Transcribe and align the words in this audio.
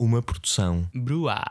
Uma 0.00 0.22
produção 0.22 0.86
Bruá. 0.94 1.44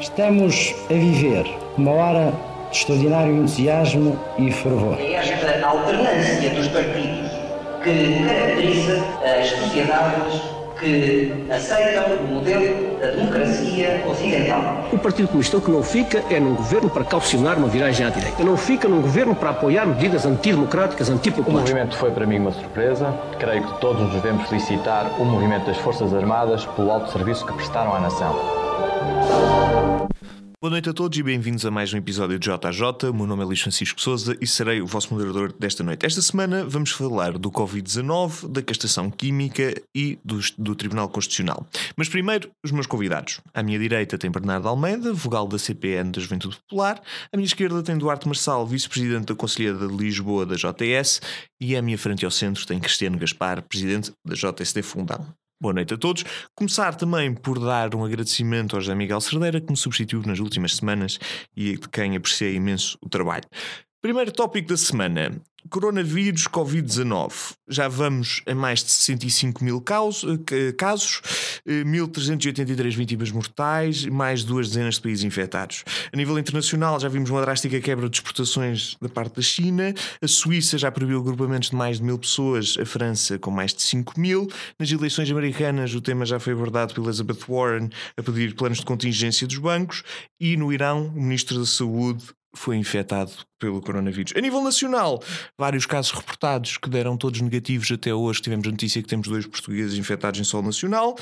Estamos 0.00 0.74
a 0.90 0.94
viver 0.94 1.46
uma 1.78 1.92
hora 1.92 2.32
de 2.72 2.76
extraordinário 2.76 3.36
entusiasmo 3.36 4.18
e 4.36 4.50
fervor. 4.50 4.98
É 4.98 5.12
esta 5.12 5.64
alternância 5.64 6.50
dos 6.56 6.66
partidos 6.66 7.30
que 7.84 8.26
caracteriza 8.26 9.00
as 9.22 9.48
sociedades 9.48 10.42
que 10.82 11.32
aceitam 11.48 12.04
o 12.16 12.34
modelo 12.34 12.98
da 12.98 13.06
democracia 13.12 14.02
ocidental. 14.08 14.84
O 14.92 14.98
Partido 14.98 15.28
Comunista 15.28 15.56
o 15.56 15.60
que 15.60 15.70
não 15.70 15.82
fica 15.82 16.22
é 16.28 16.40
num 16.40 16.54
governo 16.54 16.90
para 16.90 17.04
calcionar 17.04 17.56
uma 17.56 17.68
viragem 17.68 18.04
à 18.04 18.10
direita. 18.10 18.42
Não 18.42 18.56
fica 18.56 18.88
num 18.88 19.00
governo 19.00 19.34
para 19.34 19.50
apoiar 19.50 19.86
medidas 19.86 20.26
antidemocráticas, 20.26 21.08
O 21.08 21.12
antipopulares. 21.12 21.70
movimento 21.70 21.96
foi 21.96 22.10
para 22.10 22.26
mim 22.26 22.38
uma 22.38 22.52
surpresa. 22.52 23.14
Creio 23.38 23.62
que 23.62 23.80
todos 23.80 24.02
nos 24.02 24.12
devemos 24.14 24.48
felicitar 24.48 25.06
o 25.20 25.24
movimento 25.24 25.66
das 25.66 25.76
Forças 25.78 26.12
Armadas 26.12 26.66
pelo 26.66 26.90
alto 26.90 27.12
serviço 27.12 27.46
que 27.46 27.52
prestaram 27.52 27.94
à 27.94 28.00
nação. 28.00 28.34
Boa 30.62 30.70
noite 30.70 30.88
a 30.88 30.92
todos 30.92 31.18
e 31.18 31.24
bem-vindos 31.24 31.66
a 31.66 31.72
mais 31.72 31.92
um 31.92 31.96
episódio 31.96 32.38
de 32.38 32.48
JJ. 32.48 33.10
O 33.10 33.12
meu 33.12 33.26
nome 33.26 33.42
é 33.42 33.44
Luís 33.44 33.60
Francisco 33.60 34.00
Souza 34.00 34.38
e 34.40 34.46
serei 34.46 34.80
o 34.80 34.86
vosso 34.86 35.12
moderador 35.12 35.52
desta 35.52 35.82
noite. 35.82 36.06
Esta 36.06 36.22
semana 36.22 36.64
vamos 36.64 36.92
falar 36.92 37.36
do 37.36 37.50
Covid-19, 37.50 38.46
da 38.46 38.62
castração 38.62 39.10
química 39.10 39.74
e 39.92 40.20
do, 40.24 40.38
do 40.56 40.76
Tribunal 40.76 41.08
Constitucional. 41.08 41.66
Mas 41.96 42.08
primeiro, 42.08 42.48
os 42.64 42.70
meus 42.70 42.86
convidados. 42.86 43.40
À 43.52 43.60
minha 43.60 43.76
direita 43.76 44.16
tem 44.16 44.30
Bernardo 44.30 44.68
Almeida, 44.68 45.12
vogal 45.12 45.48
da 45.48 45.58
CPN 45.58 46.12
da 46.12 46.20
Juventude 46.20 46.56
Popular. 46.58 47.02
À 47.32 47.36
minha 47.36 47.46
esquerda 47.46 47.82
tem 47.82 47.98
Duarte 47.98 48.28
Marçal, 48.28 48.64
vice-presidente 48.64 49.26
da 49.26 49.34
Conselheira 49.34 49.88
de 49.88 49.96
Lisboa 49.96 50.46
da 50.46 50.54
JTS. 50.54 51.20
E 51.60 51.74
à 51.74 51.82
minha 51.82 51.98
frente 51.98 52.24
ao 52.24 52.30
centro 52.30 52.64
tem 52.64 52.78
Cristiano 52.78 53.18
Gaspar, 53.18 53.62
presidente 53.62 54.12
da 54.24 54.36
JSD 54.36 54.80
Fundão. 54.82 55.26
Boa 55.62 55.74
noite 55.74 55.94
a 55.94 55.96
todos. 55.96 56.24
Começar 56.56 56.96
também 56.96 57.32
por 57.32 57.60
dar 57.60 57.94
um 57.94 58.04
agradecimento 58.04 58.74
ao 58.74 58.82
José 58.82 58.96
Miguel 58.96 59.20
Cerdeira, 59.20 59.60
que 59.60 59.70
me 59.70 59.76
substituiu 59.76 60.20
nas 60.26 60.40
últimas 60.40 60.74
semanas 60.74 61.20
e 61.56 61.78
de 61.78 61.88
quem 61.88 62.16
apreciei 62.16 62.56
imenso 62.56 62.98
o 63.00 63.08
trabalho. 63.08 63.44
Primeiro 64.02 64.32
tópico 64.32 64.70
da 64.70 64.76
semana: 64.76 65.30
coronavírus 65.70 66.48
Covid-19. 66.48 67.54
Já 67.68 67.86
vamos 67.86 68.42
a 68.48 68.52
mais 68.52 68.82
de 68.82 68.90
65 68.90 69.62
mil 69.62 69.80
eh, 69.80 70.72
casos, 70.72 71.22
eh, 71.64 71.84
1.383 71.84 72.96
vítimas 72.96 73.30
mortais, 73.30 74.04
mais 74.06 74.42
duas 74.42 74.70
dezenas 74.70 74.96
de 74.96 75.02
países 75.02 75.22
infectados. 75.22 75.84
A 76.12 76.16
nível 76.16 76.36
internacional, 76.36 76.98
já 76.98 77.08
vimos 77.08 77.30
uma 77.30 77.40
drástica 77.42 77.80
quebra 77.80 78.08
de 78.08 78.16
exportações 78.16 78.96
da 79.00 79.08
parte 79.08 79.36
da 79.36 79.42
China. 79.42 79.94
A 80.20 80.26
Suíça 80.26 80.76
já 80.76 80.90
proibiu 80.90 81.20
agrupamentos 81.20 81.70
de 81.70 81.76
mais 81.76 81.98
de 81.98 82.02
mil 82.02 82.18
pessoas, 82.18 82.76
a 82.80 82.84
França 82.84 83.38
com 83.38 83.52
mais 83.52 83.72
de 83.72 83.82
5 83.82 84.18
mil. 84.18 84.48
Nas 84.80 84.90
eleições 84.90 85.30
americanas, 85.30 85.94
o 85.94 86.00
tema 86.00 86.26
já 86.26 86.40
foi 86.40 86.54
abordado 86.54 86.92
pela 86.92 87.06
Elizabeth 87.06 87.46
Warren 87.48 87.88
a 88.16 88.22
pedir 88.24 88.56
planos 88.56 88.78
de 88.78 88.84
contingência 88.84 89.46
dos 89.46 89.58
bancos. 89.58 90.02
E 90.40 90.56
no 90.56 90.72
Irão, 90.72 91.06
o 91.14 91.22
ministro 91.22 91.56
da 91.60 91.66
Saúde 91.66 92.34
foi 92.54 92.76
infectado 92.76 93.32
pelo 93.58 93.80
coronavírus. 93.80 94.32
A 94.36 94.40
nível 94.40 94.62
nacional, 94.62 95.22
vários 95.58 95.86
casos 95.86 96.12
reportados 96.12 96.76
que 96.76 96.88
deram 96.88 97.16
todos 97.16 97.40
negativos 97.40 97.90
até 97.90 98.12
hoje. 98.12 98.42
Tivemos 98.42 98.66
notícia 98.66 99.00
que 99.00 99.08
temos 99.08 99.28
dois 99.28 99.46
portugueses 99.46 99.98
infectados 99.98 100.40
em 100.40 100.44
solo 100.44 100.66
nacional. 100.66 101.16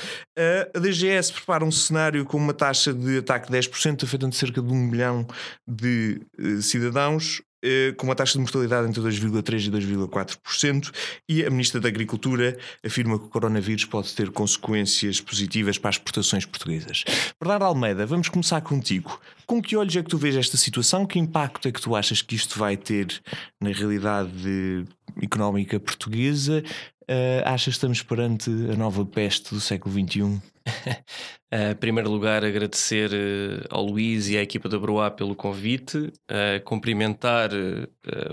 A 0.75 0.79
DGS 0.79 1.31
prepara 1.31 1.63
um 1.63 1.71
cenário 1.71 2.25
com 2.25 2.37
uma 2.37 2.53
taxa 2.53 2.93
de 2.93 3.19
ataque 3.19 3.51
de 3.51 3.57
10%, 3.57 4.03
afetando 4.03 4.35
cerca 4.35 4.61
de 4.61 4.73
um 4.73 4.87
milhão 4.87 5.25
de 5.67 6.21
uh, 6.39 6.61
cidadãos. 6.61 7.41
Uh, 7.63 7.95
Com 7.95 8.07
uma 8.07 8.15
taxa 8.15 8.33
de 8.33 8.39
mortalidade 8.39 8.87
entre 8.87 9.01
2,3% 9.01 9.67
e 9.67 9.71
2,4%, 9.71 10.91
e 11.27 11.45
a 11.45 11.49
Ministra 11.49 11.79
da 11.79 11.87
Agricultura 11.87 12.57
afirma 12.85 13.17
que 13.17 13.25
o 13.25 13.29
coronavírus 13.29 13.85
pode 13.85 14.13
ter 14.13 14.29
consequências 14.31 15.21
positivas 15.21 15.77
para 15.77 15.89
as 15.89 15.95
exportações 15.95 16.45
portuguesas. 16.45 17.03
Bernardo 17.39 17.65
Almeida, 17.65 18.05
vamos 18.05 18.29
começar 18.29 18.61
contigo. 18.61 19.19
Com 19.45 19.61
que 19.61 19.75
olhos 19.75 19.95
é 19.95 20.03
que 20.03 20.09
tu 20.09 20.17
vês 20.17 20.35
esta 20.35 20.57
situação? 20.57 21.05
Que 21.05 21.19
impacto 21.19 21.67
é 21.67 21.71
que 21.71 21.81
tu 21.81 21.95
achas 21.95 22.21
que 22.21 22.35
isto 22.35 22.57
vai 22.57 22.77
ter 22.77 23.21
na 23.59 23.71
realidade 23.71 24.85
económica 25.21 25.79
portuguesa? 25.79 26.63
Uh, 27.03 27.43
achas 27.43 27.65
que 27.65 27.71
estamos 27.71 28.01
perante 28.01 28.49
a 28.49 28.75
nova 28.75 29.05
peste 29.05 29.53
do 29.53 29.59
século 29.59 29.93
XXI? 29.93 30.41
Em 31.51 31.75
primeiro 31.75 32.09
lugar, 32.09 32.45
agradecer 32.45 33.11
eh, 33.13 33.65
ao 33.69 33.83
Luís 33.83 34.29
e 34.29 34.37
à 34.37 34.41
equipa 34.41 34.69
da 34.69 34.79
Broá 34.79 35.11
pelo 35.11 35.35
convite, 35.35 36.11
eh, 36.29 36.59
cumprimentar 36.59 37.49
eh, 37.53 37.87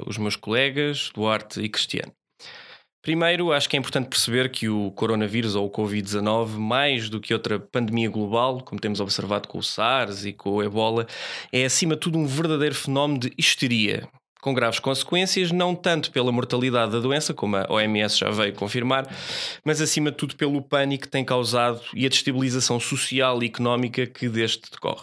os 0.07 0.17
meus 0.19 0.37
colegas, 0.37 1.11
Duarte 1.15 1.61
e 1.61 1.69
Cristiano. 1.69 2.13
Primeiro, 3.03 3.53
acho 3.53 3.69
que 3.69 3.77
é 3.77 3.79
importante 3.79 4.09
perceber 4.09 4.51
que 4.51 4.69
o 4.69 4.91
coronavírus 4.91 5.55
ou 5.55 5.67
o 5.67 5.71
Covid-19, 5.71 6.59
mais 6.59 7.09
do 7.09 7.21
que 7.21 7.33
outra 7.33 7.59
pandemia 7.59 8.11
global, 8.11 8.61
como 8.61 8.81
temos 8.81 9.01
observado 9.01 9.49
com 9.49 9.59
o 9.59 9.63
SARS 9.63 10.25
e 10.25 10.33
com 10.33 10.51
o 10.51 10.63
Ebola, 10.63 11.07
é 11.53 11.65
acima 11.65 11.95
de 11.95 12.01
tudo 12.01 12.19
um 12.19 12.27
verdadeiro 12.27 12.75
fenómeno 12.75 13.21
de 13.21 13.33
histeria, 13.39 14.09
com 14.41 14.55
graves 14.55 14.79
consequências, 14.79 15.51
não 15.51 15.75
tanto 15.75 16.11
pela 16.11 16.31
mortalidade 16.31 16.93
da 16.93 17.01
doença, 17.01 17.35
como 17.35 17.57
a 17.57 17.67
OMS 17.69 18.19
já 18.19 18.31
veio 18.31 18.55
confirmar, 18.55 19.07
mas 19.65 19.81
acima 19.81 20.11
de 20.11 20.17
tudo 20.17 20.37
pelo 20.37 20.63
pânico 20.63 21.05
que 21.05 21.09
tem 21.09 21.25
causado 21.25 21.81
e 21.95 22.07
a 22.07 22.09
destabilização 22.09 22.79
social 22.79 23.43
e 23.43 23.47
económica 23.47 24.07
que 24.07 24.29
deste 24.29 24.71
decorre. 24.71 25.03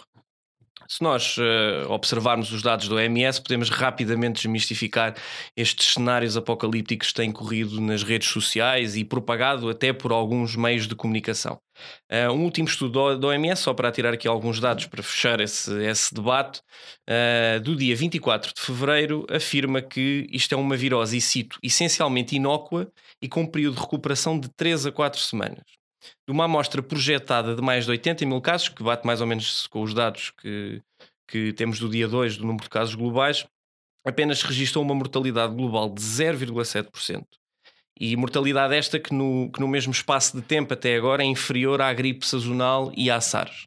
Se 0.88 1.02
nós 1.02 1.36
uh, 1.38 1.90
observarmos 1.90 2.52
os 2.52 2.62
dados 2.62 2.88
do 2.88 2.96
OMS, 2.96 3.40
podemos 3.40 3.68
rapidamente 3.68 4.36
desmistificar 4.36 5.14
estes 5.56 5.94
cenários 5.94 6.36
apocalípticos 6.36 7.08
que 7.08 7.14
têm 7.14 7.32
corrido 7.32 7.80
nas 7.80 8.02
redes 8.02 8.28
sociais 8.28 8.96
e 8.96 9.04
propagado 9.04 9.68
até 9.68 9.92
por 9.92 10.12
alguns 10.12 10.54
meios 10.54 10.86
de 10.86 10.94
comunicação. 10.94 11.58
Uh, 12.10 12.32
um 12.32 12.44
último 12.44 12.68
estudo 12.68 13.18
da 13.18 13.28
OMS, 13.28 13.62
só 13.62 13.74
para 13.74 13.90
tirar 13.90 14.14
aqui 14.14 14.28
alguns 14.28 14.60
dados 14.60 14.86
para 14.86 15.02
fechar 15.02 15.40
esse, 15.40 15.72
esse 15.84 16.14
debate, 16.14 16.60
uh, 17.08 17.60
do 17.60 17.74
dia 17.76 17.94
24 17.96 18.52
de 18.54 18.60
fevereiro, 18.60 19.26
afirma 19.30 19.82
que 19.82 20.26
isto 20.30 20.54
é 20.54 20.58
uma 20.58 20.76
virose, 20.76 21.16
e 21.16 21.20
cito, 21.20 21.58
essencialmente 21.62 22.36
inócua 22.36 22.90
e 23.20 23.28
com 23.28 23.42
um 23.42 23.46
período 23.46 23.74
de 23.74 23.80
recuperação 23.80 24.38
de 24.38 24.48
3 24.50 24.86
a 24.86 24.92
4 24.92 25.20
semanas 25.20 25.85
de 26.26 26.32
uma 26.32 26.44
amostra 26.44 26.82
projetada 26.82 27.54
de 27.54 27.62
mais 27.62 27.84
de 27.84 27.90
80 27.92 28.26
mil 28.26 28.40
casos, 28.40 28.68
que 28.68 28.82
bate 28.82 29.06
mais 29.06 29.20
ou 29.20 29.26
menos 29.26 29.66
com 29.68 29.82
os 29.82 29.94
dados 29.94 30.30
que, 30.30 30.82
que 31.28 31.52
temos 31.52 31.78
do 31.78 31.88
dia 31.88 32.08
2 32.08 32.38
do 32.38 32.46
número 32.46 32.64
de 32.64 32.70
casos 32.70 32.94
globais, 32.94 33.46
apenas 34.04 34.42
registrou 34.42 34.84
uma 34.84 34.94
mortalidade 34.94 35.54
global 35.54 35.88
de 35.88 36.00
0,7%. 36.00 37.24
E 37.98 38.14
mortalidade 38.16 38.74
esta 38.74 38.98
que 38.98 39.14
no, 39.14 39.50
que 39.50 39.60
no 39.60 39.68
mesmo 39.68 39.92
espaço 39.92 40.36
de 40.36 40.42
tempo 40.42 40.74
até 40.74 40.96
agora 40.96 41.22
é 41.22 41.26
inferior 41.26 41.80
à 41.80 41.92
gripe 41.94 42.26
sazonal 42.26 42.92
e 42.94 43.10
à 43.10 43.20
SARS. 43.20 43.66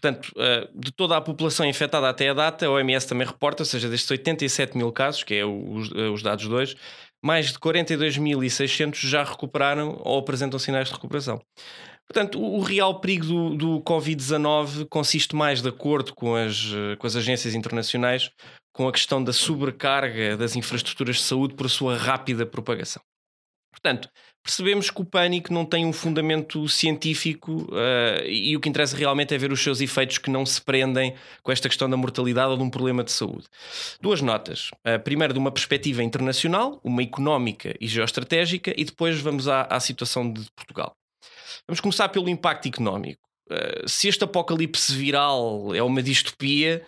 Portanto, 0.00 0.32
eh, 0.38 0.66
de 0.74 0.90
toda 0.92 1.14
a 1.14 1.20
população 1.20 1.66
infectada 1.66 2.08
até 2.08 2.30
a 2.30 2.34
data, 2.34 2.64
a 2.64 2.70
OMS 2.70 3.06
também 3.06 3.26
reporta, 3.26 3.62
ou 3.62 3.66
seja, 3.66 3.86
destes 3.86 4.10
87 4.10 4.78
mil 4.78 4.90
casos, 4.92 5.22
que 5.22 5.34
é 5.34 5.44
os, 5.44 5.90
os 5.90 6.22
dados 6.22 6.48
2, 6.48 6.74
mais 7.22 7.52
de 7.52 7.58
42.600 7.58 8.94
já 8.96 9.22
recuperaram 9.22 10.00
ou 10.04 10.18
apresentam 10.18 10.58
sinais 10.58 10.88
de 10.88 10.94
recuperação. 10.94 11.40
Portanto, 12.06 12.42
o, 12.42 12.60
real 12.60 13.00
perigo 13.00 13.24
do, 13.24 13.56
do 13.56 13.80
Covid-19 13.82 14.88
consiste 14.88 15.36
mais, 15.36 15.62
de 15.62 15.68
acordo 15.68 16.12
com 16.12 16.34
as, 16.34 16.66
com 16.98 17.06
as 17.06 17.14
agências 17.14 17.54
internacionais, 17.54 18.30
com 18.72 18.88
a 18.88 18.92
questão 18.92 19.22
da 19.22 19.32
sobrecarga 19.32 20.36
das 20.36 20.56
infraestruturas 20.56 21.16
de 21.16 21.22
saúde 21.22 21.54
por 21.54 21.70
sua 21.70 21.96
rápida 21.96 22.44
propagação. 22.44 23.02
Portanto, 23.70 24.08
percebemos 24.42 24.90
que 24.90 25.00
o 25.00 25.04
pânico 25.04 25.52
não 25.52 25.64
tem 25.64 25.84
um 25.84 25.92
fundamento 25.92 26.68
científico 26.68 27.68
uh, 27.70 28.26
e 28.26 28.56
o 28.56 28.60
que 28.60 28.68
interessa 28.68 28.96
realmente 28.96 29.34
é 29.34 29.38
ver 29.38 29.52
os 29.52 29.62
seus 29.62 29.80
efeitos 29.80 30.18
que 30.18 30.30
não 30.30 30.44
se 30.46 30.60
prendem 30.60 31.14
com 31.42 31.52
esta 31.52 31.68
questão 31.68 31.88
da 31.88 31.96
mortalidade 31.96 32.50
ou 32.50 32.56
de 32.56 32.62
um 32.62 32.70
problema 32.70 33.04
de 33.04 33.12
saúde. 33.12 33.44
Duas 34.00 34.20
notas. 34.20 34.70
Uh, 34.86 34.98
primeiro, 35.02 35.32
de 35.32 35.38
uma 35.38 35.50
perspectiva 35.50 36.02
internacional, 36.02 36.80
uma 36.82 37.02
económica 37.02 37.74
e 37.80 37.86
geoestratégica, 37.86 38.72
e 38.76 38.84
depois 38.84 39.20
vamos 39.20 39.48
à, 39.48 39.62
à 39.62 39.78
situação 39.78 40.32
de 40.32 40.46
Portugal. 40.56 40.94
Vamos 41.66 41.80
começar 41.80 42.08
pelo 42.08 42.28
impacto 42.28 42.66
económico. 42.66 43.20
Uh, 43.50 43.88
se 43.88 44.08
este 44.08 44.24
apocalipse 44.24 44.94
viral 44.94 45.74
é 45.74 45.82
uma 45.82 46.02
distopia, 46.02 46.86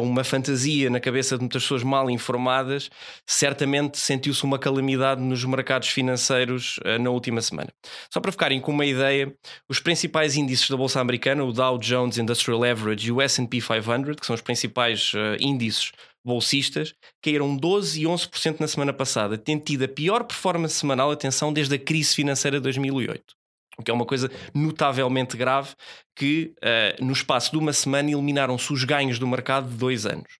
uma 0.00 0.22
fantasia 0.22 0.90
na 0.90 1.00
cabeça 1.00 1.36
de 1.36 1.40
muitas 1.40 1.62
pessoas 1.62 1.82
mal 1.82 2.10
informadas, 2.10 2.90
certamente 3.26 3.98
sentiu-se 3.98 4.44
uma 4.44 4.58
calamidade 4.58 5.20
nos 5.20 5.44
mercados 5.44 5.88
financeiros 5.88 6.78
uh, 6.78 7.00
na 7.00 7.10
última 7.10 7.40
semana. 7.40 7.70
Só 8.10 8.20
para 8.20 8.32
ficarem 8.32 8.60
com 8.60 8.72
uma 8.72 8.84
ideia, 8.84 9.34
os 9.68 9.80
principais 9.80 10.36
índices 10.36 10.68
da 10.68 10.76
Bolsa 10.76 11.00
Americana, 11.00 11.44
o 11.44 11.52
Dow 11.52 11.78
Jones 11.78 12.18
Industrial 12.18 12.62
Average 12.64 13.08
e 13.08 13.12
o 13.12 13.20
S&P 13.20 13.60
500, 13.60 14.16
que 14.16 14.26
são 14.26 14.34
os 14.34 14.42
principais 14.42 15.12
uh, 15.14 15.36
índices 15.40 15.92
bolsistas, 16.24 16.94
caíram 17.20 17.56
12 17.56 18.02
e 18.02 18.04
11% 18.04 18.60
na 18.60 18.68
semana 18.68 18.92
passada, 18.92 19.36
tendo 19.36 19.64
tido 19.64 19.84
a 19.84 19.88
pior 19.88 20.22
performance 20.22 20.74
semanal, 20.74 21.10
atenção, 21.10 21.52
desde 21.52 21.74
a 21.74 21.78
crise 21.78 22.14
financeira 22.14 22.58
de 22.58 22.62
2008 22.62 23.41
o 23.78 23.82
que 23.82 23.90
é 23.90 23.94
uma 23.94 24.06
coisa 24.06 24.30
notavelmente 24.54 25.36
grave, 25.36 25.70
que 26.14 26.52
uh, 26.58 27.04
no 27.04 27.12
espaço 27.12 27.50
de 27.50 27.58
uma 27.58 27.72
semana 27.72 28.10
eliminaram-se 28.10 28.72
os 28.72 28.84
ganhos 28.84 29.18
do 29.18 29.26
mercado 29.26 29.68
de 29.68 29.76
dois 29.76 30.06
anos. 30.06 30.38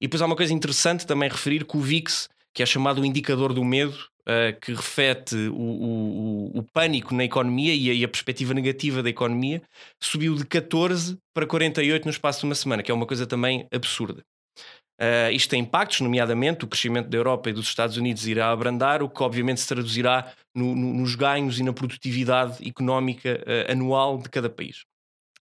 E 0.00 0.06
depois 0.06 0.20
há 0.20 0.26
uma 0.26 0.36
coisa 0.36 0.52
interessante 0.52 1.06
também 1.06 1.28
referir 1.28 1.64
que 1.64 1.76
o 1.76 1.80
VIX, 1.80 2.28
que 2.52 2.62
é 2.62 2.66
chamado 2.66 3.00
o 3.00 3.04
indicador 3.04 3.52
do 3.52 3.64
medo, 3.64 3.96
uh, 4.22 4.58
que 4.60 4.72
reflete 4.74 5.36
o, 5.48 5.54
o, 5.54 6.58
o, 6.58 6.62
pânico 6.72 7.14
na 7.14 7.24
economia 7.24 7.74
e 7.74 7.90
a, 7.90 7.94
e 7.94 8.04
a, 8.04 8.08
perspectiva 8.08 8.54
negativa 8.54 9.02
da 9.02 9.10
economia, 9.10 9.62
subiu 10.00 10.34
de 10.34 10.44
14 10.44 11.18
para 11.32 11.46
48 11.46 12.04
no 12.04 12.10
espaço 12.10 12.40
de 12.40 12.46
uma 12.46 12.54
semana, 12.54 12.82
que 12.82 12.90
é 12.90 12.94
uma 12.94 13.06
coisa 13.06 13.26
também 13.26 13.66
absurda. 13.72 14.22
Uh, 15.02 15.32
isto 15.32 15.50
tem 15.50 15.62
impactos, 15.62 16.00
nomeadamente 16.00 16.64
o 16.64 16.68
crescimento 16.68 17.08
da 17.08 17.18
Europa 17.18 17.50
e 17.50 17.52
dos 17.52 17.66
Estados 17.66 17.96
Unidos 17.96 18.24
irá 18.28 18.52
abrandar, 18.52 19.02
o 19.02 19.08
que 19.08 19.20
obviamente 19.20 19.60
se 19.60 19.66
traduzirá 19.66 20.32
no, 20.54 20.76
no, 20.76 20.94
nos 20.94 21.16
ganhos 21.16 21.58
e 21.58 21.64
na 21.64 21.72
produtividade 21.72 22.64
económica 22.64 23.42
uh, 23.42 23.72
anual 23.72 24.18
de 24.18 24.28
cada 24.28 24.48
país. 24.48 24.84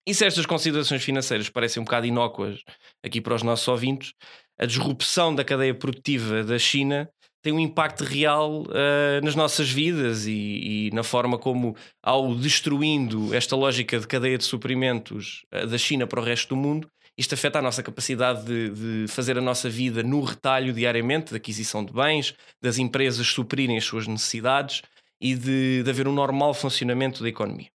E 0.07 0.15
se 0.15 0.25
estas 0.25 0.47
considerações 0.47 1.03
financeiras 1.03 1.47
parecem 1.47 1.79
um 1.79 1.83
bocado 1.83 2.07
inócuas 2.07 2.63
aqui 3.05 3.21
para 3.21 3.35
os 3.35 3.43
nossos 3.43 3.67
ouvintes, 3.67 4.15
a 4.57 4.65
disrupção 4.65 5.35
da 5.35 5.43
cadeia 5.43 5.75
produtiva 5.75 6.43
da 6.43 6.57
China 6.57 7.07
tem 7.43 7.53
um 7.53 7.59
impacto 7.59 8.03
real 8.03 8.63
uh, 8.63 9.23
nas 9.23 9.35
nossas 9.35 9.69
vidas 9.69 10.25
e, 10.25 10.87
e, 10.87 10.89
na 10.91 11.03
forma 11.03 11.37
como, 11.37 11.75
ao 12.01 12.33
destruindo 12.33 13.31
esta 13.31 13.55
lógica 13.55 13.99
de 13.99 14.07
cadeia 14.07 14.39
de 14.39 14.43
suprimentos 14.43 15.45
da 15.51 15.77
China 15.77 16.07
para 16.07 16.19
o 16.19 16.23
resto 16.23 16.49
do 16.49 16.55
mundo, 16.55 16.89
isto 17.21 17.35
afeta 17.35 17.59
a 17.59 17.61
nossa 17.61 17.83
capacidade 17.83 18.43
de, 18.43 18.69
de, 18.69 19.07
fazer 19.07 19.37
a 19.37 19.41
nossa 19.41 19.69
vida 19.69 20.01
no 20.01 20.21
retalho 20.21 20.73
diariamente, 20.73 21.29
de 21.29 21.37
aquisição 21.37 21.85
de 21.85 21.93
bens, 21.93 22.33
das 22.59 22.79
empresas 22.79 23.27
suprirem 23.27 23.77
as 23.77 23.85
suas 23.85 24.07
necessidades 24.07 24.81
e 25.19 25.35
de, 25.35 25.83
de 25.83 25.89
haver 25.89 26.07
um 26.07 26.13
normal 26.13 26.51
funcionamento 26.53 27.21
da 27.21 27.29
economia. 27.29 27.69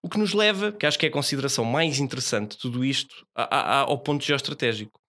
O 0.00 0.08
que 0.08 0.18
nos 0.18 0.32
leva, 0.32 0.70
que 0.70 0.86
acho 0.86 0.96
que 0.96 1.06
é 1.06 1.08
a 1.08 1.12
consideração 1.12 1.64
mais 1.64 1.98
interessante 1.98 2.52
de 2.52 2.58
tudo 2.58 2.84
isto, 2.84 3.26
a, 3.34 3.42
a, 3.42 3.78
ao 3.80 3.98
ponto 3.98 4.24
geoestratégico. 4.24 5.00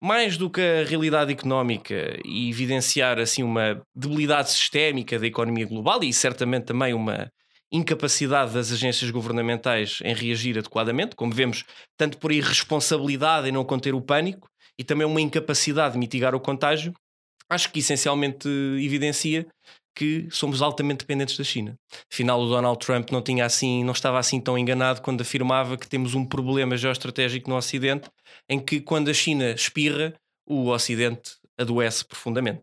Mais 0.00 0.38
do 0.38 0.48
que 0.48 0.60
a 0.60 0.84
realidade 0.84 1.30
económica 1.30 2.18
e 2.24 2.48
evidenciar 2.48 3.18
assim 3.18 3.42
uma 3.42 3.82
debilidade 3.94 4.50
sistémica 4.50 5.18
da 5.18 5.26
economia 5.26 5.66
global 5.66 6.02
e 6.02 6.12
certamente 6.12 6.64
também 6.64 6.94
uma 6.94 7.30
incapacidade 7.72 8.54
das 8.54 8.72
agências 8.72 9.10
governamentais 9.10 9.98
em 10.04 10.14
reagir 10.14 10.58
adequadamente, 10.58 11.16
como 11.16 11.32
vemos, 11.32 11.64
tanto 11.96 12.18
por 12.18 12.32
irresponsabilidade 12.32 13.48
em 13.48 13.52
não 13.52 13.64
conter 13.64 13.94
o 13.94 14.00
pânico 14.00 14.48
e 14.78 14.84
também 14.84 15.06
uma 15.06 15.20
incapacidade 15.20 15.94
de 15.94 15.98
mitigar 15.98 16.34
o 16.34 16.40
contágio, 16.40 16.94
acho 17.48 17.70
que 17.72 17.80
essencialmente 17.80 18.48
evidencia 18.48 19.46
que 19.96 20.28
somos 20.30 20.60
altamente 20.60 20.98
dependentes 20.98 21.38
da 21.38 21.44
China. 21.44 21.74
Afinal, 22.12 22.40
o 22.40 22.48
Donald 22.48 22.78
Trump 22.78 23.10
não 23.10 23.22
tinha 23.22 23.46
assim, 23.46 23.82
não 23.82 23.92
estava 23.92 24.18
assim 24.18 24.38
tão 24.38 24.58
enganado 24.58 25.00
quando 25.00 25.22
afirmava 25.22 25.78
que 25.78 25.88
temos 25.88 26.14
um 26.14 26.24
problema 26.24 26.76
geoestratégico 26.76 27.48
no 27.48 27.56
Ocidente, 27.56 28.10
em 28.48 28.60
que 28.60 28.78
quando 28.80 29.08
a 29.08 29.14
China 29.14 29.50
espirra, 29.52 30.12
o 30.46 30.68
Ocidente 30.68 31.36
adoece 31.58 32.04
profundamente. 32.04 32.60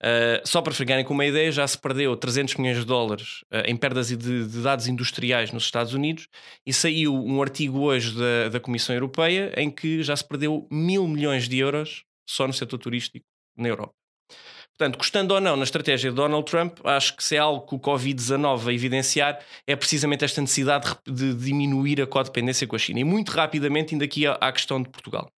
Uh, 0.00 0.46
só 0.46 0.62
para 0.62 0.72
ficarem 0.72 1.04
com 1.04 1.12
uma 1.12 1.26
ideia, 1.26 1.50
já 1.50 1.66
se 1.66 1.76
perdeu 1.76 2.16
300 2.16 2.54
milhões 2.54 2.78
de 2.78 2.84
dólares 2.84 3.42
uh, 3.52 3.66
em 3.66 3.76
perdas 3.76 4.08
de, 4.08 4.16
de, 4.16 4.62
dados 4.62 4.86
industriais 4.86 5.50
nos 5.50 5.64
Estados 5.64 5.92
Unidos 5.92 6.28
e 6.64 6.72
saiu 6.72 7.14
um 7.14 7.42
artigo 7.42 7.80
hoje 7.80 8.16
da, 8.16 8.48
da 8.48 8.60
Comissão 8.60 8.94
Europeia 8.94 9.52
em 9.56 9.68
que 9.68 10.00
já 10.04 10.14
se 10.14 10.24
perdeu 10.24 10.68
mil 10.70 11.08
milhões 11.08 11.48
de 11.48 11.58
euros 11.58 12.04
só 12.28 12.46
no 12.46 12.52
setor 12.52 12.78
turístico 12.78 13.26
na 13.56 13.68
Europa. 13.68 13.92
Portanto, 14.78 14.96
gostando 14.96 15.34
ou 15.34 15.40
não 15.40 15.56
na 15.56 15.64
estratégia 15.64 16.10
de 16.10 16.14
Donald 16.14 16.48
Trump, 16.48 16.78
acho 16.84 17.16
que 17.16 17.24
se 17.24 17.34
é 17.34 17.40
algo 17.40 17.66
que 17.66 17.74
o 17.74 17.80
Covid-19 17.80 18.58
vai 18.58 18.74
evidenciar 18.74 19.44
é 19.66 19.74
precisamente 19.74 20.24
esta 20.24 20.40
necessidade 20.40 20.96
de 21.04 21.34
diminuir 21.34 22.00
a 22.00 22.06
codependência 22.06 22.64
com 22.64 22.76
a 22.76 22.78
China. 22.78 23.00
E 23.00 23.04
muito 23.04 23.30
rapidamente, 23.30 23.92
ainda 23.92 24.04
aqui 24.04 24.24
à 24.24 24.52
questão 24.52 24.80
de 24.80 24.88
Portugal. 24.88 25.28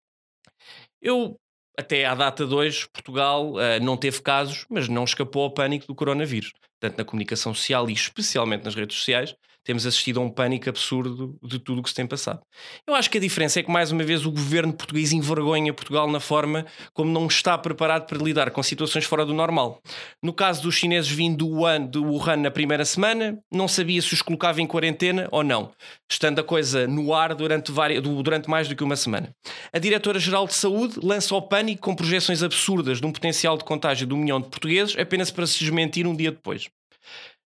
Eu 1.00 1.40
até 1.78 2.04
à 2.04 2.14
data 2.14 2.46
de 2.46 2.54
hoje, 2.54 2.88
Portugal 2.92 3.52
uh, 3.52 3.82
não 3.82 3.96
teve 3.96 4.20
casos, 4.20 4.66
mas 4.68 4.88
não 4.88 5.04
escapou 5.04 5.44
ao 5.44 5.50
pânico 5.50 5.86
do 5.86 5.94
coronavírus. 5.94 6.52
Tanto 6.78 6.98
na 6.98 7.04
comunicação 7.04 7.54
social 7.54 7.88
e 7.88 7.92
especialmente 7.92 8.64
nas 8.64 8.74
redes 8.74 8.96
sociais, 8.96 9.34
temos 9.64 9.86
assistido 9.86 10.20
a 10.20 10.22
um 10.22 10.30
pânico 10.30 10.68
absurdo 10.68 11.38
de 11.42 11.58
tudo 11.58 11.80
o 11.80 11.82
que 11.82 11.88
se 11.88 11.94
tem 11.94 12.06
passado. 12.06 12.40
Eu 12.86 12.94
acho 12.94 13.10
que 13.10 13.18
a 13.18 13.20
diferença 13.20 13.60
é 13.60 13.62
que, 13.62 13.70
mais 13.70 13.92
uma 13.92 14.02
vez, 14.02 14.24
o 14.24 14.30
governo 14.30 14.72
português 14.72 15.12
envergonha 15.12 15.72
Portugal 15.72 16.10
na 16.10 16.20
forma 16.20 16.66
como 16.92 17.10
não 17.10 17.26
está 17.26 17.56
preparado 17.58 18.06
para 18.06 18.18
lidar 18.18 18.50
com 18.50 18.62
situações 18.62 19.04
fora 19.04 19.24
do 19.24 19.34
normal. 19.34 19.80
No 20.22 20.32
caso 20.32 20.62
dos 20.62 20.74
chineses 20.74 21.10
vindo 21.10 21.46
do 21.90 22.04
Wuhan, 22.04 22.36
na 22.36 22.50
primeira 22.50 22.84
semana, 22.84 23.38
não 23.52 23.68
sabia 23.68 24.00
se 24.00 24.12
os 24.14 24.22
colocava 24.22 24.60
em 24.60 24.66
quarentena 24.66 25.28
ou 25.30 25.42
não, 25.42 25.70
estando 26.10 26.40
a 26.40 26.44
coisa 26.44 26.86
no 26.86 27.14
ar 27.14 27.34
durante, 27.34 27.70
várias, 27.70 28.02
durante 28.02 28.48
mais 28.48 28.68
do 28.68 28.76
que 28.76 28.84
uma 28.84 28.96
semana. 28.96 29.30
A 29.72 29.78
Diretora-Geral 29.78 30.46
de 30.46 30.54
Saúde 30.54 30.98
lança 31.02 31.34
o 31.34 31.42
pânico 31.42 31.82
com 31.82 31.94
projeções 31.94 32.42
absurdas 32.42 33.00
de 33.00 33.06
um 33.06 33.12
potencial 33.12 33.56
de 33.56 33.64
contágio 33.64 34.06
de 34.06 34.14
um 34.14 34.18
milhão 34.18 34.40
de 34.40 34.48
portugueses 34.48 34.96
apenas 34.98 35.30
para 35.30 35.46
se 35.46 35.58
desmentir 35.58 36.06
um 36.06 36.16
dia 36.16 36.30
depois 36.30 36.68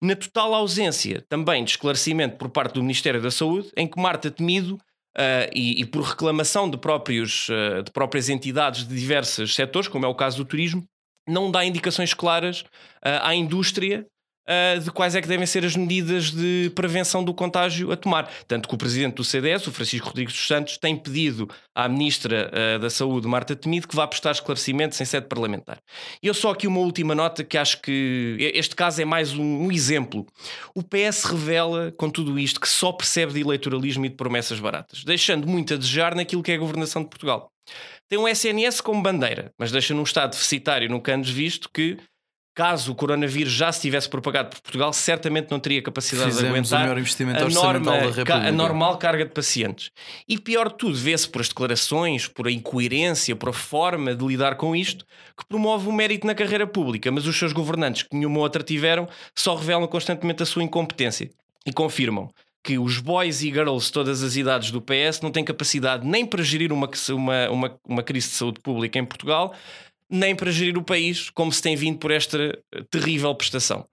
na 0.02 0.16
total 0.16 0.52
ausência 0.52 1.24
também 1.28 1.64
de 1.64 1.70
esclarecimento 1.70 2.36
por 2.36 2.50
parte 2.50 2.74
do 2.74 2.82
Ministério 2.82 3.22
da 3.22 3.30
Saúde, 3.30 3.70
em 3.76 3.86
que 3.86 4.00
Marta 4.00 4.32
Temido, 4.32 4.74
uh, 4.74 5.48
e, 5.54 5.80
e, 5.80 5.86
por 5.86 6.02
reclamação 6.02 6.68
de, 6.68 6.76
próprios, 6.76 7.48
uh, 7.48 7.84
de 7.84 7.90
próprias 7.92 8.28
entidades 8.28 8.86
de 8.86 8.94
diversos 8.94 9.54
setores, 9.54 9.88
como 9.88 10.04
é 10.04 10.08
o 10.08 10.14
caso 10.14 10.38
do 10.38 10.44
turismo, 10.44 10.84
não 11.28 11.52
dá 11.52 11.64
indicações 11.64 12.12
claras 12.12 12.62
uh, 12.62 13.22
à 13.22 13.34
indústria 13.34 14.04
uh, 14.48 14.80
de 14.80 14.90
quais 14.90 15.14
é 15.14 15.20
que 15.20 15.28
devem 15.28 15.46
ser 15.46 15.64
as 15.64 15.76
medidas 15.76 16.30
de 16.30 16.70
prevenção 16.74 17.24
do 17.24 17.34
contágio 17.34 17.92
a 17.92 17.96
tomar. 17.96 18.30
Tanto 18.46 18.68
que 18.68 18.74
o 18.74 18.78
presidente 18.78 19.14
do 19.14 19.24
CDS, 19.24 19.66
o 19.66 19.72
Francisco 19.72 20.08
Rodrigues 20.08 20.34
dos 20.34 20.46
Santos, 20.46 20.78
tem 20.78 20.96
pedido 20.96 21.48
à 21.74 21.88
ministra 21.88 22.50
uh, 22.50 22.78
da 22.78 22.90
Saúde, 22.90 23.26
Marta 23.26 23.56
Temido, 23.56 23.88
que 23.88 23.96
vá 23.96 24.06
prestar 24.06 24.32
esclarecimentos 24.32 25.00
em 25.00 25.04
sede 25.04 25.26
parlamentar. 25.26 25.78
E 26.22 26.26
eu 26.26 26.34
só 26.34 26.50
aqui 26.50 26.66
uma 26.66 26.80
última 26.80 27.14
nota 27.14 27.44
que 27.44 27.58
acho 27.58 27.80
que 27.80 28.36
este 28.54 28.74
caso 28.74 29.00
é 29.00 29.04
mais 29.04 29.32
um, 29.34 29.66
um 29.66 29.72
exemplo. 29.72 30.26
O 30.74 30.82
PS 30.82 31.24
revela 31.24 31.92
com 31.96 32.10
tudo 32.10 32.38
isto 32.38 32.60
que 32.60 32.68
só 32.68 32.92
percebe 32.92 33.32
de 33.32 33.40
eleitoralismo 33.40 34.04
e 34.06 34.08
de 34.08 34.16
promessas 34.16 34.60
baratas, 34.60 35.04
deixando 35.04 35.46
muito 35.46 35.74
a 35.74 35.76
desejar 35.76 36.14
naquilo 36.14 36.42
que 36.42 36.52
é 36.52 36.54
a 36.54 36.58
governação 36.58 37.02
de 37.02 37.08
Portugal. 37.08 37.50
Tem 38.08 38.18
um 38.18 38.28
SNS 38.28 38.80
como 38.80 39.02
bandeira, 39.02 39.52
mas 39.58 39.72
deixa 39.72 39.94
num 39.94 40.02
estado 40.02 40.32
deficitário, 40.32 40.90
nunca 40.90 41.14
antes 41.14 41.30
visto, 41.30 41.70
que 41.72 41.96
caso 42.54 42.92
o 42.92 42.94
coronavírus 42.94 43.52
já 43.52 43.72
se 43.72 43.80
tivesse 43.80 44.08
propagado 44.08 44.50
por 44.50 44.60
Portugal, 44.60 44.92
certamente 44.92 45.50
não 45.50 45.58
teria 45.58 45.82
capacidade 45.82 46.30
Fizemos 46.30 46.68
de 46.68 46.74
aguentar 46.74 46.98
a, 47.42 47.48
norma, 47.48 47.92
a 48.48 48.52
normal 48.52 48.98
carga 48.98 49.24
de 49.24 49.30
pacientes. 49.32 49.90
E 50.28 50.38
pior 50.38 50.68
de 50.68 50.76
tudo, 50.76 50.94
vê-se 50.94 51.28
por 51.28 51.40
as 51.40 51.48
declarações, 51.48 52.26
por 52.26 52.46
a 52.46 52.52
incoerência, 52.52 53.34
por 53.34 53.48
a 53.48 53.52
forma 53.52 54.14
de 54.14 54.24
lidar 54.24 54.56
com 54.56 54.76
isto, 54.76 55.04
que 55.36 55.46
promove 55.46 55.88
o 55.88 55.92
mérito 55.92 56.26
na 56.26 56.34
carreira 56.34 56.66
pública, 56.66 57.10
mas 57.10 57.26
os 57.26 57.38
seus 57.38 57.52
governantes, 57.52 58.02
que 58.02 58.14
nenhuma 58.14 58.40
outra 58.40 58.62
tiveram, 58.62 59.08
só 59.34 59.54
revelam 59.54 59.86
constantemente 59.86 60.42
a 60.42 60.46
sua 60.46 60.62
incompetência 60.62 61.30
e 61.64 61.72
confirmam 61.72 62.30
que 62.62 62.78
os 62.78 62.98
boys 62.98 63.42
e 63.42 63.46
girls 63.46 63.86
de 63.86 63.92
todas 63.92 64.22
as 64.22 64.36
idades 64.36 64.70
do 64.70 64.80
PS 64.80 65.20
não 65.20 65.32
têm 65.32 65.44
capacidade 65.44 66.06
nem 66.06 66.24
para 66.24 66.42
gerir 66.42 66.72
uma, 66.72 66.88
uma, 67.10 67.50
uma, 67.50 67.80
uma 67.84 68.02
crise 68.02 68.28
de 68.28 68.34
saúde 68.34 68.60
pública 68.60 68.98
em 68.98 69.04
Portugal, 69.04 69.52
nem 70.12 70.36
para 70.36 70.50
gerir 70.50 70.76
o 70.76 70.84
país, 70.84 71.30
como 71.30 71.50
se 71.50 71.62
tem 71.62 71.74
vindo 71.74 71.98
por 71.98 72.10
esta 72.10 72.58
terrível 72.90 73.34
prestação. 73.34 73.86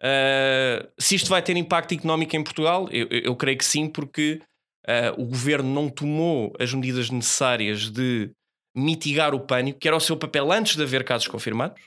Uh, 0.00 0.86
se 0.98 1.16
isto 1.16 1.28
vai 1.28 1.42
ter 1.42 1.56
impacto 1.56 1.94
económico 1.94 2.36
em 2.36 2.44
Portugal, 2.44 2.88
eu, 2.92 3.08
eu 3.10 3.34
creio 3.34 3.58
que 3.58 3.64
sim, 3.64 3.88
porque 3.88 4.40
uh, 4.86 5.20
o 5.20 5.24
governo 5.24 5.68
não 5.68 5.88
tomou 5.88 6.54
as 6.60 6.72
medidas 6.72 7.10
necessárias 7.10 7.90
de 7.90 8.30
mitigar 8.76 9.34
o 9.34 9.40
pânico, 9.40 9.78
que 9.78 9.88
era 9.88 9.96
o 9.96 10.00
seu 10.00 10.16
papel 10.16 10.52
antes 10.52 10.76
de 10.76 10.82
haver 10.82 11.04
casos 11.04 11.26
confirmados, 11.26 11.80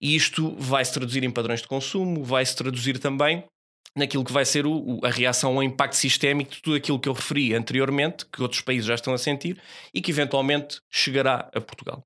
e 0.00 0.16
isto 0.16 0.54
vai 0.58 0.82
se 0.82 0.94
traduzir 0.94 1.22
em 1.22 1.30
padrões 1.30 1.60
de 1.60 1.68
consumo, 1.68 2.24
vai 2.24 2.44
se 2.44 2.56
traduzir 2.56 2.98
também 2.98 3.44
naquilo 3.94 4.24
que 4.24 4.32
vai 4.32 4.44
ser 4.44 4.64
o, 4.66 5.00
a 5.04 5.10
reação 5.10 5.56
ao 5.56 5.62
impacto 5.62 5.96
sistémico 5.96 6.52
de 6.52 6.62
tudo 6.62 6.76
aquilo 6.76 6.98
que 6.98 7.08
eu 7.08 7.12
referi 7.12 7.54
anteriormente, 7.54 8.24
que 8.32 8.40
outros 8.40 8.62
países 8.62 8.86
já 8.86 8.94
estão 8.94 9.12
a 9.12 9.18
sentir 9.18 9.60
e 9.92 10.00
que 10.00 10.10
eventualmente 10.10 10.80
chegará 10.90 11.50
a 11.52 11.60
Portugal. 11.60 12.04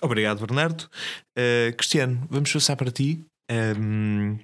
Obrigado, 0.00 0.40
Bernardo. 0.40 0.88
Uh, 1.36 1.76
Cristiano, 1.76 2.26
vamos 2.30 2.52
passar 2.52 2.76
para 2.76 2.90
ti. 2.90 3.24
Um, 3.50 4.38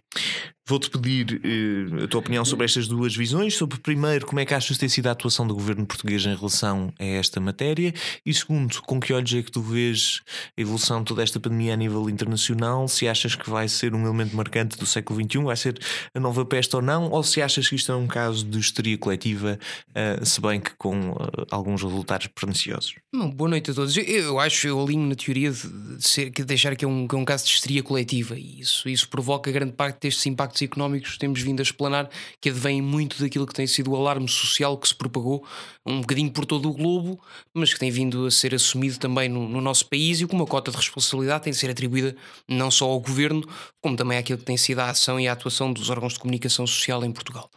Vou-te 0.68 0.90
pedir 0.90 1.40
uh, 1.44 2.04
a 2.04 2.08
tua 2.08 2.18
opinião 2.18 2.44
sobre 2.44 2.64
estas 2.64 2.88
duas 2.88 3.14
visões. 3.14 3.54
Sobre, 3.54 3.78
primeiro, 3.78 4.26
como 4.26 4.40
é 4.40 4.44
que 4.44 4.52
achas 4.52 4.76
ter 4.76 4.88
sido 4.88 5.06
a 5.06 5.12
atuação 5.12 5.46
do 5.46 5.54
governo 5.54 5.86
português 5.86 6.26
em 6.26 6.34
relação 6.34 6.92
a 6.98 7.04
esta 7.04 7.40
matéria? 7.40 7.94
E 8.24 8.34
segundo, 8.34 8.82
com 8.82 8.98
que 8.98 9.12
olhos 9.12 9.32
é 9.32 9.42
que 9.42 9.52
tu 9.52 9.62
vês 9.62 10.22
a 10.58 10.60
evolução 10.60 10.98
de 10.98 11.04
toda 11.04 11.22
esta 11.22 11.38
pandemia 11.38 11.74
a 11.74 11.76
nível 11.76 12.10
internacional? 12.10 12.88
Se 12.88 13.06
achas 13.06 13.36
que 13.36 13.48
vai 13.48 13.68
ser 13.68 13.94
um 13.94 14.04
elemento 14.04 14.34
marcante 14.34 14.76
do 14.76 14.84
século 14.86 15.22
XXI, 15.22 15.38
vai 15.44 15.56
ser 15.56 15.78
a 16.12 16.18
nova 16.18 16.44
peste 16.44 16.74
ou 16.74 16.82
não? 16.82 17.10
Ou 17.10 17.22
se 17.22 17.40
achas 17.40 17.68
que 17.68 17.76
isto 17.76 17.92
é 17.92 17.94
um 17.94 18.08
caso 18.08 18.44
de 18.44 18.58
histeria 18.58 18.98
coletiva, 18.98 19.60
uh, 19.90 20.26
se 20.26 20.40
bem 20.40 20.60
que 20.60 20.72
com 20.76 21.10
uh, 21.12 21.46
alguns 21.48 21.80
resultados 21.84 22.26
perniciosos? 22.26 22.96
Não, 23.12 23.30
boa 23.30 23.50
noite 23.50 23.70
a 23.70 23.74
todos. 23.74 23.96
Eu, 23.96 24.02
eu 24.02 24.40
acho, 24.40 24.66
eu 24.66 24.82
alinho 24.82 25.08
na 25.08 25.14
teoria 25.14 25.52
de, 25.52 25.68
de, 25.96 26.08
ser, 26.08 26.28
de 26.30 26.44
deixar 26.44 26.74
que 26.74 26.84
é, 26.84 26.88
um, 26.88 27.06
que 27.06 27.14
é 27.14 27.18
um 27.18 27.24
caso 27.24 27.44
de 27.44 27.52
histeria 27.52 27.84
coletiva 27.84 28.36
e 28.36 28.62
isso, 28.62 28.88
isso 28.88 29.08
provoca 29.08 29.52
grande 29.52 29.72
parte 29.72 30.00
destes 30.00 30.26
impactos 30.26 30.55
impactos 30.56 30.62
económicos 30.62 31.18
temos 31.18 31.40
vindo 31.42 31.60
a 31.60 31.62
explanar, 31.62 32.08
que 32.40 32.48
advém 32.48 32.80
muito 32.80 33.20
daquilo 33.20 33.46
que 33.46 33.54
tem 33.54 33.66
sido 33.66 33.92
o 33.92 33.96
alarme 33.96 34.28
social 34.28 34.76
que 34.78 34.88
se 34.88 34.94
propagou 34.94 35.44
um 35.84 36.00
bocadinho 36.00 36.30
por 36.30 36.44
todo 36.44 36.68
o 36.68 36.72
globo, 36.72 37.20
mas 37.54 37.72
que 37.72 37.78
tem 37.78 37.90
vindo 37.90 38.26
a 38.26 38.30
ser 38.30 38.54
assumido 38.54 38.98
também 38.98 39.28
no, 39.28 39.48
no 39.48 39.60
nosso 39.60 39.86
país 39.86 40.20
e 40.20 40.26
com 40.26 40.36
uma 40.36 40.46
cota 40.46 40.70
de 40.70 40.76
responsabilidade 40.76 41.44
tem 41.44 41.52
de 41.52 41.58
ser 41.58 41.70
atribuída 41.70 42.16
não 42.48 42.70
só 42.70 42.86
ao 42.86 43.00
governo, 43.00 43.42
como 43.80 43.96
também 43.96 44.18
àquilo 44.18 44.38
que 44.38 44.44
tem 44.44 44.56
sido 44.56 44.80
a 44.80 44.90
ação 44.90 45.20
e 45.20 45.28
a 45.28 45.32
atuação 45.32 45.72
dos 45.72 45.90
órgãos 45.90 46.14
de 46.14 46.18
comunicação 46.18 46.66
social 46.66 47.04
em 47.04 47.12
Portugal. 47.12 47.50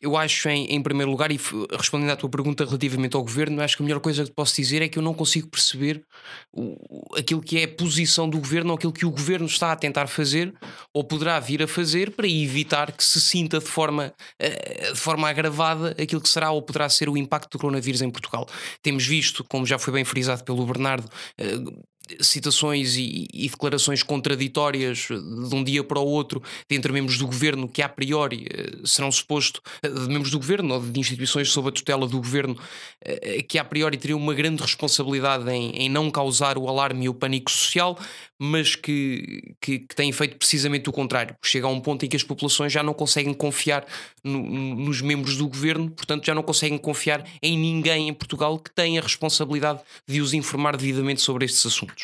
Eu 0.00 0.16
acho, 0.16 0.48
em, 0.48 0.66
em, 0.66 0.80
primeiro 0.80 1.10
lugar, 1.10 1.32
e 1.32 1.40
respondendo 1.76 2.10
à 2.10 2.16
tua 2.16 2.30
pergunta 2.30 2.64
relativamente 2.64 3.16
ao 3.16 3.22
governo, 3.22 3.60
acho 3.60 3.76
que 3.76 3.82
a 3.82 3.86
melhor 3.86 3.98
coisa 3.98 4.24
que 4.24 4.30
posso 4.30 4.54
dizer 4.54 4.80
é 4.80 4.88
que 4.88 4.96
eu 4.96 5.02
não 5.02 5.12
consigo 5.12 5.48
perceber 5.48 6.04
o, 6.52 6.76
aquilo 7.16 7.40
que 7.42 7.58
é 7.58 7.64
a 7.64 7.68
posição 7.68 8.28
do 8.28 8.38
governo 8.38 8.70
ou 8.70 8.76
aquilo 8.76 8.92
que 8.92 9.04
o 9.04 9.10
governo 9.10 9.46
está 9.46 9.72
a 9.72 9.76
tentar 9.76 10.06
fazer 10.06 10.54
ou 10.94 11.02
poderá 11.02 11.40
vir 11.40 11.62
a 11.64 11.66
fazer 11.66 12.12
para 12.12 12.28
evitar 12.28 12.92
que 12.92 13.02
se 13.02 13.20
sinta 13.20 13.58
de 13.58 13.66
forma, 13.66 14.14
uh, 14.40 14.92
de 14.92 14.98
forma 14.98 15.28
agravada 15.28 15.96
aquilo 16.00 16.20
que 16.20 16.28
será 16.28 16.50
ou 16.52 16.62
poderá 16.62 16.88
ser 16.88 17.08
o 17.08 17.16
impacto 17.16 17.50
do 17.50 17.58
coronavírus 17.58 18.00
em 18.00 18.10
Portugal. 18.10 18.46
Temos 18.80 19.04
visto, 19.04 19.42
como 19.44 19.66
já 19.66 19.78
foi 19.78 19.92
bem 19.92 20.04
frisado 20.04 20.44
pelo 20.44 20.64
Bernardo, 20.64 21.08
uh, 21.40 21.88
citações 22.20 22.96
e, 22.96 23.26
e, 23.32 23.48
declarações 23.48 24.02
contraditórias 24.02 25.08
de 25.08 25.54
um 25.54 25.62
dia 25.62 25.82
para 25.82 25.98
o 25.98 26.06
outro 26.06 26.42
de 26.68 26.76
entre 26.76 26.92
membros 26.92 27.18
do 27.18 27.26
governo 27.26 27.68
que 27.68 27.82
a 27.82 27.88
priori 27.88 28.46
eh, 28.50 28.78
serão 28.84 29.10
suposto 29.10 29.62
eh, 29.82 29.88
de 29.88 30.08
membros 30.08 30.30
do 30.30 30.38
governo 30.38 30.74
ou 30.74 30.80
de 30.80 31.00
instituições 31.00 31.50
sob 31.50 31.68
a 31.68 31.72
tutela 31.72 32.06
do 32.06 32.18
governo 32.18 32.56
eh, 33.04 33.42
que 33.42 33.58
a 33.58 33.64
priori 33.64 33.96
teriam 33.96 34.18
uma 34.18 34.34
grande 34.34 34.62
responsabilidade 34.62 35.48
em, 35.50 35.70
em 35.70 35.88
não 35.88 36.10
causar 36.10 36.58
o 36.58 36.68
alarme 36.68 37.06
e 37.06 37.08
o 37.08 37.14
pânico 37.14 37.50
social 37.50 37.98
mas 38.38 38.76
que, 38.76 39.54
que, 39.60 39.80
que, 39.80 39.94
têm 39.96 40.12
feito 40.12 40.36
precisamente 40.36 40.88
o 40.88 40.92
contrário. 40.92 41.36
Chega 41.42 41.66
a 41.66 41.70
um 41.70 41.80
ponto 41.80 42.04
em 42.04 42.08
que 42.08 42.16
as 42.16 42.22
populações 42.22 42.72
já 42.72 42.82
não 42.82 42.94
conseguem 42.94 43.34
confiar 43.34 43.84
no, 44.22 44.38
nos 44.40 45.02
membros 45.02 45.36
do 45.36 45.48
governo, 45.48 45.90
portanto, 45.90 46.24
já 46.24 46.34
não 46.34 46.42
conseguem 46.42 46.78
confiar 46.78 47.24
em 47.42 47.58
ninguém 47.58 48.08
em 48.08 48.14
Portugal 48.14 48.58
que 48.58 48.70
tenha 48.70 49.00
a 49.00 49.02
responsabilidade 49.02 49.80
de 50.06 50.20
os 50.20 50.32
informar 50.32 50.76
devidamente 50.76 51.20
sobre 51.20 51.44
estes 51.44 51.66
assuntos. 51.66 51.97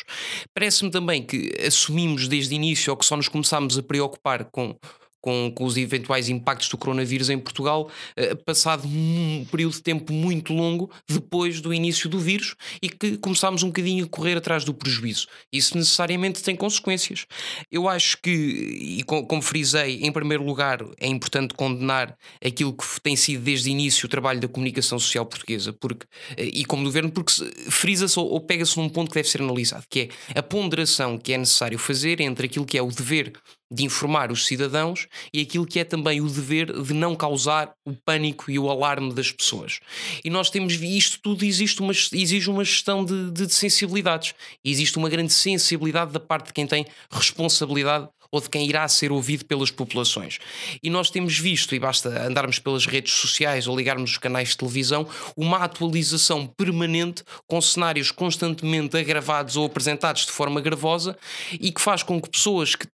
Parece-me 0.53 0.91
também 0.91 1.23
que 1.23 1.51
assumimos 1.65 2.27
desde 2.27 2.53
o 2.53 2.57
início 2.57 2.91
ou 2.91 2.97
que 2.97 3.05
só 3.05 3.15
nos 3.15 3.27
começámos 3.27 3.77
a 3.77 3.83
preocupar 3.83 4.45
com 4.45 4.77
com, 5.25 5.51
com 5.51 5.65
os 5.65 5.75
eventuais 5.75 6.29
impactos 6.29 6.69
do 6.69 6.77
coronavírus 6.77 7.31
em 7.31 7.39
Portugal, 7.39 7.89
uh, 8.15 8.35
passado 8.43 8.87
um 8.87 9.43
período 9.49 9.73
de 9.73 9.81
tempo 9.81 10.13
muito 10.13 10.53
longo 10.53 10.91
depois 11.09 11.59
do 11.59 11.73
início 11.73 12.07
do 12.07 12.19
vírus 12.19 12.55
e 12.79 12.87
que 12.87 13.17
começámos 13.17 13.63
um 13.63 13.67
bocadinho 13.67 14.05
a 14.05 14.07
correr 14.07 14.37
atrás 14.37 14.63
do 14.63 14.71
prejuízo. 14.71 15.25
Isso 15.51 15.75
necessariamente 15.75 16.43
tem 16.43 16.55
consequências. 16.55 17.25
Eu 17.71 17.89
acho 17.89 18.21
que, 18.21 18.29
e 18.29 19.03
como 19.03 19.41
frisei, 19.41 20.03
em 20.03 20.11
primeiro 20.11 20.45
lugar, 20.45 20.85
é 20.99 21.07
importante 21.07 21.55
condenar 21.55 22.15
aquilo 22.45 22.71
que 22.71 22.85
tem 23.01 23.15
sido 23.15 23.43
desde 23.43 23.67
o 23.67 23.71
início 23.71 24.05
o 24.05 24.09
trabalho 24.09 24.39
da 24.39 24.47
comunicação 24.47 24.99
social 24.99 25.25
portuguesa, 25.25 25.73
porque, 25.73 26.05
eh, 26.37 26.51
e 26.53 26.65
como 26.65 26.83
governo, 26.83 27.11
porque 27.11 27.33
frisa-se 27.71 28.19
ou 28.19 28.39
pega-se 28.41 28.77
num 28.77 28.89
ponto 28.89 29.09
que 29.09 29.15
deve 29.15 29.27
ser 29.27 29.41
analisado, 29.41 29.85
que 29.89 30.11
é 30.35 30.39
a 30.39 30.43
ponderação 30.43 31.17
que 31.17 31.33
é 31.33 31.37
necessário 31.37 31.79
fazer 31.79 32.21
entre 32.21 32.45
aquilo 32.45 32.65
que 32.65 32.77
é 32.77 32.81
o 32.83 32.91
dever 32.91 33.33
de 33.71 33.83
informar 33.83 34.31
os 34.31 34.45
cidadãos 34.45 35.07
e 35.33 35.41
aquilo 35.41 35.65
que 35.65 35.79
é 35.79 35.83
também 35.83 36.21
o 36.21 36.29
dever 36.29 36.71
de 36.81 36.93
não 36.93 37.15
causar 37.15 37.73
o 37.85 37.93
pânico 37.93 38.49
e 38.49 38.59
o 38.59 38.69
alarme 38.69 39.13
das 39.13 39.31
pessoas. 39.31 39.79
E 40.23 40.29
nós 40.29 40.49
temos 40.49 40.73
isto 40.73 41.19
tudo 41.21 41.43
existe 41.43 41.81
uma, 41.81 41.91
exige 41.91 42.49
uma 42.49 42.63
gestão 42.63 43.03
de, 43.03 43.31
de 43.31 43.53
sensibilidades. 43.53 44.33
E 44.63 44.71
existe 44.71 44.97
uma 44.97 45.09
grande 45.09 45.33
sensibilidade 45.33 46.11
da 46.11 46.19
parte 46.19 46.47
de 46.47 46.53
quem 46.53 46.67
tem 46.67 46.85
responsabilidade 47.09 48.07
ou 48.31 48.41
de 48.41 48.49
quem 48.49 48.67
irá 48.67 48.85
ser 48.87 49.11
ouvido 49.11 49.45
pelas 49.45 49.71
populações. 49.71 50.39
E 50.83 50.89
nós 50.89 51.09
temos 51.09 51.37
visto, 51.37 51.73
e 51.73 51.79
basta 51.79 52.09
andarmos 52.27 52.59
pelas 52.59 52.85
redes 52.85 53.13
sociais 53.13 53.67
ou 53.67 53.77
ligarmos 53.77 54.11
os 54.11 54.17
canais 54.17 54.49
de 54.49 54.57
televisão, 54.57 55.07
uma 55.37 55.59
atualização 55.59 56.45
permanente 56.45 57.23
com 57.47 57.61
cenários 57.61 58.11
constantemente 58.11 58.97
agravados 58.97 59.55
ou 59.55 59.65
apresentados 59.65 60.25
de 60.25 60.31
forma 60.31 60.59
gravosa 60.59 61.17
e 61.53 61.71
que 61.71 61.81
faz 61.81 62.03
com 62.03 62.21
que 62.21 62.29
pessoas 62.29 62.75
que 62.75 62.87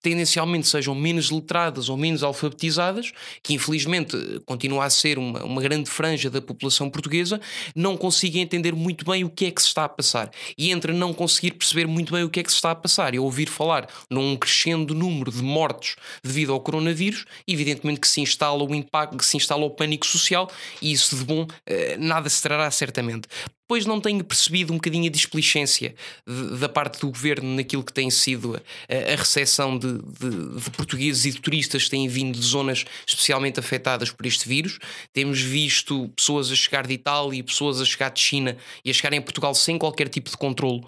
tendencialmente 0.00 0.68
sejam 0.68 0.94
menos 0.94 1.30
letradas 1.30 1.88
ou 1.88 1.96
menos 1.96 2.22
alfabetizadas, 2.22 3.12
que 3.42 3.54
infelizmente 3.54 4.16
continua 4.46 4.84
a 4.84 4.90
ser 4.90 5.18
uma, 5.18 5.42
uma 5.42 5.60
grande 5.60 5.90
franja 5.90 6.30
da 6.30 6.40
população 6.40 6.88
portuguesa, 6.88 7.40
não 7.74 7.96
consigam 7.96 8.40
entender 8.40 8.74
muito 8.74 9.04
bem 9.04 9.24
o 9.24 9.30
que 9.30 9.46
é 9.46 9.50
que 9.50 9.60
se 9.60 9.68
está 9.68 9.84
a 9.84 9.88
passar. 9.88 10.30
E 10.56 10.70
entre 10.70 10.92
não 10.92 11.12
conseguir 11.12 11.52
perceber 11.52 11.86
muito 11.86 12.12
bem 12.12 12.22
o 12.22 12.30
que 12.30 12.40
é 12.40 12.42
que 12.42 12.50
se 12.50 12.56
está 12.56 12.70
a 12.70 12.74
passar 12.74 13.14
e 13.14 13.18
ouvir 13.18 13.48
falar 13.48 13.88
num 14.10 14.36
crescendo 14.36 14.94
número 14.94 15.32
de 15.32 15.42
mortos 15.42 15.96
devido 16.22 16.52
ao 16.52 16.60
coronavírus, 16.60 17.24
evidentemente 17.46 18.00
que 18.00 18.08
se 18.08 18.20
instala 18.20 18.62
o 18.62 18.74
impacto, 18.74 19.16
que 19.16 19.26
se 19.26 19.36
instala 19.36 19.64
o 19.64 19.70
pânico 19.70 20.06
social 20.06 20.50
e 20.80 20.92
isso 20.92 21.16
de 21.16 21.24
bom 21.24 21.46
eh, 21.66 21.96
nada 21.98 22.28
se 22.28 22.40
trará 22.42 22.70
certamente 22.70 23.28
depois 23.68 23.84
não 23.84 24.00
tenho 24.00 24.24
percebido 24.24 24.72
um 24.72 24.76
bocadinho 24.76 25.08
a 25.08 25.10
displicência 25.10 25.94
de, 26.26 26.56
da 26.56 26.70
parte 26.70 27.00
do 27.00 27.08
governo 27.08 27.54
naquilo 27.54 27.84
que 27.84 27.92
tem 27.92 28.10
sido 28.10 28.56
a, 28.56 29.12
a 29.12 29.14
recepção 29.14 29.76
de, 29.76 29.92
de, 29.92 30.58
de, 30.58 30.70
portugueses 30.70 31.26
e 31.26 31.32
de 31.32 31.38
turistas 31.38 31.84
que 31.84 31.90
têm 31.90 32.08
vindo 32.08 32.38
de 32.38 32.46
zonas 32.46 32.86
especialmente 33.06 33.60
afetadas 33.60 34.10
por 34.10 34.24
este 34.24 34.48
vírus. 34.48 34.78
Temos 35.12 35.42
visto 35.42 36.08
pessoas 36.16 36.50
a 36.50 36.54
chegar 36.54 36.86
de 36.86 36.94
Itália 36.94 37.40
e 37.40 37.42
pessoas 37.42 37.78
a 37.78 37.84
chegar 37.84 38.08
de 38.08 38.20
China 38.20 38.56
e 38.82 38.88
a 38.90 38.94
chegarem 38.94 39.18
a 39.18 39.22
Portugal 39.22 39.54
sem 39.54 39.76
qualquer 39.76 40.08
tipo 40.08 40.30
de 40.30 40.36
controle, 40.38 40.82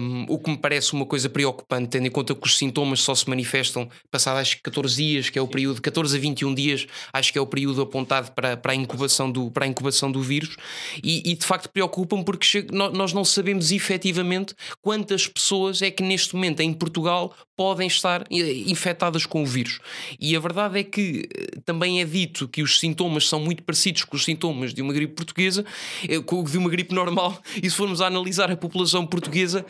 um, 0.00 0.26
o 0.28 0.40
que 0.40 0.50
me 0.50 0.58
parece 0.58 0.92
uma 0.92 1.06
coisa 1.06 1.28
preocupante, 1.28 1.90
tendo 1.90 2.08
em 2.08 2.10
conta 2.10 2.34
que 2.34 2.44
os 2.44 2.58
sintomas 2.58 3.00
só 3.00 3.14
se 3.14 3.28
manifestam 3.28 3.88
passados 4.10 4.40
acho 4.40 4.56
que 4.56 4.62
14 4.62 4.96
dias, 4.96 5.30
que 5.30 5.38
é 5.38 5.42
o 5.42 5.46
período, 5.46 5.80
14 5.80 6.16
a 6.16 6.20
21 6.20 6.52
dias, 6.52 6.86
acho 7.12 7.32
que 7.32 7.38
é 7.38 7.40
o 7.40 7.46
período 7.46 7.80
apontado 7.80 8.32
para, 8.32 8.56
para, 8.56 8.72
a, 8.72 8.74
incubação 8.74 9.30
do, 9.30 9.52
para 9.52 9.66
a 9.66 9.68
incubação 9.68 10.10
do 10.10 10.20
vírus, 10.20 10.56
e, 11.00 11.30
e 11.30 11.36
de 11.36 11.46
facto 11.46 11.70
preocupam 11.76 12.22
porque 12.22 12.66
nós 12.72 13.12
não 13.12 13.22
sabemos 13.22 13.70
efetivamente 13.70 14.54
quantas 14.80 15.28
pessoas 15.28 15.82
é 15.82 15.90
que 15.90 16.02
neste 16.02 16.34
momento 16.34 16.60
em 16.60 16.72
Portugal 16.72 17.34
podem 17.56 17.86
estar 17.86 18.22
eh, 18.30 18.52
infectadas 18.66 19.24
com 19.24 19.42
o 19.42 19.46
vírus. 19.46 19.80
E 20.20 20.36
a 20.36 20.40
verdade 20.40 20.78
é 20.78 20.84
que 20.84 21.26
eh, 21.34 21.58
também 21.64 22.00
é 22.00 22.04
dito 22.04 22.46
que 22.46 22.62
os 22.62 22.78
sintomas 22.78 23.26
são 23.26 23.40
muito 23.40 23.62
parecidos 23.62 24.04
com 24.04 24.14
os 24.14 24.24
sintomas 24.24 24.74
de 24.74 24.82
uma 24.82 24.92
gripe 24.92 25.14
portuguesa, 25.14 25.64
eh, 26.06 26.18
de 26.18 26.58
uma 26.58 26.68
gripe 26.68 26.94
normal, 26.94 27.40
e 27.62 27.68
se 27.68 27.76
formos 27.76 28.02
a 28.02 28.06
analisar 28.06 28.50
a 28.50 28.56
população 28.56 29.06
portuguesa, 29.06 29.64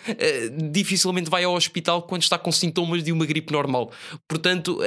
dificilmente 0.70 1.30
vai 1.30 1.44
ao 1.44 1.54
hospital 1.54 2.02
quando 2.02 2.22
está 2.22 2.38
com 2.38 2.50
sintomas 2.50 3.02
de 3.04 3.12
uma 3.12 3.24
gripe 3.24 3.52
normal. 3.52 3.92
Portanto, 4.26 4.80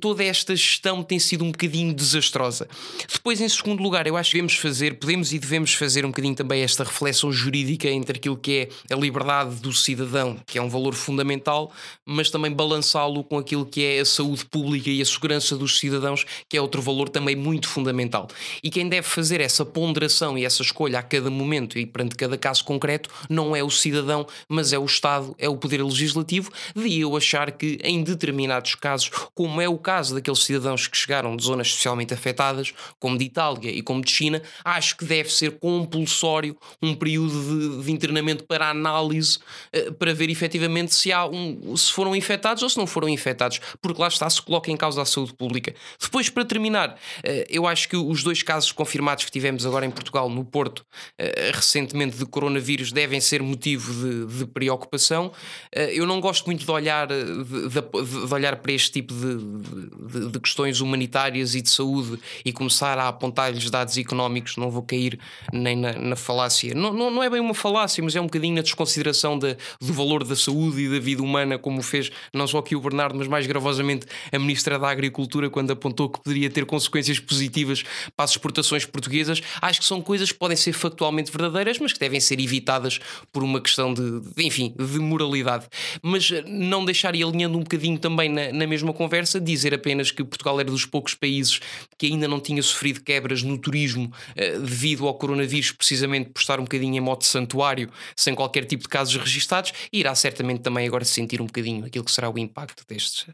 toda 0.00 0.22
esta 0.22 0.54
gestão 0.54 1.02
tem 1.02 1.18
sido 1.18 1.44
um 1.44 1.50
bocadinho 1.50 1.94
desastrosa. 1.94 2.68
Depois, 3.10 3.40
em 3.40 3.48
segundo 3.48 3.82
lugar, 3.82 4.06
eu 4.06 4.16
acho 4.16 4.30
que 4.30 4.36
devemos 4.36 4.54
fazer, 4.54 4.98
podemos 4.98 5.32
e 5.32 5.38
devemos 5.38 5.74
fazer 5.74 6.04
um 6.04 6.08
bocadinho 6.08 6.34
também 6.34 6.61
esta 6.62 6.84
reflexão 6.84 7.32
jurídica 7.32 7.88
entre 7.88 8.18
aquilo 8.18 8.36
que 8.36 8.68
é 8.88 8.94
a 8.94 8.98
liberdade 8.98 9.56
do 9.56 9.72
cidadão, 9.72 10.36
que 10.46 10.58
é 10.58 10.62
um 10.62 10.68
valor 10.68 10.94
fundamental, 10.94 11.72
mas 12.04 12.30
também 12.30 12.52
balançá-lo 12.52 13.24
com 13.24 13.38
aquilo 13.38 13.66
que 13.66 13.84
é 13.84 14.00
a 14.00 14.04
saúde 14.04 14.44
pública 14.44 14.90
e 14.90 15.00
a 15.00 15.04
segurança 15.04 15.56
dos 15.56 15.78
cidadãos, 15.78 16.24
que 16.48 16.56
é 16.56 16.60
outro 16.60 16.82
valor 16.82 17.08
também 17.08 17.36
muito 17.36 17.68
fundamental. 17.68 18.28
E 18.62 18.70
quem 18.70 18.88
deve 18.88 19.06
fazer 19.06 19.40
essa 19.40 19.64
ponderação 19.64 20.36
e 20.36 20.44
essa 20.44 20.62
escolha 20.62 20.98
a 20.98 21.02
cada 21.02 21.30
momento 21.30 21.78
e 21.78 21.86
perante 21.86 22.16
cada 22.16 22.36
caso 22.38 22.64
concreto 22.64 23.10
não 23.28 23.54
é 23.54 23.62
o 23.62 23.70
cidadão, 23.70 24.26
mas 24.48 24.72
é 24.72 24.78
o 24.78 24.84
Estado, 24.84 25.34
é 25.38 25.48
o 25.48 25.56
Poder 25.56 25.82
Legislativo. 25.82 26.50
De 26.74 27.00
eu 27.00 27.16
achar 27.16 27.50
que 27.52 27.78
em 27.82 28.02
determinados 28.02 28.74
casos, 28.74 29.10
como 29.34 29.60
é 29.60 29.68
o 29.68 29.78
caso 29.78 30.14
daqueles 30.14 30.44
cidadãos 30.44 30.86
que 30.86 30.96
chegaram 30.96 31.36
de 31.36 31.44
zonas 31.44 31.68
especialmente 31.68 32.14
afetadas, 32.14 32.72
como 32.98 33.18
de 33.18 33.24
Itália 33.24 33.70
e 33.70 33.82
como 33.82 34.02
de 34.02 34.10
China, 34.10 34.42
acho 34.64 34.96
que 34.96 35.04
deve 35.04 35.32
ser 35.32 35.58
compulsório 35.58 36.51
necessário 36.52 36.56
um 36.80 36.94
período 36.94 37.78
de, 37.78 37.84
de 37.84 37.92
internamento 37.92 38.44
para 38.44 38.70
análise 38.70 39.38
uh, 39.74 39.92
para 39.94 40.12
ver 40.14 40.30
efetivamente 40.30 40.94
se, 40.94 41.12
há 41.12 41.26
um, 41.26 41.76
se 41.76 41.92
foram 41.92 42.14
infectados 42.14 42.62
ou 42.62 42.68
se 42.68 42.76
não 42.76 42.86
foram 42.86 43.08
infectados, 43.08 43.60
porque 43.80 44.00
lá 44.00 44.08
está, 44.08 44.28
se 44.28 44.40
coloca 44.40 44.70
em 44.70 44.76
causa 44.76 45.02
a 45.02 45.04
saúde 45.04 45.34
pública. 45.34 45.74
Depois, 46.00 46.28
para 46.28 46.44
terminar, 46.44 46.90
uh, 46.90 47.28
eu 47.48 47.66
acho 47.66 47.88
que 47.88 47.96
os 47.96 48.22
dois 48.22 48.42
casos 48.42 48.72
confirmados 48.72 49.24
que 49.24 49.30
tivemos 49.30 49.66
agora 49.66 49.86
em 49.86 49.90
Portugal, 49.90 50.28
no 50.28 50.44
Porto, 50.44 50.80
uh, 50.80 51.52
recentemente 51.54 52.16
de 52.16 52.26
coronavírus, 52.26 52.92
devem 52.92 53.20
ser 53.20 53.42
motivo 53.42 53.92
de, 53.92 54.38
de 54.38 54.46
preocupação. 54.46 55.32
eu 55.72 56.06
não 56.06 56.20
gosto 56.20 56.46
muito 56.46 56.64
de 56.64 56.70
olhar, 56.70 57.06
de, 57.06 57.44
de, 57.44 58.34
olhar 58.34 58.56
para 58.56 58.72
este 58.72 58.92
tipo 58.92 59.14
de, 59.14 60.40
questões 60.40 60.80
humanitárias 60.80 61.54
e 61.54 61.62
de 61.62 61.70
saúde 61.70 62.18
e 62.44 62.52
começar 62.52 62.98
a 62.98 63.08
apontar-lhes 63.08 63.70
dados 63.70 63.96
económicos, 63.96 64.56
não 64.56 64.70
vou 64.70 64.82
cair 64.82 65.18
nem 65.52 65.76
na, 65.76 65.92
na 65.92 66.16
falácia. 66.42 66.74
Não, 66.74 66.92
não, 66.92 67.10
não, 67.10 67.22
é 67.22 67.30
bem 67.30 67.40
uma 67.40 67.54
falácia, 67.54 68.02
mas 68.02 68.16
é 68.16 68.20
um 68.20 68.24
bocadinho 68.24 68.56
na 68.56 68.62
desconsideração 68.62 69.38
de, 69.38 69.56
do 69.80 69.92
valor 69.92 70.24
da 70.24 70.34
saúde 70.34 70.82
e 70.82 70.88
da 70.88 70.98
vida 70.98 71.22
humana, 71.22 71.58
como 71.58 71.82
fez 71.82 72.10
não 72.32 72.46
só 72.46 72.58
aqui 72.58 72.74
o 72.74 72.80
Bernardo, 72.80 73.16
mas 73.16 73.28
mais 73.28 73.46
gravosamente 73.46 74.06
a 74.32 74.38
Ministra 74.38 74.78
da 74.78 74.90
Agricultura, 74.90 75.48
quando 75.48 75.70
apontou 75.70 76.08
que 76.08 76.20
poderia 76.20 76.50
ter 76.50 76.66
consequências 76.66 77.18
positivas 77.18 77.84
para 78.16 78.24
as 78.24 78.32
exportações 78.32 78.84
portuguesas. 78.84 79.40
Acho 79.60 79.80
que 79.80 79.86
são 79.86 80.00
coisas 80.00 80.32
que 80.32 80.38
podem 80.38 80.56
ser 80.56 80.72
factualmente 80.72 81.30
verdadeiras, 81.30 81.78
mas 81.78 81.92
que 81.92 82.00
devem 82.00 82.20
ser 82.20 82.40
evitadas 82.40 82.98
por 83.32 83.42
uma 83.42 83.60
questão 83.60 83.94
de, 83.94 84.20
de 84.20 84.44
enfim, 84.44 84.74
de 84.76 84.98
moralidade. 84.98 85.66
Mas 86.02 86.30
eh, 86.30 86.42
não 86.46 86.84
deixar 86.84 87.14
e 87.14 87.22
alinhando 87.22 87.56
um 87.56 87.62
bocadinho 87.62 87.98
também 87.98 88.28
na, 88.28 88.52
na 88.52 88.66
mesma 88.66 88.92
conversa, 88.92 89.40
dizer 89.40 89.74
apenas 89.74 90.10
que 90.10 90.24
Portugal 90.24 90.58
era 90.58 90.70
dos 90.70 90.84
poucos 90.84 91.14
países 91.14 91.60
que 91.96 92.06
ainda 92.06 92.26
não 92.26 92.40
tinha 92.40 92.62
sofrido 92.62 93.00
quebras 93.00 93.42
no 93.42 93.56
turismo 93.56 94.06
uh, 94.06 94.60
devido 94.60 95.06
ao 95.06 95.14
coronavírus, 95.14 95.70
precisamente 95.70 96.21
por 96.24 96.40
estar 96.40 96.58
um 96.60 96.64
bocadinho 96.64 96.96
em 96.96 97.00
modo 97.00 97.24
santuário, 97.24 97.90
sem 98.16 98.34
qualquer 98.34 98.64
tipo 98.64 98.84
de 98.84 98.88
casos 98.88 99.14
registados, 99.16 99.72
e 99.92 100.00
irá 100.00 100.14
certamente 100.14 100.60
também 100.60 100.86
agora 100.86 101.04
sentir 101.04 101.40
um 101.40 101.46
bocadinho 101.46 101.84
aquilo 101.84 102.04
que 102.04 102.12
será 102.12 102.30
o 102.30 102.38
impacto 102.38 102.84
destes, 102.88 103.26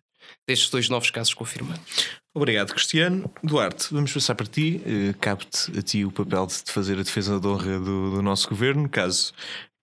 destes 0.47 0.71
dois 0.71 0.89
novos 0.89 1.11
casos 1.11 1.35
confirmados. 1.35 1.83
Obrigado, 2.35 2.73
Cristiano. 2.73 3.31
Duarte, 3.43 3.89
vamos 3.91 4.13
passar 4.13 4.35
para 4.35 4.47
ti. 4.47 4.81
Uh, 4.87 5.17
Cabe-te 5.19 5.77
a 5.77 5.83
ti 5.83 6.05
o 6.05 6.13
papel 6.13 6.47
de 6.47 6.71
fazer 6.71 6.99
a 6.99 7.03
defesa 7.03 7.41
da 7.41 7.49
honra 7.49 7.79
do, 7.81 8.11
do 8.13 8.23
nosso 8.23 8.49
governo, 8.49 8.89
caso 8.89 9.33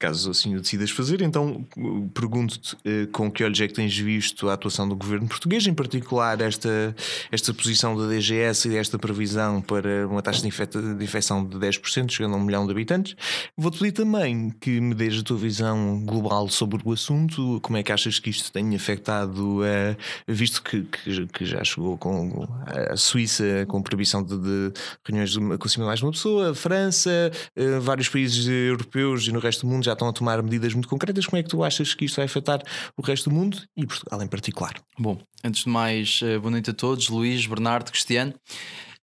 caso 0.05 0.29
assim 0.29 0.55
o 0.55 0.61
decidas 0.61 0.91
fazer. 0.91 1.21
Então 1.21 1.65
pergunto-te 2.13 2.77
eh, 2.85 3.07
com 3.11 3.31
que 3.31 3.43
olhos 3.43 3.59
é 3.59 3.67
que 3.67 3.73
tens 3.73 3.97
visto 3.97 4.49
a 4.49 4.53
atuação 4.53 4.87
do 4.87 4.95
governo 4.95 5.27
português, 5.27 5.65
em 5.65 5.73
particular 5.73 6.39
esta, 6.41 6.95
esta 7.31 7.53
posição 7.53 7.97
da 7.97 8.07
DGS 8.07 8.69
e 8.69 8.77
esta 8.77 8.99
previsão 8.99 9.61
para 9.61 10.07
uma 10.07 10.21
taxa 10.21 10.41
de, 10.41 10.47
infecta, 10.47 10.81
de 10.81 11.03
infecção 11.03 11.43
de 11.45 11.57
10%, 11.57 12.11
chegando 12.11 12.35
a 12.35 12.37
um 12.37 12.43
milhão 12.43 12.65
de 12.65 12.71
habitantes. 12.71 13.15
Vou-te 13.57 13.79
pedir 13.79 13.93
também 13.93 14.53
que 14.61 14.79
me 14.79 14.93
dês 14.93 15.19
a 15.19 15.23
tua 15.23 15.37
visão 15.37 16.03
global 16.05 16.47
sobre 16.49 16.81
o 16.83 16.91
assunto, 16.91 17.59
como 17.61 17.77
é 17.77 17.83
que 17.83 17.91
achas 17.91 18.19
que 18.19 18.29
isto 18.29 18.51
tem 18.51 18.75
afetado, 18.75 19.61
uh, 19.61 19.97
visto 20.27 20.61
que, 20.61 20.83
que, 20.83 21.27
que, 21.27 21.45
já 21.45 21.63
chegou 21.63 21.97
com 21.97 22.47
a 22.91 22.97
Suíça 22.97 23.65
com 23.67 23.81
proibição 23.81 24.23
de, 24.23 24.37
de 24.37 24.73
reuniões 25.05 25.35
com 25.35 25.81
mais 25.83 25.99
de 25.99 26.05
uma 26.05 26.11
pessoa, 26.11 26.51
a 26.51 26.55
França, 26.55 27.31
uh, 27.57 27.81
vários 27.81 28.09
países 28.09 28.47
europeus 28.47 29.27
e 29.27 29.31
no 29.31 29.39
resto 29.39 29.65
do 29.65 29.71
mundo 29.71 29.83
já 29.83 29.94
estão 29.95 30.07
a 30.07 30.13
tomar 30.13 30.41
medidas 30.41 30.73
muito 30.73 30.87
concretas. 30.87 31.25
Como 31.25 31.39
é 31.39 31.43
que 31.43 31.49
tu 31.49 31.63
achas 31.63 31.93
que 31.93 32.05
isto 32.05 32.17
vai 32.17 32.25
afetar 32.25 32.61
o 32.97 33.01
resto 33.01 33.29
do 33.29 33.35
mundo 33.35 33.57
e 33.75 33.85
Portugal 33.85 34.21
em 34.21 34.27
particular? 34.27 34.73
Bom, 34.97 35.17
antes 35.43 35.63
de 35.63 35.69
mais, 35.69 36.19
eh, 36.23 36.37
boa 36.37 36.51
noite 36.51 36.69
a 36.69 36.73
todos, 36.73 37.09
Luís, 37.09 37.45
Bernardo, 37.45 37.91
Cristiano. 37.91 38.33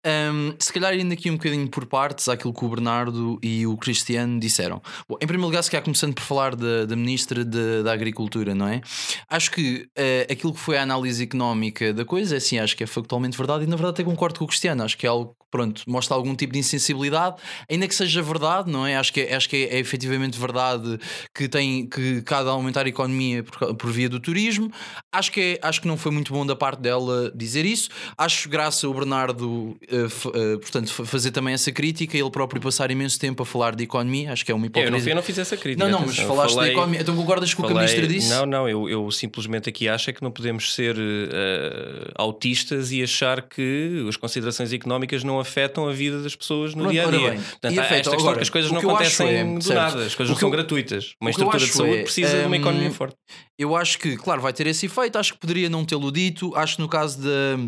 Um, 0.05 0.55
se 0.59 0.73
calhar 0.73 0.95
indo 0.95 1.13
aqui 1.13 1.31
um 1.31 1.35
bocadinho 1.35 1.69
por 1.69 1.87
partes 1.87 2.29
àquilo 2.29 2.53
que 2.53 2.65
o 2.65 2.69
Bernardo 2.69 3.39
e 3.41 3.67
o 3.67 3.77
Cristiano 3.77 4.41
disseram. 4.41 4.83
Bom, 5.09 5.17
em 5.21 5.27
primeiro 5.27 5.47
lugar, 5.47 5.63
se 5.63 5.71
calhar 5.71 5.85
começando 5.85 6.15
por 6.15 6.23
falar 6.23 6.57
da, 6.57 6.85
da 6.87 6.97
Ministra 6.97 7.45
da 7.45 7.93
Agricultura, 7.93 8.53
não 8.53 8.67
é? 8.67 8.81
Acho 9.29 9.53
que 9.53 9.87
uh, 9.97 10.33
aquilo 10.33 10.53
que 10.53 10.59
foi 10.59 10.77
a 10.77 10.83
análise 10.83 11.23
económica 11.23 11.95
da 11.95 12.05
coisa, 12.05 12.37
assim, 12.37 12.59
acho 12.59 12.77
que 12.77 12.83
é 12.83 12.87
factualmente 12.87 13.39
verdade 13.39 13.63
e 13.65 13.67
na 13.69 13.77
verdade 13.77 14.01
até 14.01 14.05
concordo 14.05 14.41
com 14.41 14.45
o 14.45 14.49
Cristiano, 14.49 14.83
acho 14.83 14.99
que 14.99 15.07
é 15.07 15.09
algo 15.09 15.37
pronto, 15.53 15.83
mostra 15.87 16.17
algum 16.17 16.35
tipo 16.35 16.55
de 16.55 16.59
insensibilidade, 16.59 17.37
ainda 17.71 17.87
que 17.87 17.95
seja 17.95 18.23
verdade, 18.23 18.71
não 18.71 18.87
é? 18.87 18.97
Acho 18.97 19.13
que 19.13 19.21
é, 19.21 19.35
acho 19.35 19.49
que 19.49 19.57
é, 19.57 19.77
é 19.77 19.79
efetivamente 19.79 20.39
verdade 20.39 20.99
que 21.35 21.47
tem 21.47 21.87
que 21.87 22.23
cada 22.23 22.51
aumentar 22.51 22.87
a 22.87 22.89
economia 22.89 23.45
por, 23.45 23.75
por, 23.75 23.93
via 23.93 24.09
do 24.09 24.19
turismo. 24.19 24.73
Acho 25.13 25.31
que, 25.31 25.41
é, 25.63 25.69
acho 25.69 25.83
que 25.83 25.87
não 25.87 25.99
foi 25.99 26.11
muito 26.11 26.33
bom 26.33 26.47
da 26.47 26.57
parte 26.57 26.81
dela 26.81 27.31
dizer 27.35 27.67
isso. 27.67 27.91
Acho 28.17 28.49
graça 28.49 28.89
o 28.89 28.95
Bernardo, 28.95 29.47
uh, 29.47 29.77
uh, 29.77 30.59
portanto, 30.59 30.91
fazer 31.05 31.31
também 31.31 31.53
essa 31.53 31.71
crítica, 31.71 32.17
ele 32.17 32.31
próprio 32.31 32.61
passar 32.61 32.91
imenso 32.91 33.21
tempo 33.21 33.43
a 33.43 33.47
falar 33.47 33.77
de 33.77 33.85
economia. 33.85 34.33
Acho 34.33 34.47
que 34.47 34.51
é 34.51 34.55
uma 34.55 34.67
hipocrisia. 34.67 34.97
Eu 34.97 35.01
não, 35.01 35.07
eu 35.07 35.17
não 35.17 35.23
fiz 35.23 35.37
essa 35.37 35.57
crítica. 35.57 35.85
Não, 35.85 36.01
não, 36.01 36.07
mas 36.07 36.19
falaste 36.19 36.55
falei, 36.55 36.71
de 36.71 36.77
economia. 36.77 37.01
Então 37.03 37.15
concordas 37.15 37.53
com 37.53 37.63
o 37.63 37.67
que 37.67 37.73
a 37.73 37.77
ministra 37.77 38.07
disse? 38.07 38.31
Não, 38.31 38.47
não, 38.47 38.67
eu, 38.67 38.89
eu 38.89 39.11
simplesmente 39.11 39.69
aqui 39.69 39.87
acho 39.87 40.09
é 40.09 40.15
que 40.15 40.23
não 40.23 40.31
podemos 40.31 40.75
ser 40.75 40.97
uh, 40.97 42.11
autistas 42.15 42.91
e 42.91 43.03
achar 43.03 43.43
que 43.43 44.07
as 44.09 44.17
considerações 44.17 44.73
económicas 44.73 45.23
não 45.23 45.42
afetam 45.43 45.87
a 45.87 45.93
vida 45.93 46.23
das 46.23 46.35
pessoas 46.35 46.75
no 46.75 46.85
Pronto, 46.85 46.93
dia 46.93 47.07
a 47.07 47.11
dia. 47.11 47.33
Portanto, 47.33 47.79
há 47.79 47.85
esta 47.85 48.15
Agora, 48.15 48.41
as 48.41 48.51
coisas 48.51 48.71
não 48.71 48.79
acontecem 48.81 49.29
é, 49.29 49.45
do 49.45 49.63
certo. 49.63 49.79
nada, 49.79 50.07
as 50.07 50.15
coisas 50.15 50.33
não 50.33 50.41
são 50.41 50.51
gratuitas. 50.51 51.15
Uma 51.21 51.31
estrutura 51.31 51.59
de 51.59 51.73
saúde 51.73 51.99
é, 51.99 52.03
precisa 52.03 52.41
de 52.41 52.47
uma 52.47 52.57
economia 52.57 52.91
forte. 52.91 53.17
Eu 53.59 53.77
acho 53.77 53.99
que, 53.99 54.17
claro, 54.17 54.41
vai 54.41 54.53
ter 54.53 54.67
esse 54.67 54.87
efeito, 54.87 55.19
acho 55.19 55.35
que 55.35 55.39
poderia 55.39 55.69
não 55.69 55.85
tê-lo 55.85 56.11
dito, 56.11 56.55
acho 56.57 56.77
que 56.77 56.83
no 56.83 56.89
caso 56.89 57.21
da 57.21 57.59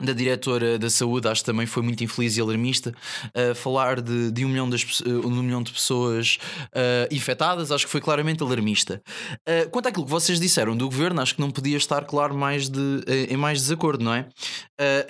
da 0.00 0.12
diretora 0.12 0.78
da 0.78 0.90
saúde, 0.90 1.28
acho 1.28 1.42
que 1.42 1.46
também 1.46 1.66
foi 1.66 1.82
muito 1.82 2.02
infeliz 2.02 2.36
e 2.36 2.40
alarmista, 2.40 2.94
falar 3.54 4.00
de, 4.00 4.30
de, 4.30 4.44
um, 4.44 4.48
milhão 4.48 4.68
das, 4.68 4.82
uh, 5.00 5.26
um 5.26 5.42
milhão 5.42 5.62
de 5.62 5.72
pessoas 5.72 6.38
uh, 6.66 7.14
infectadas, 7.14 7.70
acho 7.70 7.86
que 7.86 7.90
foi 7.90 8.00
claramente 8.00 8.42
alarmista. 8.42 9.02
Uh, 9.48 9.68
quanto 9.70 9.88
àquilo 9.88 10.04
que 10.04 10.10
vocês 10.10 10.40
disseram 10.40 10.76
do 10.76 10.86
governo, 10.86 11.20
acho 11.20 11.34
que 11.34 11.40
não 11.40 11.50
podia 11.50 11.76
estar, 11.76 12.04
claro, 12.04 12.34
mais 12.34 12.68
de, 12.68 13.04
em 13.28 13.36
mais 13.36 13.60
desacordo, 13.60 14.04
não 14.04 14.14
é? 14.14 14.26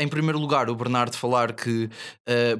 em 0.00 0.08
primeiro 0.08 0.38
lugar, 0.38 0.68
o 0.68 0.74
Bernardo 0.74 1.16
falar 1.16 1.52
que, 1.52 1.88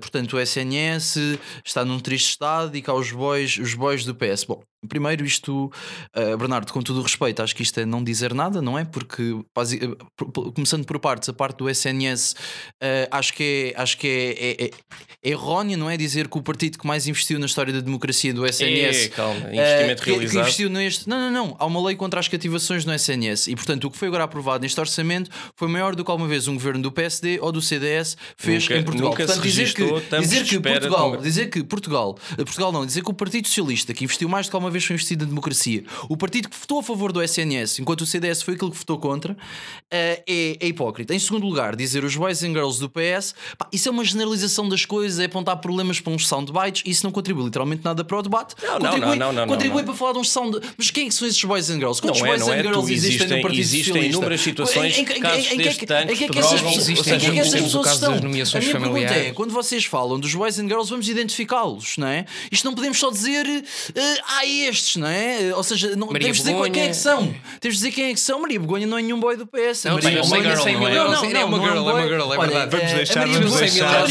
portanto, 0.01 0.37
o 0.37 0.40
SNS 0.40 1.16
está 1.64 1.85
num 1.85 1.99
triste 1.99 2.29
estado 2.29 2.77
e 2.77 2.81
que 2.81 2.88
há 2.88 2.95
os 2.95 3.11
boys, 3.11 3.59
os 3.59 3.75
boys 3.75 4.05
do 4.05 4.14
PS. 4.14 4.45
Bom, 4.45 4.62
Primeiro, 4.88 5.27
isto, 5.27 5.71
uh, 6.16 6.37
Bernardo, 6.38 6.73
com 6.73 6.81
todo 6.81 7.01
o 7.01 7.03
respeito, 7.03 7.43
acho 7.43 7.55
que 7.55 7.62
isto 7.62 7.79
é 7.79 7.85
não 7.85 8.03
dizer 8.03 8.33
nada, 8.33 8.62
não 8.62 8.79
é? 8.79 8.85
Porque, 8.85 9.33
uh, 9.33 10.53
começando 10.55 10.87
por 10.87 10.99
partes, 10.99 11.29
a 11.29 11.35
parte 11.35 11.59
do 11.59 11.69
SNS, 11.69 12.33
uh, 12.33 12.37
eh, 12.81 13.09
acho 13.11 13.35
que, 13.35 13.75
é, 13.77 13.81
acho 13.81 13.99
que 13.99 14.09
é, 14.09 14.31
é, 14.31 14.64
é, 14.64 14.71
é 15.23 15.31
erróneo, 15.31 15.77
não 15.77 15.90
é? 15.90 15.99
Dizer 15.99 16.29
que 16.29 16.38
o 16.38 16.43
partido 16.43 16.79
que 16.79 16.87
mais 16.87 17.07
investiu 17.07 17.38
na 17.38 17.45
história 17.45 17.75
da 17.75 17.81
democracia 17.81 18.33
do 18.33 18.47
SNS. 18.47 19.05
É, 19.05 19.09
calma, 19.09 19.55
investimento 19.55 20.03
que, 20.03 20.11
realizado. 20.11 20.33
Que 20.33 20.40
investiu 20.40 20.71
neste. 20.71 21.09
Não, 21.09 21.19
não, 21.19 21.31
não. 21.31 21.57
Há 21.59 21.66
uma 21.66 21.87
lei 21.87 21.95
contra 21.95 22.19
as 22.19 22.27
cativações 22.27 22.87
no 22.87 22.95
SNS 22.95 23.49
e, 23.49 23.55
portanto, 23.55 23.85
o 23.85 23.90
que 23.90 23.99
foi 23.99 24.09
agora 24.09 24.25
aprovado 24.25 24.62
neste 24.62 24.81
orçamento 24.81 25.31
foi 25.57 25.69
maior 25.69 25.95
do 25.95 26.03
que 26.03 26.11
alguma 26.11 26.29
vez 26.29 26.49
um 26.49 26.55
governo 26.55 26.83
do 26.83 26.90
PSD 26.90 27.38
ou 27.40 27.53
do 27.53 27.61
CDS 27.61 28.16
fez 28.38 28.62
nunca, 28.62 28.79
em 28.79 28.83
Portugal. 28.83 29.14
Portanto, 29.14 29.43
dizer 29.43 29.75
que, 29.75 30.21
dizer 30.21 30.45
que 30.45 30.59
Portugal, 30.59 31.16
dizer 31.19 31.51
que 31.51 31.62
Portugal, 31.62 32.19
Portugal 32.37 32.73
não, 32.73 32.87
dizer 32.87 33.03
que 33.03 33.11
o 33.11 33.14
Partido 33.14 33.47
Socialista, 33.47 33.93
que 33.93 34.05
investiu 34.05 34.29
mais 34.29 34.47
do 34.47 34.51
que 34.51 34.57
alguma 34.57 34.70
vez 34.71 34.85
foi 34.85 34.95
investido 34.95 35.25
na 35.25 35.29
democracia. 35.29 35.85
O 36.09 36.17
partido 36.17 36.49
que 36.49 36.57
votou 36.57 36.81
a 36.81 36.83
favor 36.83 37.13
do 37.13 37.23
SNS, 37.23 37.81
enquanto 37.81 38.03
o 38.03 38.07
CDS 38.07 38.43
foi 38.43 38.55
aquele 38.55 38.71
que 38.71 38.79
votou 38.79 38.99
contra, 38.99 39.37
é, 39.91 40.23
é 40.61 40.67
hipócrita. 40.67 41.15
Em 41.15 41.19
segundo 41.19 41.47
lugar, 41.47 41.77
dizer 41.77 42.05
os 42.05 42.17
boys 42.17 42.43
and 42.43 42.53
girls 42.53 42.81
do 42.81 42.89
PS, 42.89 43.35
pá, 43.59 43.69
isso 43.73 43.89
é 43.89 43.93
uma 43.93 44.05
generalização 44.05 44.69
das 44.69 44.85
coisas, 44.85 45.19
é 45.19 45.25
apontar 45.25 45.57
problemas 45.59 46.01
para 46.01 46.13
uns 46.13 46.27
soundbites, 46.27 46.83
isso 46.87 47.05
não 47.05 47.11
contribui 47.11 47.45
literalmente 47.45 47.85
nada 47.85 48.05
para 48.05 48.19
o 48.19 48.23
debate. 48.23 48.55
Não, 48.63 48.79
contribui, 48.79 49.01
não, 49.01 49.17
não, 49.17 49.33
não, 49.33 49.47
contribui 49.47 49.83
para 49.83 49.95
falar 49.95 50.13
de 50.13 50.19
uns 50.19 50.31
sound. 50.31 50.59
Mas 50.77 50.91
quem 50.91 51.09
é 51.09 51.11
são 51.11 51.27
esses 51.27 51.43
boys 51.43 51.69
and 51.71 51.79
girls? 51.79 52.01
Quantos 52.01 52.21
não 52.21 52.29
boys 52.29 52.43
é, 52.43 52.51
and 52.51 52.55
é 52.55 52.63
girls 52.63 52.93
existem, 52.93 53.09
existem 53.17 53.37
no 53.37 53.43
Partido 53.43 53.61
Existem 53.61 53.85
Socialista? 53.85 54.17
inúmeras 54.17 54.41
situações, 54.41 54.99
em, 54.99 55.03
em, 55.03 55.21
casos 55.21 55.53
em, 55.53 55.57
deste 55.57 55.87
tanto, 55.87 56.13
em 56.13 56.17
que 56.17 56.25
é 56.25 56.29
que 56.29 56.39
essas 56.39 56.61
pessoas 57.61 57.93
estão? 57.93 58.15
A 58.15 58.21
minha 58.21 58.45
pergunta 58.45 59.15
é, 59.15 59.33
quando 59.33 59.53
vocês 59.53 59.85
falam 59.85 60.19
dos 60.19 60.35
boys 60.35 60.59
and 60.59 60.69
girls, 60.69 60.91
vamos 60.91 61.09
identificá-los, 61.09 61.97
não 61.97 62.07
é? 62.07 62.25
Isto 62.51 62.65
não 62.65 62.75
podemos 62.75 62.99
só 62.99 63.11
dizer, 63.11 63.47
uh, 63.47 64.21
ah, 64.25 64.47
estes, 64.66 64.96
não 64.96 65.09
é? 65.09 65.55
Ou 65.55 65.62
seja, 65.62 65.94
não, 65.96 66.09
temos 66.09 66.38
de 66.38 66.42
dizer 66.44 66.70
quem 66.70 66.83
é 66.83 66.88
que 66.88 66.94
são. 66.94 67.35
Temos 67.61 67.77
de 67.79 67.83
dizer 67.83 67.92
quem 67.92 68.05
é 68.07 68.14
que 68.14 68.20
são. 68.20 68.40
Maria 68.40 68.61
Begonha 68.61 68.87
não 68.87 68.99
é 68.99 69.03
nenhum 69.03 69.20
boy 69.20 69.37
do 69.37 69.46
PS. 69.46 69.85
Não, 69.85 69.94
Maria 69.94 70.23
Begonha 70.23 70.49
é 70.49 70.77
uma 70.77 70.90
girl, 70.90 71.11
não, 71.11 71.25
é 71.25 71.44
uma 71.44 71.59
girl, 71.59 71.90
é 71.90 71.92
uma 71.92 72.09
girl, 72.09 72.35
é 72.35 72.38
verdade. 72.38 72.77
Vamos 72.77 72.92
deixar, 72.92 73.27
vamos 73.27 73.59
deixar, 73.59 74.07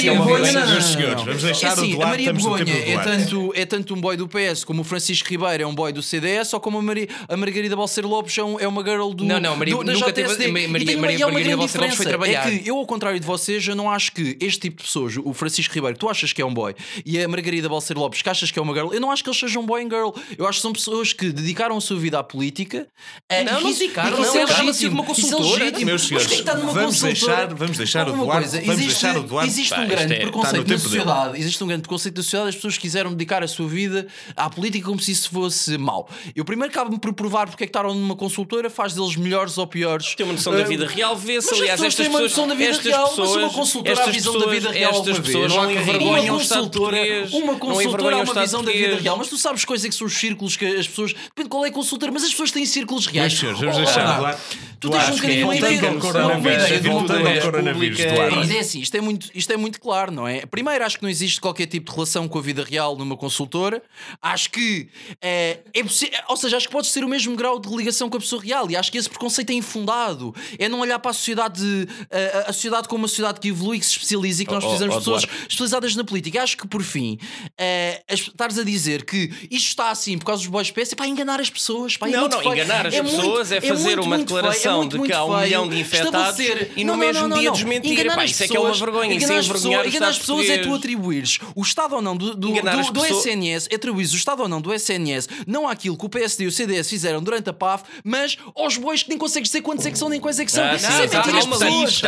vamos 1.25 1.41
deixar 1.43 1.79
o 1.79 1.87
Duarte, 1.87 2.01
A 2.01 2.07
Maria 2.07 2.33
Begonha 2.33 2.77
é 2.85 2.97
tanto, 2.97 3.53
é 3.55 3.65
tanto 3.65 3.93
um 3.93 4.01
boy 4.01 4.17
do 4.17 4.27
PS 4.27 4.63
como 4.63 4.81
o 4.81 4.83
Francisco 4.83 5.29
Ribeiro 5.29 5.63
é 5.63 5.67
um 5.67 5.75
boy 5.75 5.91
do 5.91 6.01
CDS 6.01 6.53
ou 6.53 6.59
como 6.59 6.77
a, 6.77 6.81
Maria, 6.81 7.07
a 7.27 7.37
Margarida 7.37 7.75
Balcer 7.75 8.05
Lopes 8.05 8.37
é 8.37 8.67
uma 8.67 8.83
girl 8.83 9.09
do 9.11 9.23
Não, 9.23 9.39
não, 9.39 9.55
Maria, 9.55 9.75
do, 9.75 9.83
nunca 9.83 10.11
teve, 10.11 10.47
Maria, 10.47 10.97
Maria, 10.97 11.27
Margarida 11.27 11.55
Lopes 11.55 11.95
foi 11.95 12.05
trabalhar. 12.05 12.47
É 12.47 12.57
que 12.57 12.69
eu, 12.69 12.77
ao 12.77 12.85
contrário 12.85 13.19
de 13.19 13.25
vocês, 13.25 13.67
eu 13.67 13.75
não 13.75 13.89
acho 13.89 14.11
que 14.11 14.37
este 14.39 14.59
tipo 14.59 14.77
de 14.77 14.83
pessoas, 14.83 15.15
o 15.17 15.33
Francisco 15.33 15.73
Ribeiro, 15.73 15.97
tu 15.97 16.09
achas 16.09 16.33
que 16.33 16.41
é 16.41 16.45
um 16.45 16.53
boy, 16.53 16.75
e 17.05 17.21
a 17.21 17.27
Margarida 17.27 17.69
Balcer 17.69 17.97
Lopes, 17.97 18.21
que 18.21 18.29
achas 18.29 18.51
que 18.51 18.59
é 18.59 18.61
uma 18.61 18.73
girl, 18.73 18.93
eu 18.93 19.01
não 19.01 19.11
acho 19.11 19.23
que 19.23 19.29
eles 19.29 19.39
sejam 19.39 19.65
boy 19.65 19.83
and 19.83 19.89
girl. 19.89 20.09
Eu 20.39 20.47
acho 20.47 20.59
que 20.59 20.61
são 20.61 20.71
pessoas 20.71 21.11
que 21.11 21.33
dedicaram 21.33 21.75
a 21.75 21.81
sua 21.81 21.97
vida 21.99 22.17
à 22.17 22.23
política. 22.23 22.87
eh, 23.27 23.43
Não, 23.43 23.59
e 23.59 23.63
não 23.63 23.73
se 23.73 23.79
dedicaram, 23.79 24.11
não, 24.11 24.17
é 24.17 24.21
eles 24.21 24.33
legítimo. 24.33 24.55
chamam-se 24.57 24.87
uma 24.87 25.03
é 25.03 25.05
consultora. 25.05 25.63
legítimo. 25.65 25.85
Meus 25.85 26.01
Mas 26.01 26.07
senhores, 26.23 26.31
está 26.31 26.55
numa 26.55 26.71
vamos 26.71 27.01
deixar- 27.01 27.53
vamos 27.53 27.77
deixar 27.77 28.07
o 28.09 28.13
Duarte- 28.13 28.41
coisa, 28.49 28.61
vamos 28.65 28.81
existe, 28.81 29.01
deixar 29.03 29.17
o 29.17 29.23
Duarte- 29.23 29.49
Existe 29.51 29.69
Pá, 29.75 29.81
um 29.81 29.87
grande 29.89 30.13
é- 30.13 30.19
preconceito 30.21 30.55
na 30.55 30.59
tempo 30.59 30.67
dele. 30.69 30.79
sociedade. 30.79 31.39
Existe 31.39 31.63
um 31.63 31.67
grande 31.67 31.81
preconceito 31.81 32.15
na 32.17 32.23
sociedade. 32.23 32.49
As 32.49 32.55
pessoas 32.55 32.77
quiseram 32.77 33.11
dedicar 33.11 33.43
a 33.43 33.47
sua 33.49 33.67
vida 33.67 34.07
à 34.37 34.49
política 34.49 34.85
como 34.87 34.99
se 35.01 35.11
isso 35.11 35.29
fosse 35.29 35.77
mau. 35.77 36.07
Eu 36.33 36.45
primeiro 36.45 36.71
acabo-me 36.71 36.97
por 36.99 37.11
provar 37.11 37.47
porque 37.49 37.65
é 37.65 37.67
que 37.67 37.69
estaram 37.71 37.93
numa 37.93 38.15
consultora, 38.15 38.69
faz 38.69 38.93
deles 38.93 39.17
melhores 39.17 39.57
ou 39.57 39.67
piores. 39.67 40.15
Tem 40.15 40.25
uma 40.25 40.31
noção 40.33 40.53
da 40.53 40.61
Ah, 40.61 40.63
vida 40.63 40.87
real, 40.87 41.17
vê-se. 41.17 41.49
mas 41.51 41.59
Aliás, 41.59 41.81
pessoas 41.81 41.93
estas 41.93 41.95
têm 41.95 42.07
uma 42.07 42.19
pessoas. 42.21 42.31
noção 42.31 42.47
da 42.47 42.55
vida 42.55 42.81
real, 42.81 43.01
mas 43.01 43.09
pessoas, 43.09 43.43
uma 43.43 43.49
consultora 43.53 44.03
há 44.03 44.05
visão 44.09 44.33
da 44.33 44.39
pessoas- 44.39 44.55
vida 44.63 44.71
real 44.71 44.91
Estas 45.01 45.19
pessoas 45.19 45.53
não 45.53 45.63
Uma 45.63 45.73
envergonham 45.73 46.37
o 46.37 46.41
Estado 46.41 46.69
uma 47.33 47.51
não 47.53 47.59
consultora 47.59 48.17
o 48.17 48.21
uma 48.23 48.41
visão 48.41 48.63
da 48.63 48.71
vida 48.71 48.95
real, 48.95 49.17
mas 49.17 49.27
tu 49.27 49.37
sabes 49.37 49.65
é 49.69 49.89
que 49.89 49.95
são 49.95 50.07
os 50.07 50.13
círculos 50.29 50.55
que 50.55 50.65
as 50.65 50.87
pessoas. 50.87 51.13
Depende 51.13 51.49
qual 51.49 51.65
é 51.65 51.69
a 51.69 51.71
consultora, 51.71 52.11
mas 52.11 52.23
as 52.23 52.31
pessoas 52.31 52.51
têm 52.51 52.65
círculos 52.65 53.05
reais. 53.07 53.33
Meus 53.33 53.39
senhores, 53.39 53.59
vamos 53.59 53.75
Oh, 53.75 53.79
deixar 53.79 53.99
Bernardo, 53.99 54.19
o 54.19 54.21
Duarte. 54.21 54.69
Tu 54.79 54.89
tens 54.89 55.09
um 55.09 55.15
bocadinho 55.15 55.45
uma 55.45 55.55
ideia. 55.57 55.95
coronavírus, 55.95 56.67
de 56.81 56.89
voltando 56.89 57.27
ao 57.27 57.41
coronavírus, 57.41 57.99
É. 57.99 58.29
Mas 58.29 58.49
é 58.51 58.59
assim, 58.59 58.79
isto 58.79 58.95
é, 58.95 59.01
muito, 59.01 59.29
isto 59.35 59.51
é 59.51 59.57
muito 59.57 59.81
claro, 59.81 60.11
não 60.11 60.25
é? 60.27 60.45
Primeiro, 60.45 60.85
acho 60.85 60.97
que 60.97 61.03
não 61.03 61.09
existe 61.09 61.41
qualquer 61.41 61.65
tipo 61.65 61.89
de 61.89 61.95
relação 61.95 62.27
com 62.29 62.39
a 62.39 62.41
vida 62.41 62.63
real 62.63 62.95
numa 62.95 63.17
consultora. 63.17 63.81
Acho 64.21 64.49
que 64.51 64.87
é, 65.21 65.59
é 65.73 65.83
possível, 65.83 66.17
ou 66.29 66.37
seja, 66.37 66.55
acho 66.57 66.67
que 66.67 66.71
pode 66.71 66.91
ter 66.93 67.03
o 67.03 67.09
mesmo 67.09 67.35
grau 67.35 67.59
de 67.59 67.67
ligação 67.75 68.09
com 68.09 68.15
a 68.15 68.19
pessoa 68.19 68.41
real 68.41 68.69
e 68.71 68.75
acho 68.77 68.89
que 68.91 68.97
esse 68.97 69.09
preconceito 69.09 69.49
é 69.49 69.53
infundado. 69.53 70.33
É 70.57 70.69
não 70.69 70.79
olhar 70.79 70.99
para 70.99 71.11
a 71.11 71.13
sociedade, 71.13 71.61
a, 72.45 72.49
a 72.49 72.53
sociedade 72.53 72.87
como 72.87 73.01
uma 73.03 73.07
sociedade 73.07 73.39
que 73.39 73.49
evolui, 73.49 73.79
que 73.79 73.85
se 73.85 73.91
especializa 73.93 74.43
e 74.43 74.45
que 74.45 74.51
nós 74.53 74.63
Oh, 74.63 74.67
oh, 74.67 74.69
precisamos 74.69 74.95
oh, 74.95 74.99
de 74.99 75.05
pessoas 75.05 75.23
especializadas 75.43 75.95
na 75.95 76.03
política. 76.03 76.41
Acho 76.43 76.55
que 76.57 76.67
por 76.67 76.83
fim, 76.83 77.17
é, 77.57 78.01
estares 78.09 78.57
a 78.57 78.63
dizer 78.63 79.03
que 79.05 79.29
isto 79.49 79.67
está 79.69 79.89
assim 79.89 80.17
por 80.19 80.25
causa 80.25 80.41
dos 80.43 80.49
pés, 80.71 80.91
é 80.91 80.95
para 80.95 81.07
enganar 81.07 81.39
as 81.39 81.49
pessoas. 81.49 81.97
Pá, 81.97 82.07
é 82.07 82.11
Não, 82.11 82.21
muito 82.21 82.33
não, 82.35 82.41
feio. 82.43 82.53
enganar 82.53 82.85
as 82.87 82.93
muito- 82.95 83.15
pessoas 83.15 83.51
é 83.51 83.61
fazer 83.61 83.83
muito, 83.83 84.01
uma 84.01 84.15
muito 84.17 84.27
feio, 84.29 84.41
declaração 84.41 84.71
é 84.73 84.77
muito, 84.77 84.91
de 84.91 84.97
muito 84.97 85.11
que 85.11 85.17
há 85.17 85.23
um 85.25 85.27
feio 85.29 85.41
milhão 85.43 85.67
de 85.69 85.79
infectados 85.79 86.39
e 86.75 86.83
no 86.83 86.91
Não, 86.93 86.99
mesmo 86.99 87.27
não, 87.27 87.37
dia 87.39 87.51
desmentir. 87.51 87.91
As 87.91 88.31
isso 88.31 88.43
é 88.43 88.47
que 88.47 88.55
é 88.55 88.59
uma 88.59 88.69
pessoas- 88.71 88.79
vergonha, 88.79 89.11
é 89.11 89.15
enganar 89.15 89.39
as 89.39 89.47
pessoas- 89.47 89.87
Enganar 89.87 90.07
as 90.09 90.19
pessoas 90.19 90.49
é 90.49 90.57
tu 90.59 90.73
atribuires 90.73 91.39
o 91.55 91.61
Estado 91.61 91.95
ou 91.95 92.01
não 92.01 92.15
do, 92.15 92.35
do, 92.35 92.51
do, 92.51 92.79
as 92.79 92.87
do 92.87 92.93
pessoas- 93.01 93.25
SNS, 93.25 93.69
atribuires 93.73 94.13
o 94.13 94.15
Estado 94.15 94.41
ou 94.41 94.47
não 94.49 94.61
do 94.61 94.73
SNS, 94.73 95.27
não 95.47 95.67
àquilo 95.67 95.97
que 95.97 96.05
o 96.05 96.09
PSD 96.09 96.43
e 96.43 96.47
o 96.47 96.51
CDS 96.51 96.89
fizeram 96.89 97.21
durante 97.21 97.49
a 97.49 97.53
PAF, 97.53 97.83
mas 98.03 98.37
aos 98.55 98.77
bois 98.77 99.03
que 99.03 99.09
nem 99.09 99.17
consegues 99.17 99.49
dizer 99.49 99.61
quantos 99.61 99.85
é 99.85 99.91
que 99.91 99.97
são 99.97 100.09
nem 100.09 100.19
quais 100.19 100.39
é 100.39 100.45
que 100.45 100.51
são. 100.51 100.63
Ah, 100.63 100.75
Isso 100.75 100.85
é 100.85 101.07
mentir 101.07 101.43
uma 101.45 101.57
pessoas. 101.57 102.01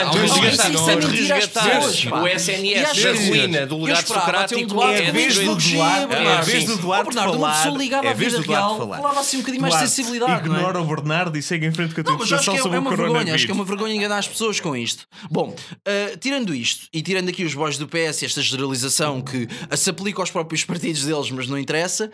é 1.32 1.48
pessoas, 1.48 2.06
pá. 2.06 2.22
o 2.22 2.28
SNS 2.28 3.30
ruína 3.30 3.66
do 3.66 3.78
legado 3.82 4.08
socrático 4.08 4.60
é 4.60 4.66
com 4.66 5.12
vez 5.12 5.36
do 5.36 5.56
Duarte, 5.56 6.08
em 6.16 6.42
vez 6.44 6.66
do 6.66 6.78
Duarte 6.78 7.06
Bernardo, 7.06 7.38
uma 7.38 7.52
pessoa 7.52 7.78
ligada 7.78 8.01
em 8.06 8.10
à 8.10 8.14
vez 8.14 8.34
vida 8.34 8.46
real 8.46 8.78
falava 8.78 9.20
assim 9.20 9.38
um 9.38 9.40
bocadinho 9.42 9.62
mais 9.62 9.76
de 9.76 9.90
sensibilidade, 9.90 10.48
não 10.48 10.56
é? 10.56 10.60
Ignora 10.60 10.82
o 10.82 10.86
Bernardo 10.86 11.38
e 11.38 11.42
segue 11.42 11.66
em 11.66 11.72
frente 11.72 11.94
com 11.96 12.02
a 12.02 12.04
tua 12.04 12.14
Não, 12.14 12.20
mas 12.20 12.32
acho 12.34 12.52
que 12.52 12.58
é, 12.58 12.62
sobre 12.62 12.78
é 12.78 12.80
uma 12.80 12.96
vergonha, 12.96 13.36
acho 13.36 13.46
que 13.46 13.52
é 13.52 13.56
uma 13.56 13.64
vergonha 13.66 13.96
enganar 13.96 14.18
as 14.18 14.28
pessoas 14.28 14.60
com 14.60 14.76
isto. 14.76 15.06
Bom, 15.30 15.50
uh, 15.50 16.18
tirando 16.18 16.54
isto 16.54 16.88
e 16.94 17.02
tirando 17.02 17.30
aqui 17.30 17.44
os 17.44 17.54
boys 17.54 17.78
do 17.78 17.88
PS 17.88 18.22
e 18.22 18.26
esta 18.26 18.42
generalização 18.42 19.22
que 19.22 19.48
se 19.76 19.90
aplica 19.90 20.22
aos 20.22 20.32
próprios 20.32 20.64
partidos 20.66 21.04
deles, 21.06 21.30
mas 21.32 21.48
não 21.48 21.58
interessa, 21.58 22.12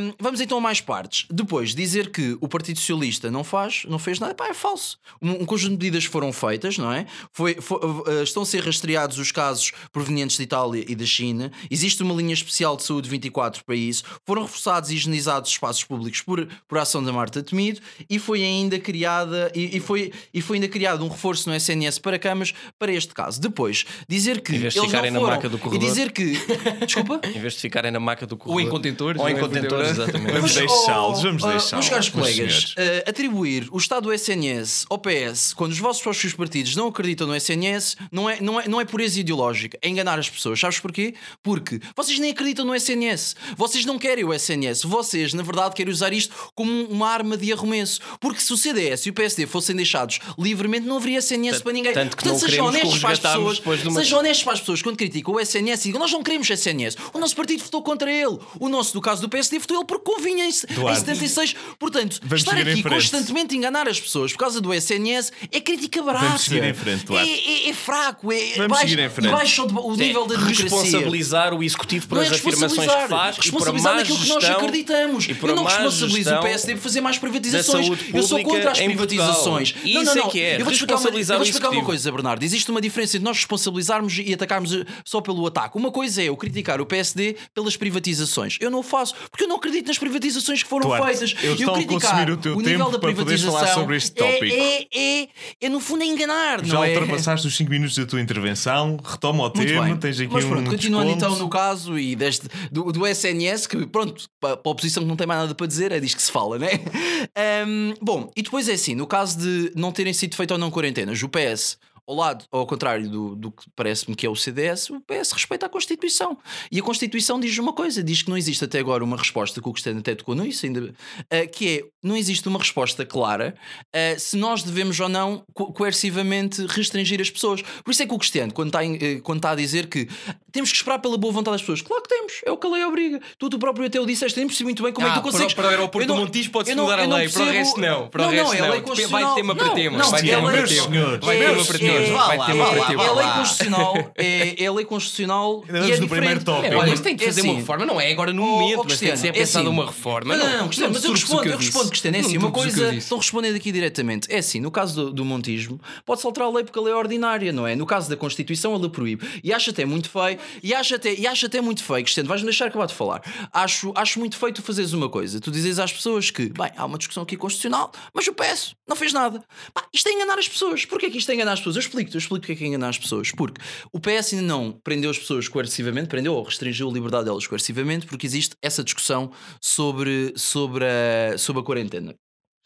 um, 0.00 0.12
vamos 0.20 0.40
então 0.40 0.58
a 0.58 0.60
mais 0.60 0.80
partes. 0.80 1.26
Depois, 1.30 1.74
dizer 1.74 2.10
que 2.10 2.36
o 2.40 2.48
Partido 2.48 2.78
Socialista 2.78 3.30
não 3.30 3.44
faz, 3.44 3.82
não 3.88 3.98
fez 3.98 4.18
nada, 4.18 4.34
pá, 4.34 4.48
é 4.48 4.54
falso. 4.54 4.98
Um, 5.20 5.42
um 5.42 5.44
conjunto 5.44 5.72
de 5.72 5.84
medidas 5.84 6.04
foram 6.04 6.32
feitas, 6.32 6.78
não 6.78 6.92
é? 6.92 7.06
Foi, 7.32 7.54
fo- 7.60 7.76
uh, 7.76 8.22
estão 8.22 8.42
a 8.42 8.46
ser 8.46 8.64
rastreados 8.64 9.18
os 9.18 9.32
casos 9.32 9.72
provenientes 9.92 10.36
de 10.36 10.42
Itália 10.42 10.84
e 10.86 10.94
da 10.94 11.06
China. 11.06 11.50
Existe 11.70 12.02
uma 12.02 12.14
linha 12.14 12.34
especial 12.34 12.76
de 12.76 12.82
saúde 12.84 13.08
24 13.08 13.64
para 13.64 13.74
isso. 13.74 14.02
Foram 14.26 14.42
reforçados 14.42 14.90
e 14.90 14.96
higienizados 15.08 15.50
espaços 15.50 15.84
públicos 15.84 16.20
por, 16.20 16.46
por 16.66 16.78
ação 16.78 17.02
da 17.02 17.12
Marta 17.12 17.42
Temido 17.42 17.80
e 18.08 18.18
foi 18.18 18.42
ainda 18.42 18.78
criada 18.78 19.50
e, 19.54 19.76
e 19.76 19.80
foi, 19.80 20.12
e 20.32 20.40
foi 20.40 20.56
ainda 20.58 20.68
criado 20.68 21.04
um 21.04 21.08
reforço 21.08 21.48
no 21.48 21.56
SNS 21.56 21.98
para 21.98 22.18
camas 22.18 22.52
para 22.78 22.92
este 22.92 23.14
caso. 23.14 23.40
Depois, 23.40 23.84
dizer 24.08 24.40
que 24.40 24.54
Em 24.54 24.58
vez 24.58 24.74
de 24.74 24.80
eles 24.80 24.90
ficarem 24.90 25.10
na 25.10 25.20
foram, 25.20 25.34
maca 25.34 25.48
do 25.48 25.56
e 25.56 25.60
corredor. 25.60 25.88
dizer 25.88 26.12
que 26.12 26.32
desculpa 26.84 27.20
Em 27.24 27.40
vez 27.40 27.54
de 27.54 27.60
ficarem 27.60 27.90
na 27.90 28.00
maca 28.00 28.26
do 28.26 28.36
corredor. 28.36 28.62
em 28.66 28.70
contentores, 28.70 29.20
Ou 29.20 29.28
em 29.28 29.34
é? 29.34 29.38
contentores, 29.38 29.90
exatamente. 29.90 30.32
Vamos 30.32 30.54
deixá-los, 30.54 31.22
vamos 31.22 31.42
oh, 31.42 31.48
deixá-los. 31.48 31.72
Meus 31.72 31.88
caros 31.88 32.08
colegas, 32.10 32.74
eh, 32.76 33.04
atribuir 33.06 33.68
o 33.70 33.78
Estado 33.78 34.04
do 34.04 34.12
SNS 34.12 34.86
ao 34.90 34.98
PS 34.98 35.54
quando 35.54 35.72
os 35.72 35.78
vossos 35.78 36.02
próprios 36.02 36.34
partidos 36.34 36.76
não 36.76 36.88
acreditam 36.88 37.26
no 37.26 37.34
SNS 37.34 37.96
não 38.10 38.28
é, 38.28 38.40
não 38.40 38.60
é, 38.60 38.68
não 38.68 38.80
é 38.80 38.84
pureza 38.84 39.20
ideológica, 39.20 39.78
é 39.82 39.88
enganar 39.88 40.18
as 40.18 40.28
pessoas. 40.28 40.58
Sabes 40.58 40.78
porquê? 40.78 41.14
Porque 41.42 41.80
vocês 41.96 42.18
nem 42.18 42.30
acreditam 42.30 42.64
no 42.64 42.74
SNS, 42.74 43.36
vocês 43.56 43.84
não 43.84 43.98
querem 43.98 44.24
o 44.24 44.32
SNS, 44.32 44.82
vocês, 44.88 45.32
na 45.34 45.42
verdade, 45.42 45.74
querem 45.74 45.92
usar 45.92 46.12
isto 46.12 46.34
como 46.54 46.70
uma 46.86 47.08
arma 47.08 47.36
de 47.36 47.52
arremesso. 47.52 48.00
Porque 48.20 48.40
se 48.40 48.52
o 48.52 48.56
CDS 48.56 49.06
e 49.06 49.10
o 49.10 49.12
PSD 49.12 49.46
fossem 49.46 49.74
deixados 49.76 50.18
livremente, 50.38 50.86
não 50.86 50.96
haveria 50.96 51.18
SNS 51.18 51.62
para 51.62 51.72
ninguém. 51.72 51.92
tanto 51.92 52.16
que 52.16 52.22
Portanto, 52.24 52.40
não 52.42 52.48
sejam 52.48 52.66
honestos 52.66 52.98
para 52.98 53.10
as 53.12 53.18
pessoas, 53.18 53.58
de 53.82 53.88
uma- 53.88 54.00
sejam 54.00 54.18
honestos 54.18 54.44
para 54.44 54.52
as 54.54 54.60
pessoas 54.60 54.82
quando 54.82 54.96
criticam 54.96 55.34
o 55.34 55.40
SNS 55.40 55.80
e 55.84 55.88
digam 55.88 56.00
nós 56.00 56.12
não 56.12 56.22
queremos 56.22 56.48
SNS. 56.50 56.96
O 57.12 57.18
nosso 57.18 57.34
partido 57.36 57.62
votou 57.64 57.82
contra 57.82 58.10
ele. 58.10 58.38
O 58.58 58.68
nosso, 58.68 58.94
no 58.94 59.00
caso 59.00 59.20
do 59.22 59.28
PSD, 59.28 59.58
votou 59.58 59.76
ele 59.78 59.86
porque 59.86 60.04
convinha 60.12 60.44
em, 60.46 60.50
em 60.50 60.74
Duarte. 60.74 61.00
76. 61.00 61.54
Portanto, 61.78 62.20
Vamos 62.22 62.40
estar 62.40 62.56
aqui 62.58 62.82
constantemente 62.82 63.54
a 63.54 63.58
enganar 63.58 63.88
as 63.88 64.00
pessoas 64.00 64.32
por 64.32 64.38
causa 64.38 64.60
do 64.60 64.72
SNS 64.72 65.32
é 65.52 65.60
crítica 65.60 66.02
barata. 66.02 66.26
Vamos 66.26 66.42
seguir 66.42 66.64
em 66.64 66.74
frente, 66.74 67.04
Duarte. 67.04 67.30
É, 67.30 67.66
é- 67.66 67.70
é 67.70 67.72
fraco, 67.74 68.32
é 68.32 68.54
Vamos 68.56 68.68
baixo, 68.68 68.88
seguir 68.88 69.02
em 69.02 69.10
frente. 69.10 69.30
baixa 69.30 69.62
o, 69.62 69.66
o 69.92 69.96
nível 69.96 70.26
da 70.26 70.34
democracia. 70.36 70.64
responsabilizar 70.64 71.54
o 71.54 71.62
executivo 71.62 72.06
por 72.08 72.16
Não 72.16 72.22
é 72.22 72.26
as 72.26 72.32
afirmações 72.32 72.90
que 72.90 73.08
faz 73.08 73.36
e 73.36 73.50
por 73.50 73.68
a 73.68 73.70
responsabilizar 73.72 73.92
má 73.92 73.98
naquilo 74.00 74.18
que 74.18 74.28
nós 74.28 74.42
gestão 74.44 74.60
acreditamos. 74.82 75.28
e 75.28 75.36
Eu 75.40 75.56
não 75.56 75.64
responsabilizo 75.64 76.34
o 76.34 76.40
PSD 76.40 76.74
por 76.74 76.82
fazer 76.82 77.00
mais 77.00 77.18
privatizações. 77.18 77.88
Eu 78.12 78.22
sou 78.22 78.42
contra 78.42 78.70
as 78.72 78.78
privatizações. 78.80 79.74
Não, 79.74 79.84
Isso 79.84 80.04
não, 80.04 80.12
é 80.12 80.16
não. 80.16 80.28
que 80.28 80.40
é, 80.40 80.60
Eu 80.60 80.64
vou 80.64 80.72
explicar 80.72 80.96
uma, 80.96 81.08
eu 81.08 81.24
vou 81.26 81.38
o 81.38 81.42
explicar 81.42 81.70
uma 81.70 81.84
coisa, 81.84 82.12
Bernardo. 82.12 82.42
Existe 82.42 82.70
uma 82.70 82.80
diferença 82.80 83.16
entre 83.16 83.24
nós 83.24 83.36
responsabilizarmos 83.36 84.18
e 84.18 84.32
atacarmos 84.32 84.72
eh, 84.72 84.84
só 85.04 85.20
pelo 85.20 85.46
ataque. 85.46 85.76
Uma 85.76 85.90
coisa 85.90 86.22
é 86.22 86.26
eu 86.26 86.36
criticar 86.36 86.80
o 86.80 86.86
PSD 86.86 87.36
pelas 87.54 87.76
privatizações. 87.76 88.56
Eu 88.60 88.70
não 88.70 88.80
o 88.80 88.82
faço 88.82 89.14
porque 89.30 89.44
eu 89.44 89.48
não 89.48 89.56
acredito 89.56 89.86
nas 89.88 89.98
privatizações 89.98 90.62
que 90.62 90.68
foram 90.68 90.88
Duarte, 90.88 91.18
feitas. 91.18 91.34
eu 91.42 91.54
estou 91.54 91.70
a 91.74 91.76
criticar 91.78 92.10
consumir 92.10 92.30
o 92.32 92.36
teu 92.36 92.56
nível 92.56 92.78
tempo 92.78 92.90
da 92.90 92.98
privatização 92.98 93.52
falar 93.52 93.74
sobre 93.74 93.96
este 93.96 94.22
é- 94.22 94.32
tópico. 94.32 94.54
É, 94.54 94.86
é, 95.22 95.28
é, 95.62 95.68
no 95.68 95.80
fundo 95.80 96.02
é 96.02 96.06
enganar, 96.06 96.64
Já 96.64 96.74
não 96.74 96.84
é? 96.84 96.88
ultrapassaste 96.92 97.46
os 97.46 97.56
5 97.56 97.70
minutos 97.70 97.96
da 97.96 98.06
tua 98.06 98.20
intervenção, 98.20 98.98
retoma 99.02 99.46
o 99.46 99.52
Muito 99.54 99.66
tema, 99.66 99.84
bem. 99.84 99.96
tens 99.96 100.20
aqui 100.20 100.32
Mas 100.32 100.44
um 100.44 100.48
pronto, 100.48 100.70
continuando 100.70 101.06
desconto. 101.14 101.26
então 101.32 101.38
no 101.44 101.48
caso 101.50 101.98
e 101.98 102.14
deste, 102.14 102.48
do, 102.70 102.92
do 102.92 103.06
SNS, 103.06 103.66
que 103.66 103.86
pronto, 103.86 104.28
para 104.68 104.70
a 104.70 104.72
oposição 104.72 105.02
que 105.02 105.08
não 105.08 105.16
tem 105.16 105.26
mais 105.26 105.40
nada 105.40 105.54
para 105.54 105.66
dizer, 105.66 105.92
é 105.92 106.00
disto 106.00 106.16
que 106.16 106.22
se 106.22 106.32
fala, 106.32 106.58
né? 106.58 106.68
Ahm, 107.34 107.94
bom, 108.00 108.30
e 108.36 108.42
depois 108.42 108.68
é 108.68 108.72
assim, 108.72 108.94
no 108.94 109.06
caso 109.06 109.38
de 109.38 109.72
não 109.74 109.92
terem 109.92 110.12
sido 110.12 110.36
feito 110.36 110.52
ou 110.52 110.58
não 110.58 110.70
quarentenas, 110.70 111.22
o 111.22 111.28
PS. 111.28 111.78
Ao 112.08 112.14
lado, 112.14 112.44
ao 112.50 112.66
contrário 112.66 113.08
do, 113.10 113.36
do 113.36 113.50
que 113.52 113.64
parece-me 113.76 114.16
que 114.16 114.24
é 114.24 114.30
o 114.30 114.34
CDS, 114.34 114.88
o 114.88 114.98
PS 115.00 115.32
respeita 115.32 115.66
a 115.66 115.68
Constituição. 115.68 116.38
E 116.72 116.78
a 116.78 116.82
Constituição 116.82 117.38
diz 117.38 117.58
uma 117.58 117.74
coisa: 117.74 118.02
diz 118.02 118.22
que 118.22 118.30
não 118.30 118.36
existe 118.38 118.64
até 118.64 118.78
agora 118.78 119.04
uma 119.04 119.16
resposta, 119.16 119.60
que 119.60 119.68
o 119.68 119.72
Cristiano 119.72 120.00
até 120.00 120.14
tocou 120.14 120.34
nisso, 120.34 120.64
ainda, 120.64 120.94
ah, 121.30 121.46
que 121.46 121.68
é 121.78 121.84
não 122.02 122.16
existe 122.16 122.48
uma 122.48 122.58
resposta 122.58 123.04
clara 123.04 123.54
ah, 123.92 124.18
se 124.18 124.36
nós 124.38 124.62
devemos 124.62 124.98
ou 125.00 125.08
não 125.08 125.44
co- 125.52 125.70
coercivamente 125.72 126.64
restringir 126.66 127.20
as 127.20 127.28
pessoas. 127.30 127.60
Por 127.84 127.90
isso 127.90 128.02
é 128.02 128.06
que 128.06 128.14
o 128.14 128.18
Cristiano, 128.18 128.52
quando 128.54 128.68
está, 128.68 128.82
em- 128.84 128.96
eh, 129.00 129.20
quando 129.22 129.40
está 129.40 129.50
a 129.50 129.54
dizer 129.54 129.88
que 129.88 130.08
temos 130.50 130.70
que 130.70 130.76
esperar 130.76 130.98
pela 131.00 131.18
boa 131.18 131.32
vontade 131.32 131.56
das 131.56 131.60
pessoas, 131.60 131.82
claro 131.82 132.02
que 132.02 132.08
temos, 132.08 132.32
é 132.46 132.50
o 132.50 132.56
que 132.56 132.66
a 132.66 132.70
lei 132.70 132.84
obriga. 132.84 133.20
Tu, 133.38 133.50
tu 133.50 133.58
próprio 133.58 133.86
até 133.86 134.00
o 134.00 134.06
disseste, 134.06 134.38
nem 134.38 134.46
percebi 134.46 134.64
muito 134.64 134.82
bem 134.82 134.92
como 134.94 135.06
é 135.06 135.10
Ah, 135.10 135.14
que 135.14 135.18
tu 135.20 135.22
para- 135.24 135.32
consegues. 135.32 135.52
para 135.54 135.66
o 135.66 135.68
aeroporto 135.68 136.06
do 136.08 136.14
Montijo 136.16 136.50
pode-se 136.50 136.74
mudar 136.74 136.94
a 137.00 137.02
lei, 137.02 137.08
para 137.08 137.16
o 137.16 137.18
percebo- 137.44 137.50
resto 137.50 137.80
não, 137.80 138.08
para 138.08 138.22
o 138.22 138.24
não, 138.24 138.32
resto 138.32 138.46
não, 138.46 138.54
é 138.54 138.58
não. 138.60 138.70
lei 138.70 139.08
Vai 139.08 139.34
tema 139.34 139.54
para 139.54 139.66
Não, 139.66 139.74
tema, 139.74 139.98
não, 139.98 140.10
vai 140.10 140.20
é 140.20 140.24
tema 140.24 140.50
para 140.50 140.66
tema. 140.66 141.18
Vai 141.20 141.38
tema 141.38 141.64
para 141.64 141.78
senhores, 141.78 141.97
tema, 142.04 142.18
vá 142.18 142.26
vai 142.26 142.38
lá, 142.38 142.46
vá 142.54 142.72
lá. 142.72 143.04
É 143.04 143.10
lei 143.12 143.26
constitucional, 143.34 144.12
é, 144.16 144.64
é 144.64 144.70
lei 144.70 144.84
constitucional 144.84 145.64
Ainda 145.66 145.78
e 145.78 145.82
é 145.82 145.84
diferente. 145.94 146.08
primeiro 146.08 146.44
tópico. 146.44 146.66
É, 146.74 146.76
olha, 146.76 146.90
mas 146.90 147.00
tem 147.00 147.16
que 147.16 147.24
É 147.24 147.26
fazer 147.28 147.40
assim. 147.40 147.50
uma 147.50 147.58
reforma, 147.58 147.86
não 147.86 148.00
é 148.00 148.10
agora 148.12 148.32
no 148.32 148.42
Oh, 148.42 148.46
momento, 148.60 148.80
oh, 148.80 148.84
mas 148.84 148.98
tem 148.98 149.10
que 149.10 149.16
ser 149.16 149.28
é 149.28 149.32
pensada 149.32 149.64
assim. 149.64 149.72
uma 149.74 149.86
reforma. 149.86 150.36
Não, 150.36 150.58
não, 150.58 150.66
Cristiano, 150.66 150.92
mas 150.94 151.04
eu 151.04 151.10
respondo, 151.12 151.48
eu 151.48 151.56
respondo, 151.56 151.88
Cristiano. 151.88 152.16
É 152.16 152.20
assim, 152.20 152.38
uma 152.38 152.50
coisa. 152.50 152.94
Estou 152.94 153.18
respondendo 153.18 153.56
aqui 153.56 153.70
diretamente. 153.72 154.28
É 154.32 154.38
assim, 154.38 154.60
no 154.60 154.70
caso 154.70 154.94
do, 155.06 155.12
do 155.12 155.24
montismo, 155.24 155.80
pode-se 156.04 156.26
alterar 156.26 156.48
a 156.48 156.52
lei 156.52 156.64
porque 156.64 156.78
a 156.78 156.82
lei 156.82 156.92
é 156.92 156.96
ordinária, 156.96 157.52
não 157.52 157.66
é? 157.66 157.74
No 157.76 157.86
caso 157.86 158.08
da 158.08 158.16
Constituição, 158.16 158.74
ela 158.74 158.88
proíbe. 158.88 159.26
E 159.42 159.52
acho 159.52 159.70
até 159.70 159.84
muito 159.84 160.08
feio, 160.10 160.38
e 160.62 160.74
acho 160.74 160.94
até, 160.94 161.14
e 161.14 161.26
acho 161.26 161.46
até 161.46 161.60
muito 161.60 161.82
feio, 161.84 162.02
Cristiano, 162.02 162.28
vais-me 162.28 162.46
deixar 162.46 162.66
acabar 162.66 162.86
de 162.86 162.94
falar. 162.94 163.22
Acho, 163.52 163.92
acho 163.94 164.18
muito 164.18 164.36
feio 164.36 164.52
tu 164.52 164.62
fazeres 164.62 164.92
uma 164.92 165.08
coisa. 165.08 165.40
Tu 165.40 165.50
dizes 165.50 165.78
às 165.78 165.92
pessoas 165.92 166.30
que, 166.30 166.46
bem, 166.50 166.70
há 166.76 166.84
uma 166.84 166.98
discussão 166.98 167.22
aqui 167.22 167.36
constitucional, 167.36 167.92
mas 168.14 168.26
o 168.26 168.32
PS 168.32 168.74
não 168.88 168.96
fez 168.96 169.12
nada. 169.12 169.42
Pá, 169.74 169.84
isto 169.92 170.08
é 170.08 170.12
enganar 170.12 170.38
as 170.38 170.48
pessoas. 170.48 170.84
Porquê 170.84 171.10
que 171.10 171.18
isto 171.18 171.30
é 171.30 171.34
enganar 171.34 171.52
as 171.52 171.60
pessoas? 171.60 171.76
Eu 171.88 172.00
explico-te, 172.00 172.14
eu 172.14 172.18
explico 172.18 172.40
porque 172.42 172.52
é 172.52 172.56
que 172.56 172.64
é 172.64 172.66
enganar 172.66 172.90
as 172.90 172.98
pessoas. 172.98 173.32
Porque 173.32 173.60
o 173.92 173.98
PS 173.98 174.34
ainda 174.34 174.46
não 174.46 174.72
prendeu 174.72 175.10
as 175.10 175.18
pessoas 175.18 175.48
coercivamente, 175.48 176.08
prendeu 176.08 176.34
ou 176.34 176.42
restringiu 176.42 176.88
a 176.88 176.92
liberdade 176.92 177.24
delas 177.24 177.46
coercivamente, 177.46 178.06
porque 178.06 178.26
existe 178.26 178.54
essa 178.62 178.84
discussão 178.84 179.32
sobre, 179.60 180.34
sobre, 180.36 180.84
a, 180.84 181.38
sobre 181.38 181.62
a 181.62 181.64
quarentena. 181.64 182.14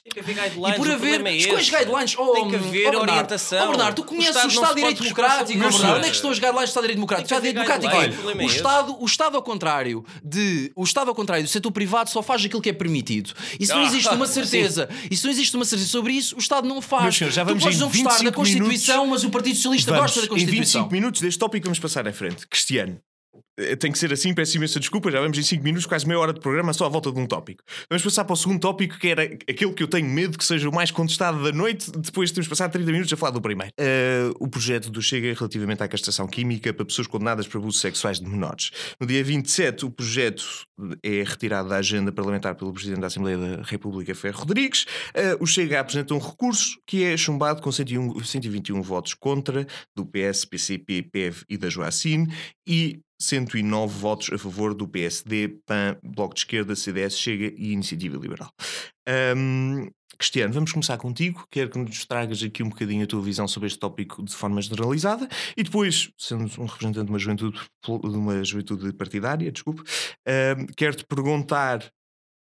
Tem 0.04 0.12
que 0.14 0.18
haver 0.18 0.34
guidelines. 0.34 0.74
E 0.74 0.78
por 0.80 0.88
o 0.88 0.92
haver. 0.92 1.20
é 1.26 1.46
quais 1.46 1.70
guidelines? 1.70 2.14
Oh, 2.18 2.32
Tem 2.32 2.48
que 2.48 2.56
haver 2.56 2.66
oh, 2.66 2.90
Bernardo, 2.90 3.10
orientação. 3.12 3.64
Oh, 3.64 3.68
Bernardo, 3.68 3.94
tu 3.94 4.04
conheces 4.04 4.34
o 4.44 4.48
Estado 4.48 4.68
se 4.68 4.74
de 4.74 4.80
Direito 4.80 5.02
Democrático? 5.04 5.58
Bernardo? 5.60 5.96
Onde 5.96 6.06
é 6.06 6.10
que 6.10 6.16
estão 6.16 6.30
os 6.30 6.38
guidelines 6.40 6.64
do 6.64 6.68
Estado 6.70 6.82
de 6.82 6.88
Direito 6.88 6.96
Democrático? 6.96 7.22
O 7.22 7.36
Estado 7.38 7.42
de 7.42 7.48
Direito 7.52 7.80
Democrático 7.80 8.30
é 8.30 8.32
O 8.34 8.36
o 8.36 8.40
é. 8.42 8.44
Estado, 8.46 8.96
o 9.00 9.04
Estado 9.06 9.36
ao 9.36 9.42
contrário 9.44 10.04
de. 10.24 10.72
O 10.74 10.82
Estado 10.82 11.08
ao 11.08 11.14
contrário 11.14 11.44
do 11.44 11.48
setor 11.48 11.70
privado 11.70 12.10
só 12.10 12.20
faz 12.20 12.44
aquilo 12.44 12.60
que 12.60 12.70
é 12.70 12.72
permitido. 12.72 13.32
E 13.60 13.64
se 13.64 13.72
não 13.72 13.82
Ah, 13.82 13.86
existe 13.86 14.08
uma 14.08 14.26
sim. 14.26 14.32
certeza, 14.32 14.88
e 15.08 15.16
se 15.16 15.22
não 15.24 15.30
existe 15.30 15.54
uma 15.54 15.64
certeza 15.64 15.88
sobre 15.88 16.14
isso, 16.14 16.34
o 16.34 16.38
Estado 16.40 16.66
não 16.66 16.82
faz. 16.82 17.14
Senhores, 17.16 17.36
já 17.36 17.42
tu 17.44 17.48
vamos 17.48 17.62
podes 17.62 17.78
em 17.78 17.80
não 17.80 17.86
gostar 17.88 18.02
da 18.08 18.14
25 18.16 18.32
Constituição, 18.34 18.94
minutos. 19.04 19.22
mas 19.22 19.24
o 19.24 19.30
Partido 19.30 19.54
Socialista 19.54 19.90
Vamos, 19.92 20.02
gosta 20.06 20.20
da 20.20 20.26
Em 20.26 20.28
Constituição. 20.30 20.80
25 20.82 20.92
minutos 20.92 21.20
deste 21.20 21.38
tópico 21.38 21.64
vamos 21.64 21.78
passar 21.78 22.08
à 22.08 22.12
frente. 22.12 22.44
Cristiano. 22.48 22.98
Eh, 23.58 23.76
Tem 23.76 23.90
que 23.92 23.98
ser 23.98 24.12
assim, 24.12 24.34
peço 24.34 24.56
imensa 24.56 24.80
desculpa, 24.80 25.10
já 25.10 25.20
vamos 25.20 25.36
em 25.38 25.42
5 25.42 25.62
minutos, 25.62 25.86
quase 25.86 26.06
meia 26.06 26.18
hora 26.18 26.32
de 26.32 26.40
programa 26.40 26.72
só 26.72 26.86
à 26.86 26.88
volta 26.88 27.12
de 27.12 27.18
um 27.18 27.26
tópico. 27.26 27.62
Vamos 27.88 28.02
passar 28.02 28.24
para 28.24 28.34
o 28.34 28.36
segundo 28.36 28.60
tópico, 28.60 28.98
que 28.98 29.08
era 29.08 29.22
aquele 29.22 29.72
que 29.72 29.82
eu 29.82 29.88
tenho 29.88 30.08
medo 30.08 30.38
que 30.38 30.44
seja 30.44 30.68
o 30.68 30.74
mais 30.74 30.90
contestado 30.90 31.42
da 31.42 31.52
noite, 31.52 31.90
depois 31.90 32.30
de 32.30 32.34
termos 32.34 32.48
passado 32.48 32.72
30 32.72 32.90
minutos 32.90 33.12
a 33.12 33.16
falar 33.16 33.32
do 33.32 33.40
primeiro. 33.40 33.72
Eh, 33.78 34.30
o 34.38 34.48
projeto 34.48 34.90
do 34.90 35.02
Chega 35.02 35.34
relativamente 35.34 35.82
à 35.82 35.88
castração 35.88 36.26
química 36.26 36.72
para 36.72 36.84
pessoas 36.84 37.06
condenadas 37.06 37.46
por 37.46 37.58
abusos 37.58 37.80
sexuais 37.80 38.18
de 38.18 38.28
menores. 38.28 38.70
No 39.00 39.06
dia 39.06 39.22
27, 39.22 39.84
o 39.84 39.90
projeto 39.90 40.44
é 41.02 41.22
retirado 41.22 41.68
da 41.68 41.76
agenda 41.76 42.12
parlamentar 42.12 42.54
pelo 42.54 42.72
Presidente 42.72 43.00
da 43.00 43.06
Assembleia 43.08 43.38
da 43.38 43.62
República, 43.62 44.14
Ferro 44.14 44.40
Rodrigues. 44.40 44.86
Eh, 45.14 45.36
o 45.40 45.46
Chega 45.46 45.80
apresenta 45.80 46.14
um 46.14 46.18
recurso 46.18 46.78
que 46.86 47.04
é 47.04 47.16
chumbado 47.16 47.60
com 47.60 47.70
101, 47.70 48.22
121 48.24 48.82
votos 48.82 49.14
contra, 49.14 49.66
do 49.94 50.06
PS, 50.06 50.44
PCP, 50.44 51.02
PEV 51.02 51.44
e 51.48 51.56
da 51.56 51.68
Joacine, 51.68 52.32
e 52.66 53.00
109 53.22 53.98
votos 53.98 54.30
a 54.32 54.38
favor 54.38 54.74
do 54.74 54.88
PSD, 54.88 55.60
PAN, 55.66 55.96
Bloco 56.02 56.34
de 56.34 56.40
Esquerda, 56.40 56.74
CDS, 56.74 57.16
Chega 57.18 57.52
e 57.56 57.72
Iniciativa 57.72 58.16
Liberal. 58.16 58.52
Ahm, 59.06 59.88
Cristiano, 60.18 60.52
vamos 60.52 60.72
começar 60.72 60.96
contigo. 60.98 61.46
Quero 61.50 61.70
que 61.70 61.78
nos 61.78 62.04
tragas 62.04 62.42
aqui 62.42 62.62
um 62.62 62.68
bocadinho 62.68 63.02
a 63.02 63.06
tua 63.06 63.22
visão 63.22 63.48
sobre 63.48 63.66
este 63.66 63.78
tópico 63.78 64.22
de 64.22 64.34
forma 64.34 64.60
generalizada 64.60 65.28
e 65.56 65.62
depois, 65.62 66.10
sendo 66.16 66.44
um 66.60 66.66
representante 66.66 67.06
de 67.06 67.10
uma 67.10 67.18
juventude, 67.18 67.58
de 67.58 68.16
uma 68.16 68.44
juventude 68.44 68.92
partidária, 68.92 69.50
desculpe, 69.50 69.82
ahm, 70.26 70.66
quero-te 70.76 71.04
perguntar 71.06 71.90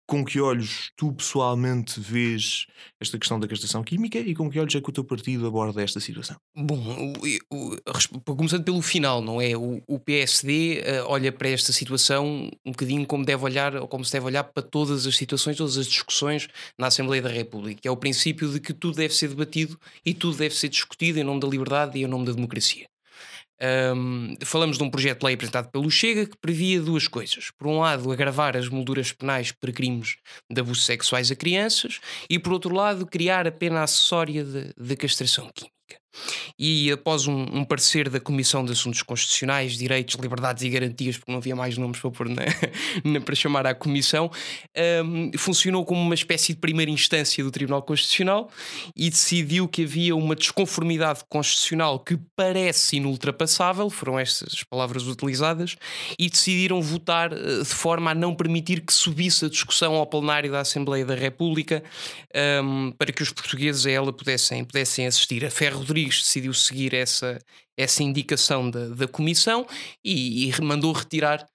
com 0.09 0.25
que 0.25 0.41
olhos 0.41 0.91
tu 0.97 1.13
pessoalmente 1.13 2.01
vês 2.01 2.67
esta 2.99 3.19
questão 3.19 3.39
da 3.39 3.47
castração 3.47 3.85
química 3.85 4.19
e 4.19 4.35
com 4.35 4.51
que 4.51 4.59
olhos 4.59 4.75
é 4.75 4.81
que 4.81 4.89
o 4.89 4.93
teu 4.93 5.05
partido 5.05 5.47
aborda 5.47 5.83
esta 5.83 6.01
situação? 6.01 6.37
Bom, 6.57 7.13
o- 7.51 7.77
o- 7.77 8.35
começando 8.35 8.65
pelo 8.65 8.81
final, 8.81 9.21
não 9.21 9.39
é? 9.41 9.55
O, 9.55 9.83
o 9.87 9.99
PSD 10.01 10.81
eh, 10.83 11.03
olha 11.03 11.31
para 11.31 11.51
esta 11.51 11.73
situação 11.75 12.51
um 12.65 12.71
bocadinho 12.73 13.07
como 13.07 13.23
deve 13.23 13.45
olhar, 13.45 13.77
ou 13.77 13.87
como 13.87 14.03
se 14.03 14.13
deve 14.13 14.25
olhar 14.25 14.45
para 14.45 14.63
todas 14.63 15.07
as 15.07 15.15
situações, 15.15 15.59
todas 15.59 15.77
as 15.77 15.87
discussões 15.87 16.49
na 16.79 16.87
Assembleia 16.87 17.23
da 17.23 17.29
República, 17.29 17.81
é 17.85 17.91
o 17.91 17.97
princípio 17.97 18.51
de 18.51 18.61
que 18.61 18.73
tudo 18.73 18.97
deve 18.97 19.15
ser 19.15 19.29
debatido 19.29 19.79
e 20.05 20.15
tudo 20.15 20.39
deve 20.39 20.55
ser 20.55 20.71
discutido 20.71 21.19
em 21.19 21.25
nome 21.25 21.41
da 21.41 21.49
liberdade 21.49 21.99
e 21.99 22.05
em 22.05 22.07
nome 22.07 22.25
da 22.25 22.33
democracia. 22.33 22.87
Ahm, 23.61 24.35
falamos 24.45 24.79
de 24.79 24.85
um 24.85 24.91
projeto 24.91 25.21
de 25.21 25.27
lei 25.27 25.35
apresentado 25.35 25.71
pelo 25.71 25.91
Chega 25.91 26.27
que 26.27 26.37
previa 26.41 26.81
duas 26.81 27.09
coisas. 27.09 27.51
Por 27.59 27.67
um 27.67 27.79
lado, 27.81 28.11
agravar 28.13 28.57
as 28.57 28.69
molduras 28.69 29.13
penais 29.13 29.51
para 29.53 29.73
crimes 29.73 30.17
de 30.51 30.61
abusos 30.61 30.85
sexuais 30.87 31.31
a 31.31 31.37
crianças 31.37 32.01
e, 32.31 32.39
por 32.39 32.53
outro 32.53 32.75
lado, 32.75 33.07
criar 33.07 33.47
a 33.47 33.53
pena 33.53 33.83
acessória 33.83 34.45
de- 34.45 34.73
da 34.77 34.97
castração 34.97 35.51
química. 35.55 35.78
E 36.59 36.91
após 36.93 37.27
um, 37.27 37.47
um 37.53 37.65
parecer 37.65 38.09
da 38.09 38.21
Comissão 38.21 38.65
de 38.65 38.73
Assuntos 38.73 39.03
Constitucionais, 39.03 39.77
Direitos, 39.77 40.17
Liberdades 40.17 40.63
e 40.63 40.69
Garantias, 40.69 41.17
porque 41.17 41.31
não 41.31 41.39
havia 41.39 41.55
mais 41.57 41.77
nomes 41.79 41.99
para 42.01 42.11
pôr 42.11 42.29
na, 42.29 42.43
na- 43.05 43.21
para 43.21 43.35
chamar 43.35 43.67
à 43.67 43.75
Comissão, 43.75 44.31
ahm, 44.77 45.31
funcionou 45.37 45.85
como 45.85 46.01
uma 46.01 46.15
espécie 46.15 46.55
de 46.55 46.61
primeira 46.61 46.91
instância 46.91 47.43
do 47.43 47.51
Tribunal 47.51 47.83
Constitucional 47.83 48.51
e 48.97 49.11
decidiu 49.11 49.69
que 49.69 49.83
havia 49.85 50.15
uma 50.17 50.35
desconformidade 50.35 51.21
constitucional 51.29 51.99
que 52.01 52.19
parece 52.37 52.97
inultrapassável, 52.97 53.91
foram 53.91 54.19
estas 54.19 54.55
as 54.55 54.63
palavras 54.63 55.07
utilizadas, 55.07 55.77
e 56.19 56.29
decidiram 56.29 56.81
votar 56.81 57.33
eh, 57.33 57.59
de 57.59 57.65
forma 57.65 58.11
a 58.11 58.15
não 58.15 58.35
permitir 58.35 58.81
que 58.81 58.93
subisse 58.93 59.45
a 59.45 59.49
discussão 59.49 59.95
ao 59.95 60.07
plenário 60.07 60.51
da 60.51 60.61
Assembleia 60.61 61.05
da 61.05 61.15
República 61.15 61.83
ahm, 62.35 62.91
para 62.99 63.13
que 63.13 63.23
os 63.23 63.31
portugueses 63.33 63.87
a 63.87 63.91
ela 63.91 64.13
pudessem, 64.13 64.65
pudessem 64.65 65.07
assistir. 65.07 65.45
A 65.45 65.51
Ferro 65.51 65.79
Rodrigues 65.79 66.08
decidiu 66.17 66.55
seguir 66.55 66.95
essa, 66.95 67.39
essa 67.77 68.03
indicação 68.03 68.71
da, 68.71 68.89
da 68.89 69.09
Comissão 69.09 69.67
e, 70.05 70.49
e 70.49 70.63
mandou 70.63 70.93
retirar 70.93 71.47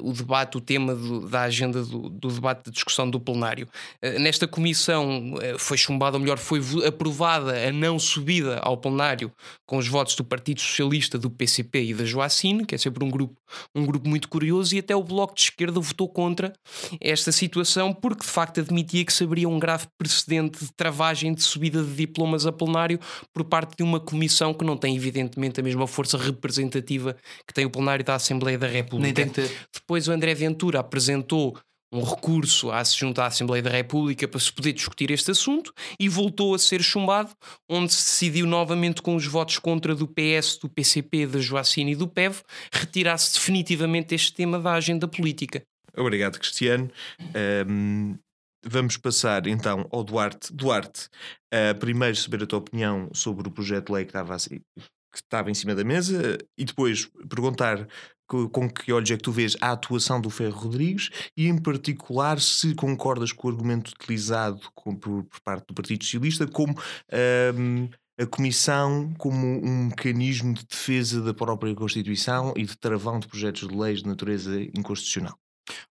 o 0.00 0.12
debate, 0.12 0.56
o 0.56 0.60
tema 0.60 0.94
do- 0.94 1.28
da 1.28 1.42
agenda 1.42 1.82
do, 1.82 2.08
do 2.08 2.28
debate 2.28 2.64
de 2.66 2.70
discussão 2.70 3.08
do 3.10 3.20
plenário. 3.20 3.68
Eh, 4.00 4.18
nesta 4.18 4.46
comissão 4.48 5.34
eh, 5.42 5.56
foi 5.58 5.76
chumbada, 5.76 6.16
ou 6.16 6.20
melhor, 6.20 6.38
foi 6.38 6.60
aprovada 6.86 7.52
a 7.68 7.72
não 7.72 7.98
subida 7.98 8.58
ao 8.60 8.76
plenário 8.76 9.30
com 9.66 9.76
os 9.76 9.86
votos 9.88 10.14
do 10.14 10.24
Partido 10.24 10.60
Socialista, 10.60 11.18
do 11.18 11.28
PCP 11.28 11.84
e 11.86 11.94
da 11.94 12.04
Joacine, 12.04 12.64
que 12.64 12.74
é 12.74 12.78
sempre 12.78 13.04
um 13.04 13.10
grupo, 13.10 13.36
um 13.74 13.84
grupo 13.84 14.08
muito 14.08 14.28
curioso, 14.28 14.74
e 14.74 14.78
até 14.78 14.94
o 14.94 15.02
Bloco 15.02 15.34
de 15.34 15.42
Esquerda 15.42 15.80
votou 15.80 16.08
contra 16.08 16.52
esta 17.00 17.30
situação 17.32 17.92
porque 17.92 18.24
de 18.24 18.30
facto 18.30 18.60
admitia 18.60 19.04
que 19.04 19.12
se 19.12 19.24
abria 19.24 19.48
um 19.48 19.58
grave 19.58 19.86
precedente 19.98 20.64
de 20.64 20.72
travagem 20.72 21.34
de 21.34 21.42
subida 21.42 21.82
de 21.82 21.94
diplomas 21.94 22.46
a 22.46 22.52
plenário 22.52 22.98
por 23.34 23.44
parte 23.44 23.76
de 23.76 23.82
uma 23.82 24.00
comissão 24.00 24.54
que 24.54 24.64
não 24.64 24.76
tem 24.76 24.96
evidentemente 24.96 25.60
a 25.60 25.62
mesma 25.62 25.86
força 25.86 26.16
representativa 26.16 27.16
que 27.46 27.52
tem 27.52 27.64
o 27.64 27.70
plenário 27.70 28.04
da 28.04 28.14
Assembleia 28.14 28.58
da 28.58 28.66
República. 28.66 29.20
Nem 29.24 29.28
tem. 29.30 29.55
Depois 29.72 30.08
o 30.08 30.12
André 30.12 30.34
Ventura 30.34 30.80
apresentou 30.80 31.58
um 31.92 32.02
recurso 32.02 32.70
à 32.70 32.82
junto 32.82 33.20
à 33.20 33.26
Assembleia 33.26 33.62
da 33.62 33.70
República 33.70 34.26
para 34.26 34.40
se 34.40 34.52
poder 34.52 34.72
discutir 34.72 35.10
este 35.10 35.30
assunto 35.30 35.72
e 35.98 36.08
voltou 36.08 36.54
a 36.54 36.58
ser 36.58 36.82
chumbado, 36.82 37.30
onde 37.70 37.92
se 37.92 38.04
decidiu 38.04 38.46
novamente 38.46 39.00
com 39.00 39.14
os 39.14 39.26
votos 39.26 39.58
contra 39.58 39.94
do 39.94 40.06
PS, 40.06 40.58
do 40.60 40.68
PCP, 40.68 41.26
da 41.26 41.38
Joacine 41.38 41.92
e 41.92 41.96
do 41.96 42.08
PEV, 42.08 42.42
retirar-se 42.72 43.34
definitivamente 43.34 44.14
este 44.14 44.34
tema 44.34 44.58
da 44.58 44.72
agenda 44.72 45.06
política. 45.06 45.62
Obrigado, 45.96 46.38
Cristiano. 46.38 46.90
Ahm, 47.34 48.16
vamos 48.64 48.96
passar 48.96 49.46
então 49.46 49.86
ao 49.90 50.02
Duarte. 50.02 50.52
Duarte, 50.52 51.08
ah, 51.52 51.74
primeiro 51.78 52.16
saber 52.16 52.42
a 52.42 52.46
tua 52.46 52.58
opinião 52.58 53.08
sobre 53.14 53.48
o 53.48 53.50
projeto 53.50 53.86
de 53.86 53.92
lei 53.92 54.04
que 54.04 54.10
estava, 54.10 54.34
assim- 54.34 54.60
que 54.78 55.22
estava 55.22 55.50
em 55.50 55.54
cima 55.54 55.74
da 55.74 55.84
mesa 55.84 56.36
e 56.58 56.64
depois 56.64 57.08
perguntar 57.28 57.86
com 58.26 58.68
que 58.68 58.92
olhos 58.92 59.10
é 59.10 59.16
que 59.16 59.22
tu 59.22 59.32
vês 59.32 59.56
a 59.60 59.72
atuação 59.72 60.20
do 60.20 60.28
Ferro 60.30 60.58
Rodrigues 60.58 61.10
e, 61.36 61.46
em 61.46 61.56
particular, 61.58 62.40
se 62.40 62.74
concordas 62.74 63.32
com 63.32 63.48
o 63.48 63.50
argumento 63.50 63.88
utilizado 63.90 64.60
com- 64.74 64.94
por, 64.96 65.24
por 65.24 65.40
parte 65.40 65.66
do 65.68 65.74
Partido 65.74 66.04
Socialista 66.04 66.46
como 66.46 66.74
ahm, 67.12 67.88
a 68.18 68.26
Comissão 68.26 69.12
como 69.18 69.46
um 69.64 69.86
mecanismo 69.86 70.54
de 70.54 70.64
defesa 70.66 71.20
da 71.22 71.34
própria 71.34 71.74
Constituição 71.74 72.52
e 72.56 72.64
de 72.64 72.76
travão 72.76 73.20
de 73.20 73.28
projetos 73.28 73.68
de 73.68 73.74
leis 73.76 74.02
de 74.02 74.08
natureza 74.08 74.60
inconstitucional. 74.74 75.36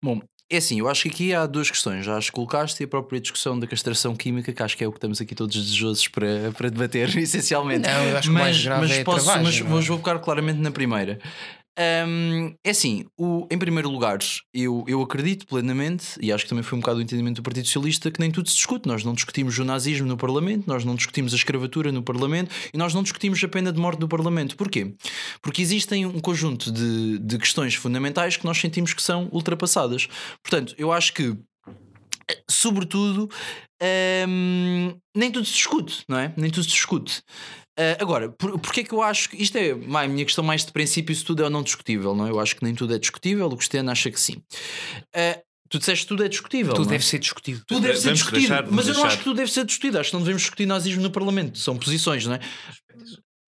Bom, 0.01 0.21
é 0.49 0.57
assim, 0.57 0.79
eu 0.79 0.87
acho 0.87 1.03
que 1.03 1.09
aqui 1.09 1.33
há 1.33 1.45
duas 1.45 1.69
questões. 1.69 2.05
Já 2.05 2.17
as 2.17 2.29
colocaste 2.29 2.81
e 2.81 2.85
a 2.85 2.87
própria 2.87 3.19
discussão 3.19 3.57
da 3.59 3.65
castração 3.65 4.15
química, 4.15 4.53
que 4.53 4.61
acho 4.61 4.77
que 4.77 4.83
é 4.83 4.87
o 4.87 4.91
que 4.91 4.97
estamos 4.97 5.19
aqui 5.19 5.33
todos 5.33 5.55
desejosos 5.55 6.07
para, 6.07 6.51
para 6.55 6.69
debater, 6.69 7.09
essencialmente. 7.17 7.89
Não, 7.89 8.03
eu 8.03 8.17
acho 8.17 8.29
que 8.29 8.35
o 8.35 8.39
mais 8.39 8.63
grave 8.63 8.81
mas 8.81 8.91
é 8.91 9.03
posso, 9.03 9.25
travagem, 9.25 9.43
mas 9.43 9.59
não 9.59 9.67
é? 9.67 9.69
vou 9.69 9.97
focar 9.97 10.19
claramente 10.19 10.59
na 10.59 10.71
primeira. 10.71 11.19
Hum, 11.79 12.53
é 12.63 12.69
assim, 12.69 13.05
o, 13.17 13.47
em 13.49 13.57
primeiro 13.57 13.89
lugar, 13.89 14.19
eu, 14.53 14.83
eu 14.87 15.01
acredito 15.01 15.47
plenamente, 15.47 16.19
e 16.21 16.31
acho 16.31 16.43
que 16.43 16.49
também 16.49 16.63
foi 16.63 16.77
um 16.77 16.81
bocado 16.81 16.99
o 16.99 17.01
entendimento 17.01 17.37
do 17.37 17.43
Partido 17.43 17.65
Socialista, 17.65 18.11
que 18.11 18.19
nem 18.19 18.29
tudo 18.29 18.47
se 18.49 18.55
discute. 18.55 18.87
Nós 18.87 19.03
não 19.03 19.13
discutimos 19.13 19.57
o 19.57 19.65
nazismo 19.65 20.07
no 20.07 20.15
Parlamento, 20.15 20.67
nós 20.67 20.85
não 20.85 20.95
discutimos 20.95 21.33
a 21.33 21.35
escravatura 21.35 21.91
no 21.91 22.03
Parlamento 22.03 22.53
e 22.71 22.77
nós 22.77 22.93
não 22.93 23.01
discutimos 23.01 23.43
a 23.43 23.47
pena 23.47 23.71
de 23.71 23.79
morte 23.79 23.99
no 23.99 24.07
Parlamento. 24.07 24.55
Porquê? 24.55 24.93
Porque 25.41 25.61
existem 25.61 26.05
um 26.05 26.19
conjunto 26.19 26.71
de, 26.71 27.17
de 27.17 27.37
questões 27.39 27.73
fundamentais 27.73 28.37
que 28.37 28.45
nós 28.45 28.59
sentimos 28.59 28.93
que 28.93 29.01
são 29.01 29.27
ultrapassadas. 29.31 30.07
Portanto, 30.43 30.75
eu 30.77 30.91
acho 30.91 31.13
que 31.13 31.35
sobretudo, 32.49 33.29
nem 35.15 35.31
tudo 35.31 35.45
se 35.45 35.53
discute, 35.53 36.03
não 36.07 36.17
é? 36.17 36.33
Nem 36.37 36.49
tudo 36.49 36.63
se 36.63 36.69
discute. 36.69 37.21
Ah, 37.77 37.97
agora, 37.99 38.29
por, 38.29 38.59
porque 38.59 38.81
é 38.81 38.83
que 38.83 38.93
eu 38.93 39.01
acho 39.01 39.29
que 39.29 39.41
isto 39.41 39.57
é 39.57 39.71
a 39.71 40.07
minha 40.07 40.25
questão 40.25 40.43
mais 40.43 40.63
de 40.65 40.71
princípio? 40.71 41.15
Se 41.15 41.23
tudo 41.23 41.41
é 41.41 41.45
ou 41.45 41.49
não 41.51 41.63
discutível, 41.63 42.13
não 42.15 42.27
é? 42.27 42.29
Eu 42.29 42.39
acho 42.39 42.55
que 42.55 42.63
nem 42.63 42.75
tudo 42.75 42.93
é 42.93 42.99
discutível, 42.99 43.47
o 43.47 43.57
Cristiano 43.57 43.89
acha 43.91 44.11
que 44.11 44.19
sim. 44.19 44.41
Ah, 45.15 45.39
tu 45.69 45.79
disseste 45.79 46.05
que 46.05 46.09
tudo 46.09 46.23
é 46.23 46.27
discutível. 46.29 46.73
Tudo 46.73 46.85
não 46.85 46.91
é? 46.91 46.97
deve 46.97 47.05
ser 47.05 47.17
discutido. 47.19 47.63
Tudo 47.65 47.81
deve 47.81 47.99
ser 47.99 48.13
discutido, 48.13 48.53
mas 48.69 48.87
eu 48.87 48.93
não 48.93 49.01
deixar- 49.01 49.07
acho 49.07 49.17
que 49.17 49.23
tudo 49.23 49.35
deve 49.37 49.51
ser 49.51 49.65
discutido. 49.65 49.99
Acho 49.99 50.09
que 50.11 50.15
não 50.15 50.21
devemos 50.21 50.41
discutir 50.43 50.65
nazismo 50.67 51.01
no 51.01 51.09
Parlamento. 51.11 51.57
São 51.57 51.75
posições, 51.77 52.25
não 52.27 52.35
é? 52.35 52.39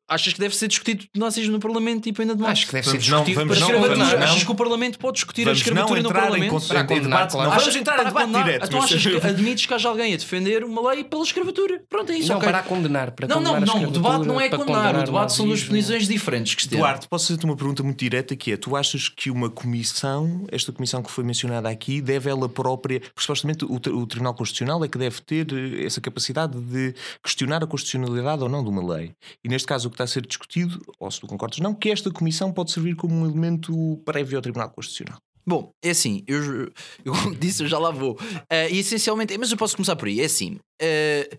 Achas 0.07 0.33
que 0.33 0.39
deve 0.39 0.55
ser 0.55 0.67
discutido 0.67 1.05
nazismo 1.15 1.53
no 1.53 1.59
Parlamento 1.59 2.07
e 2.07 2.13
pena 2.13 2.35
de 2.35 2.41
morte? 2.41 2.51
Acho 2.51 2.67
que 2.67 2.73
deve 2.73 2.85
ser 2.85 2.91
Vamos 2.91 3.07
não- 3.09 3.23
discutido 3.23 3.39
vamos 3.39 3.57
para 3.57 3.59
não- 3.59 3.67
escravatura. 3.75 4.05
vamos 4.05 4.19
não- 4.19 4.23
Achas 4.31 4.43
que 4.43 4.51
o 4.51 4.55
Parlamento 4.55 4.99
pode 4.99 5.13
discutir 5.15 5.43
Vamos 5.45 5.57
a 5.57 5.61
escravatura 5.61 6.01
não 6.03 6.09
no 6.09 6.13
Parlamento? 6.15 6.51
con- 6.51 6.61
Para 6.67 6.79
em 6.81 6.85
condenar, 6.85 7.03
debate, 7.09 7.31
claro. 7.31 7.43
não 7.49 7.55
vamos 7.55 7.63
Achas- 7.67 7.75
entrar 7.81 7.93
em 7.95 8.05
debate 8.05 8.25
condenar- 8.25 8.43
direto. 8.45 8.65
Então 8.67 8.81
achas 8.83 9.01
que 9.03 9.15
admites 9.27 9.65
que 9.65 9.73
haja 9.73 9.89
alguém 9.89 10.13
a 10.13 10.17
defender 10.17 10.63
uma 10.63 10.89
lei 10.91 11.03
pela 11.03 11.23
escravatura? 11.23 11.81
Pronto, 11.89 12.11
é 12.11 12.17
isso. 12.17 12.29
Não, 12.29 12.37
ok. 12.37 12.49
para 12.51 12.61
condenar. 12.63 13.11
Para 13.11 13.27
não, 13.27 13.41
não, 13.41 13.53
condenar 13.55 13.75
a 13.75 13.79
não. 13.81 13.87
O 13.89 13.91
debate 13.91 14.25
não 14.27 14.39
é 14.41 14.47
para 14.49 14.57
condenar. 14.59 14.79
O 14.79 14.85
condenar 14.85 15.05
debate 15.07 15.33
são 15.33 15.45
duas 15.47 15.63
posições 15.63 16.07
diferentes, 16.07 16.53
Cristiano. 16.53 16.83
Duarte, 16.83 17.07
posso 17.07 17.27
fazer-te 17.27 17.45
uma 17.45 17.55
pergunta 17.55 17.81
muito 17.81 17.97
direta 17.99 18.35
que 18.35 18.51
é: 18.51 18.57
tu 18.57 18.75
achas 18.75 19.09
que 19.09 19.31
uma 19.31 19.49
comissão, 19.49 20.45
esta 20.51 20.71
comissão 20.71 21.01
que 21.01 21.09
foi 21.09 21.23
mencionada 21.23 21.67
aqui, 21.67 21.99
deve 21.99 22.29
ela 22.29 22.47
própria, 22.47 22.99
porque 22.99 23.21
supostamente 23.21 23.65
o, 23.65 23.73
o 23.73 24.05
Tribunal 24.05 24.35
Constitucional 24.35 24.83
é 24.85 24.87
que 24.87 24.99
deve 24.99 25.19
ter 25.21 25.47
eh, 25.51 25.83
essa 25.85 25.99
capacidade 25.99 26.59
de 26.59 26.93
questionar 27.23 27.63
a 27.63 27.67
constitucionalidade 27.67 28.43
ou 28.43 28.49
não 28.49 28.63
de 28.63 28.69
uma 28.69 28.95
lei. 28.95 29.11
E 29.43 29.49
neste 29.49 29.67
caso 29.67 29.87
o 29.87 29.94
que 29.95 30.01
está 30.01 30.03
a 30.03 30.07
ser 30.07 30.25
discutido, 30.25 30.81
ou 30.99 31.09
se 31.09 31.19
tu 31.19 31.27
concordas 31.27 31.59
não, 31.59 31.73
que 31.73 31.89
esta 31.89 32.11
comissão 32.11 32.51
pode 32.51 32.71
servir 32.71 32.95
como 32.95 33.15
um 33.15 33.25
elemento 33.25 33.73
prévio 34.05 34.37
ao 34.37 34.41
Tribunal 34.41 34.69
Constitucional. 34.69 35.17
Bom, 35.47 35.69
é 35.83 35.91
assim, 35.91 36.23
eu, 36.27 36.71
eu 37.05 37.13
como 37.13 37.35
disse, 37.39 37.63
eu 37.63 37.67
já 37.67 37.77
lá 37.79 37.91
vou. 37.91 38.17
Eh, 38.49 38.71
e 38.71 38.79
essencialmente, 38.79 39.37
mas 39.37 39.51
eu 39.51 39.57
posso 39.57 39.75
começar 39.75 39.95
por 39.95 40.07
aí. 40.07 40.19
É 40.19 40.25
assim, 40.25 40.57
eh, 40.81 41.29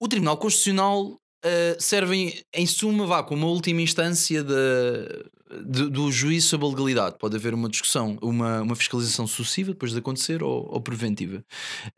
o 0.00 0.06
Tribunal 0.06 0.36
Constitucional 0.36 1.16
eh, 1.44 1.76
serve 1.80 2.16
em, 2.16 2.40
em 2.54 2.66
suma, 2.66 3.06
vá, 3.06 3.22
como 3.22 3.46
uma 3.46 3.52
última 3.52 3.80
instância 3.80 4.44
da- 4.44 4.54
de- 5.64 5.88
do 5.90 6.10
juízo 6.10 6.48
sobre 6.48 6.66
a 6.66 6.70
legalidade. 6.70 7.16
Pode 7.18 7.36
haver 7.36 7.54
uma 7.54 7.68
discussão, 7.68 8.18
uma, 8.22 8.62
uma 8.62 8.74
fiscalização 8.76 9.26
sucessiva 9.26 9.72
depois 9.72 9.92
de 9.92 9.98
acontecer 9.98 10.42
ou, 10.42 10.68
ou 10.72 10.80
preventiva. 10.80 11.42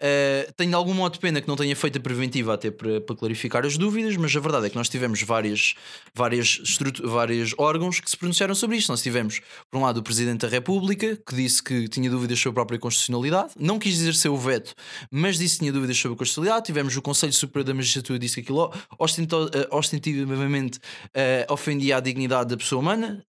Eh, 0.00 0.50
tenho 0.56 0.76
algum 0.76 0.94
modo 0.94 1.14
de 1.14 1.18
pena 1.18 1.40
que 1.40 1.48
não 1.48 1.56
tenha 1.56 1.74
feito 1.74 1.98
a 1.98 2.00
preventiva 2.00 2.54
até 2.54 2.70
para, 2.70 3.00
para 3.00 3.16
clarificar 3.16 3.64
as 3.64 3.76
dúvidas, 3.78 4.16
mas 4.16 4.34
a 4.36 4.40
verdade 4.40 4.66
é 4.66 4.70
que 4.70 4.76
nós 4.76 4.88
tivemos 4.88 5.22
várias, 5.22 5.74
várias, 6.14 6.60
vários 7.04 7.54
órgãos 7.58 8.00
que 8.00 8.10
se 8.10 8.16
pronunciaram 8.16 8.54
sobre 8.54 8.76
isto. 8.76 8.88
Nós 8.90 9.02
tivemos, 9.02 9.40
por 9.70 9.78
um 9.78 9.82
lado, 9.82 9.98
o 9.98 10.02
Presidente 10.02 10.40
da 10.40 10.48
República, 10.48 11.16
que 11.26 11.34
disse 11.34 11.62
que 11.62 11.88
tinha 11.88 12.10
dúvidas 12.10 12.38
sobre 12.38 12.50
a 12.50 12.54
própria 12.54 12.78
constitucionalidade, 12.78 13.52
não 13.58 13.78
quis 13.78 13.94
exercer 14.00 14.30
o 14.30 14.36
veto, 14.36 14.74
mas 15.10 15.38
disse 15.38 15.54
que 15.54 15.60
tinha 15.60 15.72
dúvidas 15.72 15.96
sobre 15.98 16.14
a 16.14 16.18
constitucionalidade. 16.18 16.66
Tivemos 16.66 16.96
o 16.96 17.02
Conselho 17.02 17.32
Superior 17.32 17.64
da 17.64 17.74
Magistratura, 17.74 18.18
disse 18.18 18.34
que 18.36 18.40
aquilo 18.42 18.72
ostento- 18.98 19.50
eh, 19.54 19.68
ostentativamente 19.70 20.78
eh, 21.14 21.46
ofendia 21.48 21.96
a 21.96 22.00
dignidade 22.00 22.50
da 22.50 22.56
pessoa 22.56 22.80
humana. 22.80 23.24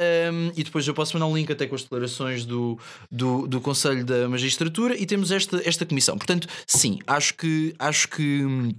Um, 0.00 0.52
e 0.56 0.62
depois 0.62 0.86
eu 0.86 0.94
posso 0.94 1.16
mandar 1.16 1.26
um 1.26 1.36
link 1.36 1.50
até 1.50 1.66
com 1.66 1.74
as 1.74 1.82
declarações 1.82 2.44
do, 2.44 2.78
do, 3.10 3.48
do 3.48 3.60
Conselho 3.60 4.04
da 4.04 4.28
Magistratura 4.28 4.96
e 4.96 5.04
temos 5.04 5.32
esta, 5.32 5.60
esta 5.68 5.84
comissão. 5.84 6.16
Portanto, 6.16 6.46
sim, 6.66 7.00
acho 7.06 7.34
que 7.34 7.74
acho 7.78 8.08
que 8.08 8.44
hum, 8.44 8.72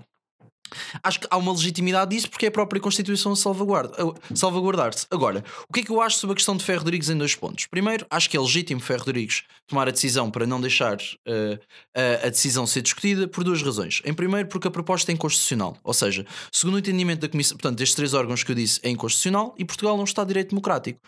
acho 1.03 1.19
que 1.19 1.27
há 1.29 1.37
uma 1.37 1.51
legitimidade 1.51 2.15
disso 2.15 2.29
porque 2.29 2.45
é 2.45 2.49
a 2.49 2.51
própria 2.51 2.81
Constituição 2.81 3.31
a 3.31 3.35
salvaguarda, 3.35 3.95
a 4.01 4.35
salvaguardar-se. 4.35 5.05
Agora, 5.11 5.43
o 5.67 5.73
que 5.73 5.81
é 5.81 5.83
que 5.83 5.91
eu 5.91 6.01
acho 6.01 6.17
sobre 6.17 6.33
a 6.33 6.35
questão 6.35 6.55
de 6.55 6.63
Ferro 6.63 6.79
Rodrigues 6.79 7.09
em 7.09 7.17
dois 7.17 7.35
pontos? 7.35 7.67
Primeiro, 7.67 8.05
acho 8.09 8.29
que 8.29 8.37
é 8.37 8.39
legítimo 8.39 8.81
Ferro 8.81 8.99
Rodrigues 8.99 9.43
tomar 9.67 9.87
a 9.87 9.91
decisão 9.91 10.31
para 10.31 10.45
não 10.45 10.59
deixar 10.59 10.97
uh, 10.97 11.59
a, 11.95 12.27
a 12.27 12.29
decisão 12.29 12.65
ser 12.65 12.81
discutida 12.81 13.27
por 13.27 13.43
duas 13.43 13.61
razões. 13.61 14.01
Em 14.05 14.13
primeiro, 14.13 14.47
porque 14.47 14.67
a 14.67 14.71
proposta 14.71 15.11
é 15.11 15.13
inconstitucional, 15.13 15.77
ou 15.83 15.93
seja, 15.93 16.25
segundo 16.51 16.75
o 16.75 16.79
entendimento 16.79 17.21
da 17.21 17.29
Comissão, 17.29 17.57
portanto, 17.57 17.77
destes 17.77 17.95
três 17.95 18.13
órgãos 18.13 18.43
que 18.43 18.51
eu 18.51 18.55
disse, 18.55 18.79
é 18.83 18.89
inconstitucional 18.89 19.53
e 19.57 19.65
Portugal 19.65 19.97
não 19.97 20.03
está 20.03 20.23
de 20.23 20.29
direito 20.29 20.49
democrático. 20.49 20.99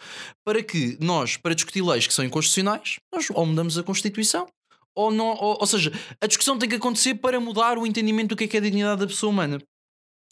Para 0.46 0.62
que 0.64 0.98
nós, 1.00 1.38
para 1.38 1.56
discutir 1.56 1.82
leis 1.82 2.08
que 2.08 2.14
são 2.14 2.24
inconstitucionais, 2.26 2.98
nós 3.14 3.28
ou 3.32 3.46
mudamos 3.46 3.78
a 3.78 3.84
Constituição 3.84 4.48
ou 4.96 5.12
não, 5.12 5.28
ou, 5.28 5.58
ou 5.60 5.68
seja, 5.68 5.92
a 6.20 6.28
discussão 6.28 6.58
tem 6.58 6.70
que 6.70 6.76
acontecer 6.76 7.16
para 7.16 7.40
mudar 7.40 7.78
o 7.78 7.86
entendimento 7.86 8.30
do 8.30 8.36
que 8.36 8.46
é, 8.46 8.48
que 8.48 8.58
é 8.58 8.60
a 8.60 8.64
dignidade 8.64 9.02
da 9.02 9.08
pessoa 9.08 9.30
humana. 9.30 9.60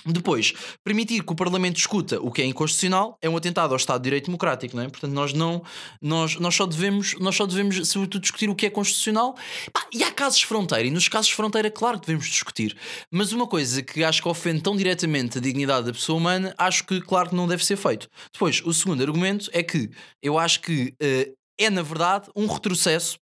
Depois, 0.06 0.54
permitir 0.82 1.24
que 1.24 1.34
o 1.34 1.36
Parlamento 1.36 1.76
discuta 1.76 2.22
o 2.22 2.32
que 2.32 2.42
é 2.42 2.46
inconstitucional 2.46 3.18
é 3.22 3.30
um 3.30 3.36
atentado 3.36 3.72
ao 3.72 3.78
Estado 3.78 4.00
de 4.00 4.06
Direito 4.06 4.28
Democrático, 4.28 4.76
não 4.78 4.84
é? 4.84 4.88
Portanto, 4.88 5.12
nós 5.12 5.34
não, 5.34 5.62
nós, 6.02 6.38
nós 6.38 6.56
só 6.56 6.66
devemos, 6.66 7.16
nós 7.20 7.36
só 7.36 7.46
devemos, 7.46 7.86
sobretudo, 7.90 8.22
discutir 8.22 8.50
o 8.50 8.56
que 8.56 8.66
é 8.66 8.70
constitucional. 8.70 9.36
E 9.94 10.02
há 10.02 10.12
casos 10.12 10.42
fronteira, 10.42 10.88
e 10.88 10.92
nos 10.92 11.10
casos 11.10 11.32
fronteira, 11.32 11.70
claro 11.70 12.00
que 12.00 12.08
devemos 12.08 12.28
discutir. 12.28 12.78
Mas 13.12 13.34
uma 13.34 13.46
coisa 13.46 13.84
que 13.84 14.02
acho 14.02 14.22
que 14.22 14.30
ofende 14.30 14.62
tão 14.62 14.76
diretamente 14.76 15.38
a 15.38 15.42
dignidade 15.42 15.88
da 15.88 15.92
pessoa 15.92 16.18
humana, 16.18 16.56
acho 16.58 16.86
que, 16.86 17.02
claro, 17.02 17.30
que 17.30 17.36
não 17.36 17.46
deve 17.46 17.66
ser 17.66 17.76
feito. 17.76 18.08
Depois, 18.32 18.62
o 18.64 18.74
segundo 18.74 19.04
argumento 19.04 19.50
é 19.52 19.62
que 19.62 19.90
eu 20.24 20.40
acho 20.40 20.62
que 20.62 20.94
eh, 21.02 21.34
é, 21.60 21.70
na 21.70 21.82
verdade, 21.82 22.30
um 22.34 22.48
retrocesso 22.48 23.20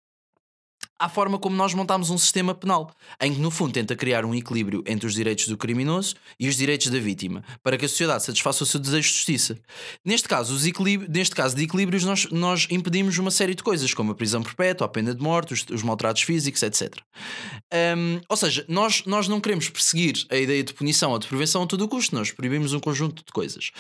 à 0.99 1.09
forma 1.09 1.37
como 1.37 1.55
nós 1.55 1.73
montamos 1.73 2.09
um 2.09 2.17
sistema 2.17 2.53
penal, 2.53 2.91
em 3.21 3.33
que 3.33 3.39
no 3.39 3.51
fundo 3.51 3.73
tenta 3.73 3.95
criar 3.95 4.25
um 4.25 4.33
equilíbrio 4.33 4.83
entre 4.85 5.07
os 5.07 5.13
direitos 5.13 5.47
do 5.47 5.57
criminoso 5.57 6.15
e 6.39 6.47
os 6.47 6.55
direitos 6.55 6.87
da 6.87 6.99
vítima, 6.99 7.43
para 7.63 7.77
que 7.77 7.85
a 7.85 7.89
sociedade 7.89 8.23
satisfaça 8.23 8.63
o 8.63 8.67
seu 8.67 8.79
desejo 8.79 9.07
de 9.07 9.13
justiça. 9.13 9.57
Neste 10.03 10.27
caso, 10.27 10.53
os 10.53 10.65
equilíbrio, 10.65 11.09
neste 11.11 11.35
caso 11.35 11.55
de 11.55 11.63
equilíbrios, 11.63 12.03
nós, 12.03 12.27
nós 12.31 12.67
impedimos 12.69 13.17
uma 13.17 13.31
série 13.31 13.55
de 13.55 13.63
coisas, 13.63 13.93
como 13.93 14.11
a 14.11 14.15
prisão 14.15 14.41
perpétua, 14.41 14.85
a 14.85 14.89
pena 14.89 15.13
de 15.13 15.21
morte, 15.21 15.53
os, 15.53 15.65
os 15.71 15.83
maltratos 15.83 16.23
físicos, 16.23 16.63
etc. 16.63 16.95
Um, 17.97 18.21
ou 18.27 18.37
seja, 18.37 18.65
nós, 18.67 19.03
nós 19.05 19.27
não 19.27 19.39
queremos 19.39 19.69
perseguir 19.69 20.25
a 20.29 20.37
ideia 20.37 20.63
de 20.63 20.73
punição 20.73 21.11
ou 21.11 21.19
de 21.19 21.27
prevenção 21.27 21.63
a 21.63 21.67
todo 21.67 21.81
o 21.81 21.87
custo, 21.87 22.15
nós 22.15 22.31
proibimos 22.31 22.73
um 22.73 22.79
conjunto 22.79 23.23
de 23.25 23.31
coisas. 23.31 23.71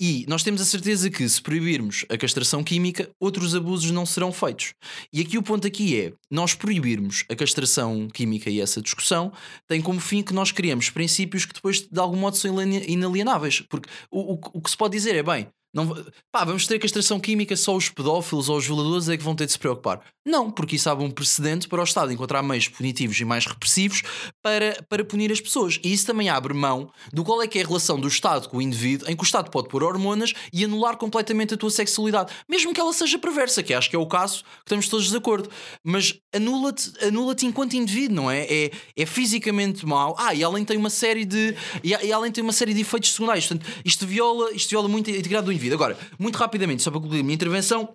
E 0.00 0.24
nós 0.28 0.42
temos 0.42 0.60
a 0.60 0.64
certeza 0.64 1.10
que 1.10 1.28
se 1.28 1.40
proibirmos 1.40 2.04
a 2.08 2.16
castração 2.16 2.62
química, 2.62 3.10
outros 3.20 3.54
abusos 3.54 3.90
não 3.90 4.06
serão 4.06 4.32
feitos. 4.32 4.74
E 5.12 5.20
aqui 5.20 5.36
o 5.36 5.42
ponto 5.42 5.66
aqui 5.66 5.98
é, 6.00 6.12
nós 6.30 6.54
proibirmos 6.62 7.24
a 7.28 7.34
castração 7.34 8.06
química 8.06 8.48
e 8.48 8.60
essa 8.60 8.80
discussão 8.80 9.32
tem 9.66 9.82
como 9.82 9.98
fim 9.98 10.22
que 10.22 10.32
nós 10.32 10.52
criamos 10.52 10.90
princípios 10.90 11.44
que 11.44 11.54
depois 11.54 11.80
de 11.80 11.98
algum 11.98 12.16
modo 12.16 12.36
são 12.36 12.62
inalienáveis. 12.62 13.62
Porque 13.62 13.90
o, 14.08 14.34
o, 14.34 14.40
o 14.54 14.60
que 14.60 14.70
se 14.70 14.76
pode 14.76 14.92
dizer 14.92 15.16
é 15.16 15.24
bem. 15.24 15.48
Não, 15.74 15.88
pá, 16.30 16.44
vamos 16.44 16.66
ter 16.66 16.78
castração 16.78 17.18
química, 17.18 17.56
só 17.56 17.74
os 17.74 17.88
pedófilos 17.88 18.50
ou 18.50 18.58
os 18.58 18.66
violadores 18.66 19.08
é 19.08 19.16
que 19.16 19.24
vão 19.24 19.34
ter 19.34 19.46
de 19.46 19.52
se 19.52 19.58
preocupar. 19.58 20.02
Não, 20.24 20.50
porque 20.50 20.76
isso 20.76 20.88
abre 20.88 21.04
um 21.04 21.10
precedente 21.10 21.66
para 21.66 21.80
o 21.80 21.84
Estado 21.84 22.12
encontrar 22.12 22.42
meios 22.42 22.68
punitivos 22.68 23.18
e 23.18 23.24
mais 23.24 23.46
repressivos 23.46 24.02
para, 24.42 24.80
para 24.88 25.04
punir 25.04 25.32
as 25.32 25.40
pessoas. 25.40 25.80
E 25.82 25.92
isso 25.92 26.06
também 26.06 26.28
abre 26.28 26.52
mão 26.52 26.92
do 27.12 27.24
qual 27.24 27.42
é 27.42 27.46
que 27.46 27.58
é 27.58 27.62
a 27.62 27.66
relação 27.66 27.98
do 27.98 28.06
Estado 28.06 28.48
com 28.48 28.58
o 28.58 28.62
indivíduo, 28.62 29.10
em 29.10 29.16
que 29.16 29.22
o 29.22 29.24
Estado 29.24 29.50
pode 29.50 29.68
pôr 29.68 29.82
hormonas 29.82 30.34
e 30.52 30.62
anular 30.64 30.96
completamente 30.96 31.54
a 31.54 31.56
tua 31.56 31.70
sexualidade, 31.70 32.32
mesmo 32.48 32.74
que 32.74 32.80
ela 32.80 32.92
seja 32.92 33.18
perversa, 33.18 33.62
que 33.62 33.72
acho 33.72 33.88
que 33.88 33.96
é 33.96 33.98
o 33.98 34.06
caso 34.06 34.44
que 34.44 34.48
estamos 34.66 34.88
todos 34.88 35.10
de 35.10 35.16
acordo. 35.16 35.48
Mas 35.82 36.14
anula-te 36.34 36.92
anula 37.04 37.34
enquanto 37.42 37.74
indivíduo, 37.74 38.14
não 38.16 38.30
é? 38.30 38.42
é? 38.42 38.70
É 38.96 39.06
fisicamente 39.06 39.86
mau. 39.86 40.14
Ah, 40.18 40.34
e 40.34 40.44
além 40.44 40.64
tem 40.64 40.76
uma 40.76 40.90
série 40.90 41.24
de. 41.24 41.56
E, 41.82 41.90
e 41.90 42.12
além 42.12 42.30
tem 42.30 42.44
uma 42.44 42.52
série 42.52 42.74
de 42.74 42.82
efeitos 42.82 43.12
secundários. 43.12 43.46
Portanto, 43.46 43.68
isto 43.84 44.06
viola, 44.06 44.52
isto 44.52 44.68
viola 44.70 44.86
muito 44.86 45.08
a 45.08 45.12
integridade 45.12 45.46
do 45.46 45.52
indivíduo. 45.52 45.61
Agora, 45.70 45.96
muito 46.18 46.36
rapidamente, 46.36 46.82
só 46.82 46.90
para 46.90 47.00
concluir 47.00 47.20
a 47.20 47.22
minha 47.22 47.34
intervenção, 47.34 47.94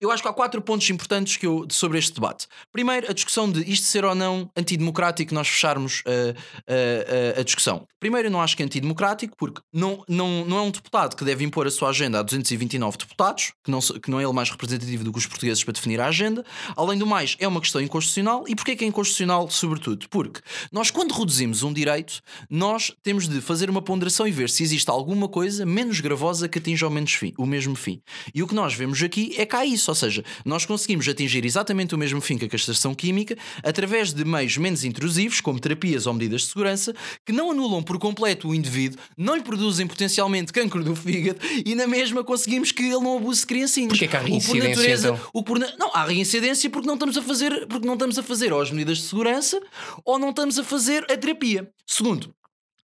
eu 0.00 0.10
acho 0.10 0.22
que 0.22 0.28
há 0.28 0.32
quatro 0.32 0.60
pontos 0.60 0.88
importantes 0.90 1.36
que 1.36 1.46
eu, 1.46 1.66
sobre 1.70 1.98
este 1.98 2.14
debate. 2.14 2.46
Primeiro, 2.72 3.10
a 3.10 3.12
discussão 3.12 3.50
de 3.50 3.60
isto 3.70 3.86
ser 3.86 4.04
ou 4.04 4.14
não 4.14 4.50
antidemocrático, 4.56 5.34
nós 5.34 5.48
fecharmos 5.48 6.02
a, 6.06 7.36
a, 7.36 7.40
a, 7.40 7.42
discussão. 7.42 7.86
Primeiro, 7.98 8.28
eu 8.28 8.32
não 8.32 8.40
acho 8.40 8.56
que 8.56 8.62
é 8.62 8.66
antidemocrático, 8.66 9.36
porque 9.36 9.60
não, 9.72 10.04
não, 10.08 10.44
não 10.44 10.58
é 10.58 10.62
um 10.62 10.70
deputado 10.70 11.16
que 11.16 11.24
deve 11.24 11.44
impor 11.44 11.66
a 11.66 11.70
sua 11.70 11.88
agenda 11.88 12.20
a 12.20 12.22
229 12.22 12.98
deputados, 12.98 13.52
que 13.64 13.70
não, 13.70 13.80
que 13.80 14.10
não 14.10 14.20
é 14.20 14.24
ele 14.24 14.32
mais 14.32 14.50
representativo 14.50 15.04
do 15.04 15.12
que 15.12 15.18
os 15.18 15.26
portugueses 15.26 15.64
para 15.64 15.72
definir 15.72 16.00
a 16.00 16.06
agenda. 16.06 16.44
Além 16.76 16.98
do 16.98 17.06
mais, 17.06 17.36
é 17.38 17.48
uma 17.48 17.60
questão 17.60 17.80
inconstitucional. 17.80 18.44
E 18.46 18.54
porquê 18.54 18.76
que 18.76 18.84
é 18.84 18.88
inconstitucional, 18.88 19.50
sobretudo? 19.50 20.08
Porque 20.08 20.40
nós, 20.70 20.90
quando 20.90 21.12
reduzimos 21.12 21.62
um 21.62 21.72
direito, 21.72 22.20
nós 22.48 22.92
temos 23.02 23.28
de 23.28 23.40
fazer 23.40 23.70
uma 23.70 23.82
ponderação 23.82 24.26
e 24.26 24.30
ver 24.30 24.50
se 24.50 24.62
existe 24.62 24.90
alguma 24.90 25.28
coisa 25.28 25.66
menos 25.66 26.00
gravosa 26.00 26.48
que 26.48 26.58
atinja 26.58 26.86
ao 26.86 26.90
menos 26.90 27.12
fim, 27.12 27.32
o 27.38 27.46
mesmo 27.46 27.74
fim. 27.74 28.00
E 28.34 28.42
o 28.42 28.46
que 28.46 28.54
nós 28.54 28.74
vemos 28.74 29.02
aqui 29.02 29.34
é 29.36 29.46
que 29.46 29.55
há 29.56 29.64
isso, 29.64 29.90
ou 29.90 29.94
seja, 29.94 30.24
nós 30.44 30.64
conseguimos 30.64 31.08
atingir 31.08 31.44
exatamente 31.44 31.94
o 31.94 31.98
mesmo 31.98 32.20
fim 32.20 32.38
que 32.38 32.44
a 32.44 32.48
castração 32.48 32.94
química 32.94 33.36
através 33.62 34.12
de 34.12 34.24
meios 34.24 34.56
menos 34.56 34.84
intrusivos, 34.84 35.40
como 35.40 35.58
terapias 35.58 36.06
ou 36.06 36.14
medidas 36.14 36.42
de 36.42 36.48
segurança, 36.48 36.94
que 37.24 37.32
não 37.32 37.50
anulam 37.50 37.82
por 37.82 37.98
completo 37.98 38.48
o 38.48 38.54
indivíduo, 38.54 38.98
não 39.16 39.34
lhe 39.34 39.42
produzem 39.42 39.86
potencialmente 39.86 40.52
cancro 40.52 40.82
do 40.82 40.94
fígado 40.94 41.38
e 41.64 41.74
na 41.74 41.86
mesma 41.86 42.22
conseguimos 42.22 42.72
que 42.72 42.82
ele 42.82 43.00
não 43.00 43.16
abuse 43.16 43.40
de 43.40 43.46
criancinhas. 43.46 43.90
Porquê 43.90 44.08
que 44.08 44.16
há 44.16 44.20
reincidência, 44.20 44.68
natureza, 44.68 45.08
então? 45.08 45.30
o 45.32 45.42
por 45.42 45.58
não 45.58 45.90
há 45.94 46.04
reincidência 46.04 46.70
porque 46.70 46.86
não 46.86 46.94
estamos 46.94 47.16
a 47.16 47.22
fazer, 47.22 47.66
porque 47.66 47.86
não 47.86 47.94
estamos 47.94 48.18
a 48.18 48.22
fazer 48.22 48.52
ou 48.52 48.60
as 48.60 48.70
medidas 48.70 48.98
de 48.98 49.04
segurança 49.04 49.60
ou 50.04 50.18
não 50.18 50.30
estamos 50.30 50.58
a 50.58 50.64
fazer 50.64 51.04
a 51.10 51.16
terapia. 51.16 51.68
Segundo, 51.86 52.34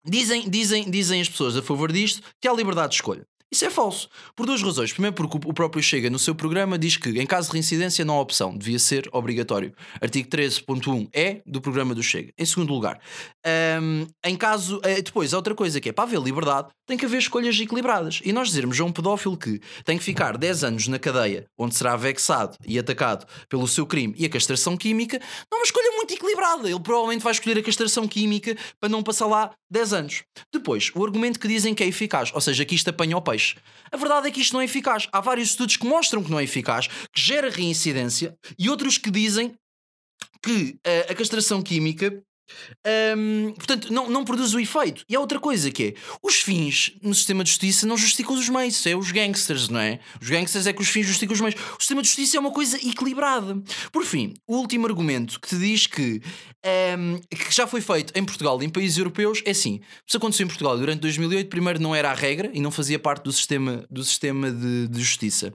Dizem, 0.05 0.51
dizem, 0.51 0.91
dizem 0.91 1.21
as 1.21 1.29
pessoas 1.29 1.57
a 1.57 1.63
favor 1.63 1.93
disto 1.93 2.23
que 2.41 2.49
há 2.49 2.53
liberdade 2.53 2.89
de 2.89 2.95
escolha. 2.97 3.25
Isso 3.53 3.67
é 3.67 3.71
falso. 3.71 4.09
Por 4.35 4.47
duas 4.47 4.62
razões. 4.62 4.95
Primeiro, 4.95 5.15
porque 5.15 5.37
o 5.37 5.53
próprio 5.53 5.83
Chega, 5.83 6.09
no 6.09 6.19
seu 6.19 6.35
programa, 6.35 6.79
diz 6.79 6.97
que 6.97 7.11
em 7.11 7.27
caso 7.27 7.49
de 7.49 7.53
reincidência 7.53 8.03
não 8.03 8.15
há 8.15 8.21
opção, 8.23 8.57
devia 8.57 8.79
ser 8.79 9.07
obrigatório. 9.12 9.75
Artigo 10.01 10.27
13.1 10.31 11.11
é 11.12 11.43
do 11.45 11.61
programa 11.61 11.95
do 11.95 12.03
Chega. 12.03 12.33
Em 12.38 12.47
segundo 12.47 12.73
lugar, 12.73 12.99
um, 13.79 14.07
em 14.25 14.37
caso. 14.37 14.79
Uh, 14.79 15.03
depois, 15.03 15.35
há 15.35 15.37
outra 15.37 15.55
coisa 15.55 15.83
que 15.83 15.91
é 15.91 15.93
para 15.93 16.05
haver 16.05 16.19
liberdade, 16.19 16.69
tem 16.87 16.97
que 16.97 17.05
haver 17.05 17.19
escolhas 17.19 17.61
equilibradas. 17.61 18.23
E 18.25 18.33
nós 18.33 18.49
dizermos 18.49 18.81
a 18.81 18.85
um 18.85 18.93
pedófilo 18.93 19.37
que 19.37 19.61
tem 19.85 19.99
que 19.99 20.05
ficar 20.05 20.38
10 20.38 20.65
anos 20.65 20.88
na 20.88 20.99
cadeia, 20.99 21.45
onde 21.59 21.75
será 21.75 21.95
vexado 21.95 22.57
e 22.67 22.79
atacado 22.79 23.27
pelo 23.51 23.69
seu 23.69 23.85
crime 23.85 24.15
e 24.17 24.25
a 24.25 24.31
castração 24.31 24.79
química, 24.79 25.19
não 25.51 25.59
é 25.59 25.61
uma 25.61 25.65
escolha 25.65 25.91
muito 25.97 26.15
equilibrada. 26.15 26.71
Ele 26.71 26.81
provavelmente 26.81 27.23
vai 27.23 27.33
escolher 27.33 27.59
a 27.59 27.62
castração 27.62 28.09
química 28.09 28.57
para 28.81 28.88
não 28.88 29.03
passar 29.03 29.27
lá 29.27 29.51
10 29.71 29.93
anos. 29.93 30.25
Depois, 30.53 30.91
o 30.95 31.05
argumento 31.05 31.38
que 31.38 31.49
dizem 31.49 31.75
que 31.75 31.83
é 31.83 31.87
eficaz, 31.87 32.31
ou 32.33 32.41
seja, 32.41 32.65
que 32.65 32.75
isto 32.75 32.88
apanha 32.88 33.17
o 33.17 33.23
peixe. 33.23 33.42
A 33.91 33.97
verdade 33.97 34.29
é 34.29 34.31
que 34.31 34.41
isto 34.41 34.55
não 34.55 34.61
é 34.61 34.65
eficaz. 34.65 35.09
Há 35.13 35.21
vários 35.21 35.51
estudos 35.51 35.77
que 35.77 35.87
mostram 35.87 36.23
que 36.23 36.31
não 36.31 36.41
é 36.41 36.45
eficaz, 36.45 36.87
que 36.87 37.21
gera 37.21 37.51
reincidência, 37.51 38.37
e 38.59 38.71
outros 38.71 38.97
que 38.97 39.11
dizem 39.11 39.55
que 40.43 40.79
uh, 40.87 41.13
a 41.13 41.15
castração 41.15 41.63
química 41.63 42.23
um, 43.17 43.53
portanto, 43.53 43.93
não, 43.93 44.09
não 44.11 44.25
produz 44.25 44.55
o 44.55 44.61
efeito. 44.61 45.05
E 45.09 45.17
há 45.17 45.21
outra 45.21 45.39
coisa 45.39 45.71
que 45.71 45.85
é: 45.85 45.95
os 46.23 46.37
fins 46.37 46.93
no 47.03 47.15
sistema 47.15 47.45
de 47.45 47.51
justiça 47.51 47.87
não 47.87 47.97
justificam 47.97 48.35
os 48.35 48.49
meios, 48.49 48.85
é 48.87 48.97
os 48.97 49.11
gangsters, 49.11 49.69
não 49.69 49.81
é? 49.81 50.01
Os 50.21 50.29
gangsters 50.29 50.67
é 50.67 50.73
que 50.73 50.83
os 50.83 50.89
fins 50.89 51.07
justificam 51.07 51.35
os 51.35 51.41
meios. 51.41 51.61
O 51.79 51.81
sistema 51.81 52.03
de 52.03 52.09
justiça 52.09 52.37
é 52.37 52.41
uma 52.41 52.51
coisa 52.51 52.77
equilibrada. 52.77 53.61
Por 53.91 54.05
fim, 54.05 54.35
o 54.47 54.57
último 54.57 54.87
argumento 54.87 55.41
que 55.41 55.49
te 55.49 55.59
diz 55.59 55.87
que, 55.87 56.21
um, 56.99 57.21
que 57.29 57.55
já 57.55 57.67
foi 57.67 57.81
feito 57.81 58.13
em 58.17 58.25
Portugal 58.25 58.61
e 58.63 58.67
em 58.67 58.71
países 58.71 58.99
europeus 58.99 59.43
é 59.45 59.51
assim: 59.51 59.81
se 60.07 60.17
aconteceu 60.17 60.45
em 60.45 60.49
Portugal 60.49 60.77
durante 60.77 61.01
2008, 61.01 61.49
primeiro 61.49 61.81
não 61.81 61.95
era 61.95 62.11
a 62.11 62.15
regra 62.15 62.51
e 62.53 62.61
não 62.61 62.71
fazia 62.71 62.99
parte 62.99 63.25
do 63.25 63.33
sistema, 63.33 63.85
do 63.91 64.05
sistema 64.05 64.51
de, 64.51 64.89
de 64.89 65.01
justiça. 65.01 65.53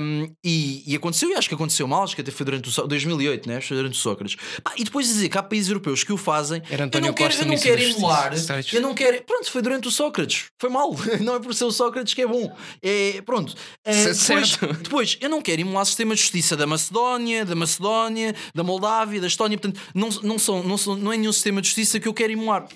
Um, 0.00 0.32
e, 0.44 0.82
e, 0.86 0.96
aconteceu, 0.96 1.30
e 1.30 1.34
acho 1.34 1.48
que 1.48 1.54
aconteceu 1.54 1.86
mal, 1.86 2.04
acho 2.04 2.14
que 2.14 2.20
até 2.20 2.30
foi 2.30 2.44
durante 2.44 2.68
o 2.68 2.86
2008, 2.86 3.48
né? 3.48 3.60
Foi 3.60 3.76
durante 3.76 3.94
o 3.94 3.96
Sócrates. 3.96 4.36
E 4.76 4.84
depois 4.84 5.06
dizer 5.06 5.28
que 5.28 5.38
há 5.38 5.42
países 5.42 5.68
europeus 5.68 5.95
que 6.04 6.12
o 6.12 6.16
fazem. 6.16 6.62
Era 6.70 6.84
António 6.84 7.06
eu 7.06 7.08
não 7.08 7.14
quero, 7.14 7.30
Costa, 7.30 7.44
eu 7.44 7.48
não 7.48 7.58
quero 7.58 7.82
emular. 7.82 8.32
Eu 8.72 8.80
não 8.80 8.94
quero. 8.94 9.22
Pronto, 9.24 9.50
foi 9.50 9.62
durante 9.62 9.88
o 9.88 9.90
Sócrates. 9.90 10.46
Foi 10.58 10.70
mal. 10.70 10.94
Não 11.20 11.36
é 11.36 11.40
por 11.40 11.54
ser 11.54 11.64
o 11.64 11.72
Sócrates 11.72 12.14
que 12.14 12.22
é 12.22 12.26
bom. 12.26 12.54
É, 12.82 13.20
pronto. 13.22 13.54
É, 13.84 14.12
depois, 14.12 14.56
depois, 14.82 15.18
eu 15.20 15.28
não 15.28 15.40
quero 15.40 15.60
emular 15.60 15.82
o 15.82 15.86
sistema 15.86 16.14
de 16.14 16.20
justiça 16.20 16.56
da 16.56 16.66
Macedónia, 16.66 17.44
da 17.44 17.54
Macedónia, 17.54 18.34
da 18.54 18.62
Moldávia, 18.62 19.20
da 19.20 19.26
Estónia. 19.26 19.58
Portanto, 19.58 19.80
não, 19.94 20.08
não, 20.22 20.38
são, 20.38 20.62
não, 20.62 20.78
são, 20.78 20.96
não 20.96 21.12
é 21.12 21.16
nenhum 21.16 21.32
sistema 21.32 21.60
de 21.60 21.68
justiça 21.68 21.98
que 21.98 22.08
eu 22.08 22.14
quero 22.14 22.32
emular. 22.32 22.66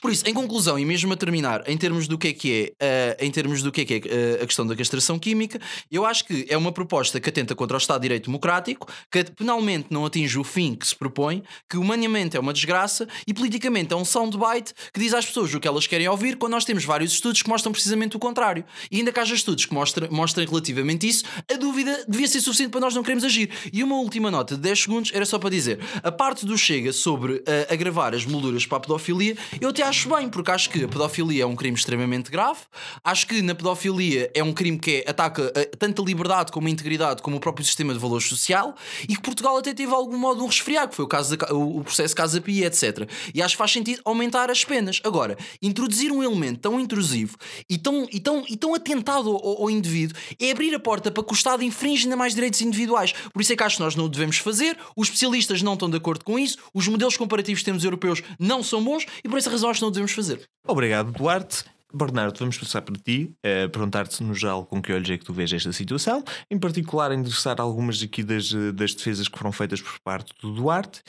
Por 0.00 0.10
isso, 0.10 0.24
em 0.26 0.34
conclusão, 0.34 0.78
e 0.78 0.84
mesmo 0.84 1.12
a 1.12 1.16
terminar, 1.16 1.62
em 1.66 1.76
termos 1.76 2.08
do 2.08 2.18
que 2.18 2.28
é 2.28 2.32
que 2.32 2.74
é, 2.78 3.16
uh, 3.20 3.24
em 3.24 3.30
termos 3.30 3.62
do 3.62 3.72
que 3.72 3.80
é 3.82 3.84
que 3.84 3.94
é 3.94 3.98
uh, 3.98 4.42
a 4.42 4.46
questão 4.46 4.66
da 4.66 4.74
castração 4.76 5.18
química, 5.18 5.60
eu 5.90 6.04
acho 6.04 6.24
que 6.24 6.46
é 6.48 6.56
uma 6.56 6.72
proposta 6.72 7.20
que 7.20 7.28
atenta 7.28 7.54
contra 7.54 7.76
o 7.76 7.78
Estado 7.78 8.00
de 8.00 8.04
Direito 8.04 8.26
Democrático, 8.26 8.88
que 9.10 9.24
penalmente 9.24 9.88
não 9.90 10.04
atinge 10.04 10.38
o 10.38 10.44
fim 10.44 10.74
que 10.74 10.86
se 10.86 10.94
propõe, 10.94 11.42
que 11.68 11.76
humanamente 11.76 12.36
é 12.36 12.40
uma 12.40 12.52
desgraça 12.52 13.06
e 13.26 13.34
politicamente 13.34 13.92
é 13.92 13.96
um 13.96 14.04
soundbite 14.04 14.74
que 14.92 15.00
diz 15.00 15.14
às 15.14 15.26
pessoas 15.26 15.52
o 15.54 15.60
que 15.60 15.68
elas 15.68 15.86
querem 15.86 16.08
ouvir, 16.08 16.36
quando 16.36 16.52
nós 16.52 16.64
temos 16.64 16.84
vários 16.84 17.12
estudos 17.12 17.42
que 17.42 17.48
mostram 17.48 17.72
precisamente 17.72 18.16
o 18.16 18.18
contrário. 18.18 18.64
E 18.90 18.98
ainda 18.98 19.12
que 19.12 19.20
haja 19.20 19.34
estudos 19.34 19.64
que 19.64 19.74
mostrem, 19.74 20.08
mostrem 20.10 20.46
relativamente 20.46 21.08
isso, 21.08 21.24
a 21.50 21.56
dúvida 21.56 22.04
devia 22.08 22.26
ser 22.26 22.40
suficiente 22.40 22.70
para 22.70 22.80
nós 22.80 22.94
não 22.94 23.02
queremos 23.02 23.24
agir. 23.24 23.50
E 23.72 23.82
uma 23.82 23.96
última 23.96 24.30
nota 24.30 24.54
de 24.54 24.60
10 24.62 24.82
segundos 24.82 25.10
era 25.14 25.24
só 25.24 25.38
para 25.38 25.50
dizer: 25.50 25.78
a 26.02 26.10
parte 26.10 26.46
do 26.46 26.56
Chega 26.56 26.92
sobre 26.92 27.34
uh, 27.34 27.44
agravar 27.70 28.14
as 28.14 28.24
molduras 28.24 28.66
para 28.66 28.78
a 28.78 28.80
pedofilia, 28.80 29.36
eu 29.60 29.67
até 29.70 29.82
acho 29.82 30.08
bem, 30.08 30.28
porque 30.28 30.50
acho 30.50 30.70
que 30.70 30.84
a 30.84 30.88
pedofilia 30.88 31.42
é 31.42 31.46
um 31.46 31.56
crime 31.56 31.76
extremamente 31.76 32.30
grave. 32.30 32.60
Acho 33.02 33.26
que 33.26 33.42
na 33.42 33.54
pedofilia 33.54 34.30
é 34.34 34.42
um 34.42 34.52
crime 34.52 34.78
que 34.78 35.04
ataca 35.06 35.52
a, 35.54 35.76
tanto 35.76 36.02
a 36.02 36.04
liberdade 36.04 36.52
como 36.52 36.68
a 36.68 36.70
integridade, 36.70 37.22
como 37.22 37.36
o 37.36 37.40
próprio 37.40 37.64
sistema 37.64 37.92
de 37.92 37.98
valores 37.98 38.26
social, 38.26 38.74
e 39.08 39.14
que 39.14 39.22
Portugal 39.22 39.56
até 39.56 39.74
teve 39.74 39.92
algum 39.92 40.16
modo 40.16 40.42
um 40.42 40.46
resfriar, 40.46 40.88
que 40.88 40.96
foi 40.96 41.04
o, 41.04 41.08
caso 41.08 41.36
da, 41.36 41.54
o, 41.54 41.82
processo 41.82 42.14
Casa 42.14 42.40
Pia, 42.40 42.66
etc. 42.66 43.08
E 43.34 43.42
acho 43.42 43.54
que 43.54 43.58
faz 43.58 43.72
sentido 43.72 44.00
aumentar 44.04 44.50
as 44.50 44.64
penas. 44.64 45.00
Agora, 45.04 45.36
introduzir 45.62 46.12
um 46.12 46.22
elemento 46.22 46.60
tão 46.60 46.80
intrusivo 46.80 47.36
e 47.68 47.78
tão, 47.78 48.06
e 48.12 48.20
tão, 48.20 48.44
e 48.48 48.56
tão 48.56 48.74
atentado 48.74 49.30
ao, 49.30 49.62
ao 49.62 49.70
indivíduo 49.70 50.18
é 50.40 50.50
abrir 50.50 50.74
a 50.74 50.80
porta 50.80 51.10
para 51.10 51.22
que 51.22 51.32
o 51.32 51.34
Estado 51.34 51.62
infrinja 51.62 52.04
ainda 52.04 52.16
mais 52.16 52.34
direitos 52.34 52.60
individuais. 52.60 53.12
Por 53.32 53.42
isso 53.42 53.52
é 53.52 53.56
que 53.56 53.62
acho 53.62 53.76
que 53.76 53.82
nós 53.82 53.94
não 53.94 54.04
o 54.04 54.08
devemos 54.08 54.38
fazer, 54.38 54.76
os 54.96 55.08
especialistas 55.08 55.62
não 55.62 55.74
estão 55.74 55.88
de 55.88 55.96
acordo 55.96 56.24
com 56.24 56.38
isso, 56.38 56.58
os 56.74 56.88
modelos 56.88 57.16
comparativos 57.16 57.60
que 57.60 57.64
temos 57.64 57.84
europeus 57.84 58.22
não 58.38 58.62
são 58.62 58.82
bons, 58.82 59.06
e 59.22 59.28
por 59.28 59.38
essa 59.38 59.50
acho 59.66 59.80
que 59.80 59.84
não 59.84 59.90
devemos 59.92 60.12
fazer. 60.12 60.42
Obrigado, 60.66 61.12
Duarte. 61.12 61.64
Bernardo, 61.92 62.38
vamos 62.38 62.58
passar 62.58 62.82
para 62.82 62.96
ti, 62.96 63.32
uh, 63.38 63.68
perguntar-te 63.70 64.22
no 64.22 64.34
geral 64.34 64.66
com 64.66 64.80
que 64.82 64.92
olhos 64.92 65.08
é 65.08 65.16
que 65.16 65.24
tu 65.24 65.32
vês 65.32 65.50
esta 65.52 65.72
situação, 65.72 66.22
em 66.50 66.58
particular 66.58 67.10
endereçar 67.12 67.58
algumas 67.60 68.02
aqui 68.02 68.22
das, 68.22 68.52
das 68.74 68.94
defesas 68.94 69.26
que 69.26 69.38
foram 69.38 69.52
feitas 69.52 69.80
por 69.80 69.98
parte 70.04 70.34
do 70.42 70.52
Duarte. 70.52 71.00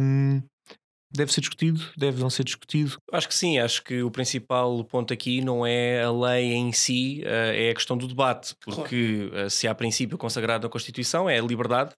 Um, 0.00 0.42
deve 1.12 1.32
ser 1.32 1.42
discutido? 1.42 1.84
Deve 1.98 2.18
não 2.20 2.30
ser 2.30 2.44
discutido? 2.44 2.96
Acho 3.12 3.28
que 3.28 3.34
sim, 3.34 3.58
acho 3.58 3.84
que 3.84 4.02
o 4.02 4.10
principal 4.10 4.82
ponto 4.84 5.12
aqui 5.12 5.42
não 5.42 5.66
é 5.66 6.02
a 6.02 6.10
lei 6.10 6.54
em 6.54 6.72
si, 6.72 7.22
uh, 7.24 7.52
é 7.52 7.70
a 7.70 7.74
questão 7.74 7.96
do 7.96 8.08
debate, 8.08 8.54
porque 8.64 9.30
uh, 9.34 9.50
se 9.50 9.68
há 9.68 9.74
princípio 9.74 10.16
consagrado 10.16 10.66
na 10.66 10.70
Constituição 10.70 11.28
é 11.28 11.38
a 11.38 11.42
liberdade 11.42 11.92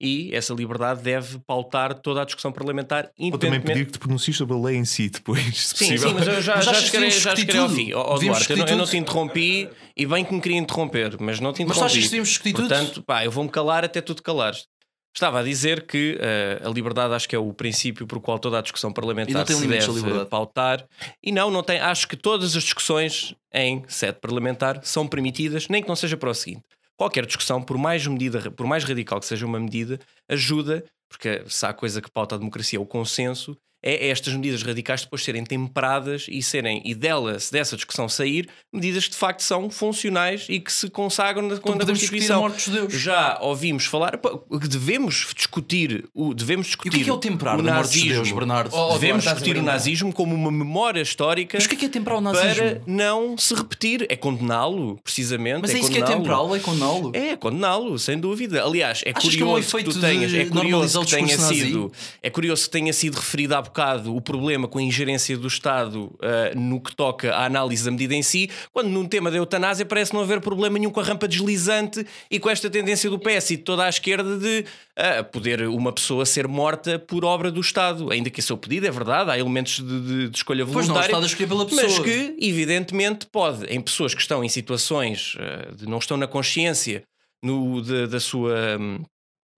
e 0.00 0.34
essa 0.34 0.54
liberdade 0.54 1.02
deve 1.02 1.38
pautar 1.40 1.94
toda 1.94 2.22
a 2.22 2.24
discussão 2.24 2.52
parlamentar. 2.52 3.10
Ou 3.18 3.38
também 3.38 3.60
pedir 3.60 3.86
que 3.86 3.92
te 3.92 3.98
pronuncies 3.98 4.36
sobre 4.36 4.54
a 4.54 4.58
lei 4.58 4.76
em 4.76 4.84
si 4.84 5.08
depois. 5.08 5.66
Sim, 5.68 5.96
sim, 5.96 6.14
mas 6.14 6.26
eu 6.26 6.40
já, 6.40 6.56
mas 6.56 6.64
já, 6.64 6.74
chegarei 6.74 7.58
ao 7.58 7.68
fim. 7.68 7.92
Oh, 7.94 8.18
Duarte, 8.18 8.50
eu 8.50 8.56
não, 8.56 8.66
eu 8.66 8.76
não, 8.76 8.86
te 8.86 8.96
interrompi 8.96 9.68
e 9.96 10.06
bem 10.06 10.24
que 10.24 10.32
me 10.32 10.40
queria 10.40 10.58
interromper, 10.58 11.16
mas 11.20 11.40
não 11.40 11.52
te 11.52 11.62
interrompi. 11.62 11.80
Mas 11.80 11.92
achas 11.92 12.02
que 12.02 12.04
devíamos 12.04 12.28
discutir 12.28 12.54
Portanto, 12.54 13.02
pá, 13.02 13.24
eu 13.24 13.30
vou-me 13.30 13.50
calar 13.50 13.84
até 13.84 14.00
tu 14.00 14.14
te 14.14 14.22
calares. 14.22 14.66
Estava 15.14 15.40
a 15.40 15.42
dizer 15.42 15.84
que 15.84 16.16
uh, 16.62 16.68
a 16.68 16.70
liberdade 16.70 17.12
acho 17.12 17.28
que 17.28 17.34
é 17.34 17.38
o 17.38 17.52
princípio 17.52 18.06
por 18.06 18.20
qual 18.20 18.38
toda 18.38 18.58
a 18.58 18.62
discussão 18.62 18.92
parlamentar 18.92 19.44
se 19.48 19.66
deve 19.66 20.24
pautar. 20.26 20.86
E 21.20 21.32
não, 21.32 21.50
não 21.50 21.62
tem. 21.62 21.80
Acho 21.80 22.06
que 22.06 22.16
todas 22.16 22.54
as 22.54 22.62
discussões 22.62 23.34
em 23.52 23.82
sede 23.88 24.18
parlamentar 24.20 24.80
são 24.84 25.08
permitidas, 25.08 25.66
nem 25.66 25.82
que 25.82 25.88
não 25.88 25.96
seja 25.96 26.16
para 26.16 26.30
o 26.30 26.34
seguinte 26.34 26.77
qualquer 26.98 27.24
discussão, 27.24 27.62
por 27.62 27.78
mais 27.78 28.04
medida, 28.06 28.50
por 28.50 28.66
mais 28.66 28.82
radical 28.84 29.20
que 29.20 29.26
seja 29.26 29.46
uma 29.46 29.60
medida, 29.60 30.00
ajuda, 30.28 30.84
porque 31.08 31.44
se 31.48 31.64
há 31.64 31.72
coisa 31.72 32.02
que 32.02 32.10
pauta 32.10 32.34
a 32.34 32.38
democracia 32.38 32.78
é 32.78 32.82
o 32.82 32.84
consenso, 32.84 33.56
é 33.82 34.08
estas 34.08 34.34
medidas 34.34 34.62
radicais 34.62 35.02
depois 35.02 35.22
serem 35.22 35.44
temperadas 35.44 36.26
e 36.28 36.42
serem, 36.42 36.82
e 36.84 36.94
delas, 36.94 37.50
dessa 37.50 37.76
discussão 37.76 38.08
sair, 38.08 38.48
medidas 38.72 39.04
que 39.04 39.12
de 39.12 39.16
facto 39.16 39.40
são 39.42 39.70
funcionais 39.70 40.46
e 40.48 40.60
que 40.60 40.72
se 40.72 40.90
consagram 40.90 41.46
na, 41.46 41.54
então, 41.54 41.74
na 41.74 41.86
Constituição. 41.86 42.48
De 42.48 42.98
Já 42.98 43.38
ouvimos 43.40 43.86
falar 43.86 44.18
que 44.18 44.68
devemos 44.68 45.26
discutir 45.34 46.08
o 46.14 46.34
devemos 46.34 46.66
discutir 46.66 46.88
e 46.88 46.90
o 46.90 46.92
que 46.92 47.00
é, 47.00 47.04
que 47.04 47.10
é 47.10 47.12
o 47.12 47.18
temperar 47.18 47.58
o 47.58 47.62
nazismo, 47.62 48.08
de 48.08 48.14
Deus, 48.14 48.32
Bernardo? 48.32 48.74
Oh, 48.74 48.92
devemos 48.94 49.24
discutir 49.24 49.56
o 49.56 49.62
nazismo 49.62 50.12
como 50.12 50.34
uma 50.34 50.50
memória 50.50 51.00
histórica 51.00 51.56
Mas 51.58 51.66
o 51.66 51.68
que 51.68 51.74
é, 51.74 51.78
que 51.78 51.84
é 51.86 51.88
temperar 51.88 52.18
o 52.18 52.20
nazismo? 52.20 52.54
para 52.54 52.82
não 52.86 53.36
se 53.38 53.54
repetir. 53.54 54.06
É 54.08 54.16
condená-lo, 54.16 54.98
precisamente. 55.02 55.60
Mas 55.62 55.70
é, 55.70 55.76
é 55.76 55.80
isso 55.80 55.90
que 55.90 55.98
é 55.98 56.02
temperá-lo, 56.02 56.54
é 56.54 56.60
condená-lo? 56.60 57.12
É, 57.14 57.36
condená-lo, 57.36 57.98
sem 57.98 58.18
dúvida. 58.18 58.62
Aliás, 58.62 59.02
é 59.04 59.10
Achas 59.10 59.34
curioso 59.34 59.68
que, 59.68 59.76
é 59.76 59.80
um 59.80 59.84
que 59.84 59.90
tu 59.90 60.00
tenhas, 60.00 60.34
é 60.34 60.44
curioso 60.44 61.00
que 61.00 61.10
tenha 61.10 61.38
sido, 61.38 61.92
é 62.22 62.30
curioso 62.30 62.64
que 62.64 62.70
tenha 62.70 62.92
sido 62.92 63.14
referido 63.16 63.54
há 63.54 63.62
bocado 63.68 64.14
o 64.14 64.20
problema 64.20 64.66
com 64.66 64.78
a 64.78 64.82
ingerência 64.82 65.36
do 65.36 65.46
Estado 65.46 66.04
uh, 66.04 66.58
no 66.58 66.80
que 66.80 66.94
toca 66.94 67.34
à 67.34 67.44
análise 67.44 67.84
da 67.84 67.90
medida 67.90 68.14
em 68.14 68.22
si, 68.22 68.50
quando 68.72 68.88
num 68.88 69.06
tema 69.06 69.30
da 69.30 69.36
eutanásia 69.36 69.86
parece 69.86 70.12
não 70.12 70.20
haver 70.20 70.40
problema 70.40 70.78
nenhum 70.78 70.90
com 70.90 71.00
a 71.00 71.04
rampa 71.04 71.28
deslizante 71.28 72.04
e 72.30 72.38
com 72.38 72.50
esta 72.50 72.68
tendência 72.68 73.08
do 73.08 73.18
PS 73.18 73.50
e 73.50 73.56
de 73.56 73.62
toda 73.62 73.84
a 73.84 73.88
esquerda 73.88 74.36
de 74.36 74.64
uh, 74.98 75.24
poder 75.30 75.68
uma 75.68 75.92
pessoa 75.92 76.26
ser 76.26 76.48
morta 76.48 76.98
por 76.98 77.24
obra 77.24 77.50
do 77.50 77.60
Estado. 77.60 78.10
Ainda 78.10 78.30
que 78.30 78.40
esse 78.40 78.48
seu 78.48 78.56
pedido 78.56 78.86
é 78.86 78.90
verdade, 78.90 79.30
há 79.30 79.38
elementos 79.38 79.76
de, 79.76 80.00
de, 80.00 80.28
de 80.30 80.36
escolha 80.36 80.64
voluntária. 80.64 81.00
Pois 81.00 81.12
não, 81.12 81.20
o 81.20 81.26
Estado 81.26 81.48
pela 81.48 81.66
pessoa. 81.66 81.86
Mas 81.86 81.98
que, 81.98 82.36
evidentemente, 82.40 83.26
pode, 83.26 83.66
em 83.66 83.80
pessoas 83.80 84.14
que 84.14 84.20
estão 84.20 84.42
em 84.42 84.48
situações 84.48 85.34
uh, 85.34 85.74
de 85.74 85.86
não 85.86 85.98
estão 85.98 86.16
na 86.16 86.26
consciência 86.26 87.02
no, 87.42 87.80
de, 87.82 88.06
da 88.06 88.20
sua. 88.20 88.78
Um, 88.80 89.04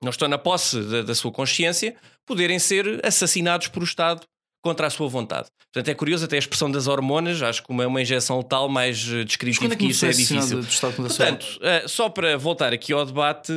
não 0.03 0.11
estão 0.11 0.29
na 0.29 0.39
posse 0.39 0.81
da, 0.83 1.03
da, 1.03 1.15
sua 1.15 1.31
consciência, 1.31 1.95
poderem 2.27 2.59
ser 2.59 3.05
assassinados 3.05 3.69
por 3.69 3.83
o 3.83 3.85
Estado 3.85 4.23
contra 4.63 4.87
a 4.87 4.91
sua 4.91 5.09
vontade. 5.09 5.49
Portanto, 5.73 5.89
é 5.89 5.95
curioso 5.95 6.25
até 6.25 6.37
a 6.37 6.39
expressão 6.39 6.71
das 6.71 6.87
hormonas, 6.87 7.41
acho 7.43 7.63
que 7.63 7.71
uma, 7.71 7.87
uma 7.87 8.03
injeção 8.03 8.39
letal 8.39 8.69
mais 8.69 9.09
eh, 9.09 9.25
descritiva 9.25 9.73
é 9.73 9.77
que, 9.77 9.87
isso 9.87 10.05
é 10.05 10.11
difícil. 10.11 10.61
Portanto, 10.97 11.61
uh, 11.61 11.89
só 11.89 12.09
para 12.09 12.37
voltar 12.37 12.73
aqui 12.73 12.93
ao 12.93 13.07
debate 13.07 13.53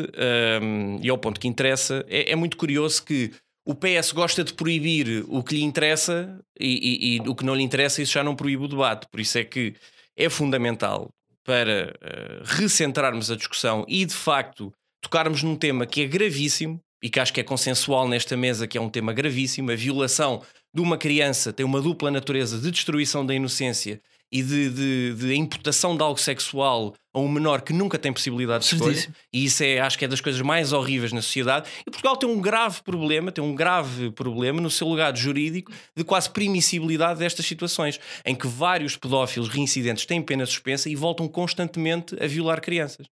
um, 0.62 1.00
e 1.02 1.10
ao 1.10 1.18
ponto 1.18 1.40
que 1.40 1.48
interessa, 1.48 2.06
é, 2.08 2.32
é, 2.32 2.36
muito 2.36 2.56
curioso 2.56 3.04
que 3.04 3.32
o 3.66 3.74
PS 3.74 4.12
gosta 4.12 4.44
de 4.44 4.54
proibir 4.54 5.26
o 5.28 5.44
que 5.44 5.56
lhe 5.56 5.64
interessa 5.64 6.40
e, 6.60 6.68
e, 6.68 7.16
e, 7.16 7.20
o 7.28 7.36
que 7.36 7.46
não 7.46 7.56
lhe 7.56 7.64
interessa, 7.64 8.02
isso 8.02 8.14
já 8.14 8.24
não 8.24 8.36
proíbe 8.36 8.64
o 8.64 8.68
debate. 8.68 9.08
Por 9.10 9.20
isso 9.20 9.38
é 9.38 9.44
que 9.44 9.74
é 10.16 10.30
fundamental 10.30 11.10
para 11.44 11.94
uh, 11.96 12.44
recentrarmos 12.44 13.32
a 13.32 13.36
discussão 13.36 13.86
e, 13.88 14.06
de 14.06 14.14
facto, 14.14 14.72
tocarmos 15.02 15.44
num 15.44 15.56
tema 15.56 15.86
que 15.86 16.02
é 16.02 16.08
gravíssimo 16.08 16.80
e 17.04 17.10
que 17.10 17.20
acho 17.20 17.34
que 17.34 17.42
é 17.42 17.44
consensual 17.44 18.08
nesta 18.08 18.38
mesa, 18.38 18.66
que 18.66 18.78
é 18.78 18.82
um 18.82 18.90
tema 18.90 19.12
gravíssimo, 19.12 19.70
a 19.70 19.76
violação 19.76 20.42
de 20.74 20.82
uma 20.82 20.98
criança 20.98 21.52
tem 21.52 21.66
uma 21.66 21.82
dupla 21.82 22.10
natureza 22.10 22.58
de 22.58 22.72
destruição 22.72 23.26
da 23.26 23.36
inocência 23.36 24.02
e 24.32 24.42
de, 24.42 24.70
de, 24.70 25.14
de 25.14 25.36
imputação 25.36 25.96
de 25.96 26.02
algo 26.02 26.20
sexual 26.20 26.96
a 27.14 27.20
um 27.20 27.28
menor 27.28 27.62
que 27.62 27.74
nunca 27.74 28.00
tem 28.00 28.12
possibilidade 28.12 28.68
de 28.68 28.74
escolha. 28.74 29.14
E 29.32 29.44
isso 29.44 29.64
é, 29.64 29.80
acho 29.80 30.00
que 30.00 30.06
é 30.06 30.08
das 30.08 30.22
coisas 30.22 30.42
mais 30.42 30.72
horríveis 30.72 31.12
na 31.12 31.22
sociedade. 31.22 31.70
E 31.86 31.92
Portugal 31.92 32.16
tem 32.16 32.28
um 32.28 32.42
grave 32.42 32.82
problema, 32.82 33.32
tem 33.32 33.44
um 33.44 33.54
grave 33.54 34.10
problema 34.10 34.60
no 34.60 34.72
seu 34.72 34.90
legado 34.90 35.20
jurídico 35.20 35.72
de 35.96 36.04
quase 36.04 36.30
permissibilidade 36.32 37.20
destas 37.20 37.46
situações, 37.46 38.00
em 38.26 38.34
que 38.34 38.48
vários 38.48 38.96
pedófilos 38.96 39.50
reincidentes 39.50 40.06
têm 40.06 40.22
pena 40.22 40.46
suspensa 40.46 40.90
e 40.90 40.96
voltam 40.96 41.28
constantemente 41.28 42.16
a 42.20 42.26
violar 42.26 42.62
crianças. 42.62 43.06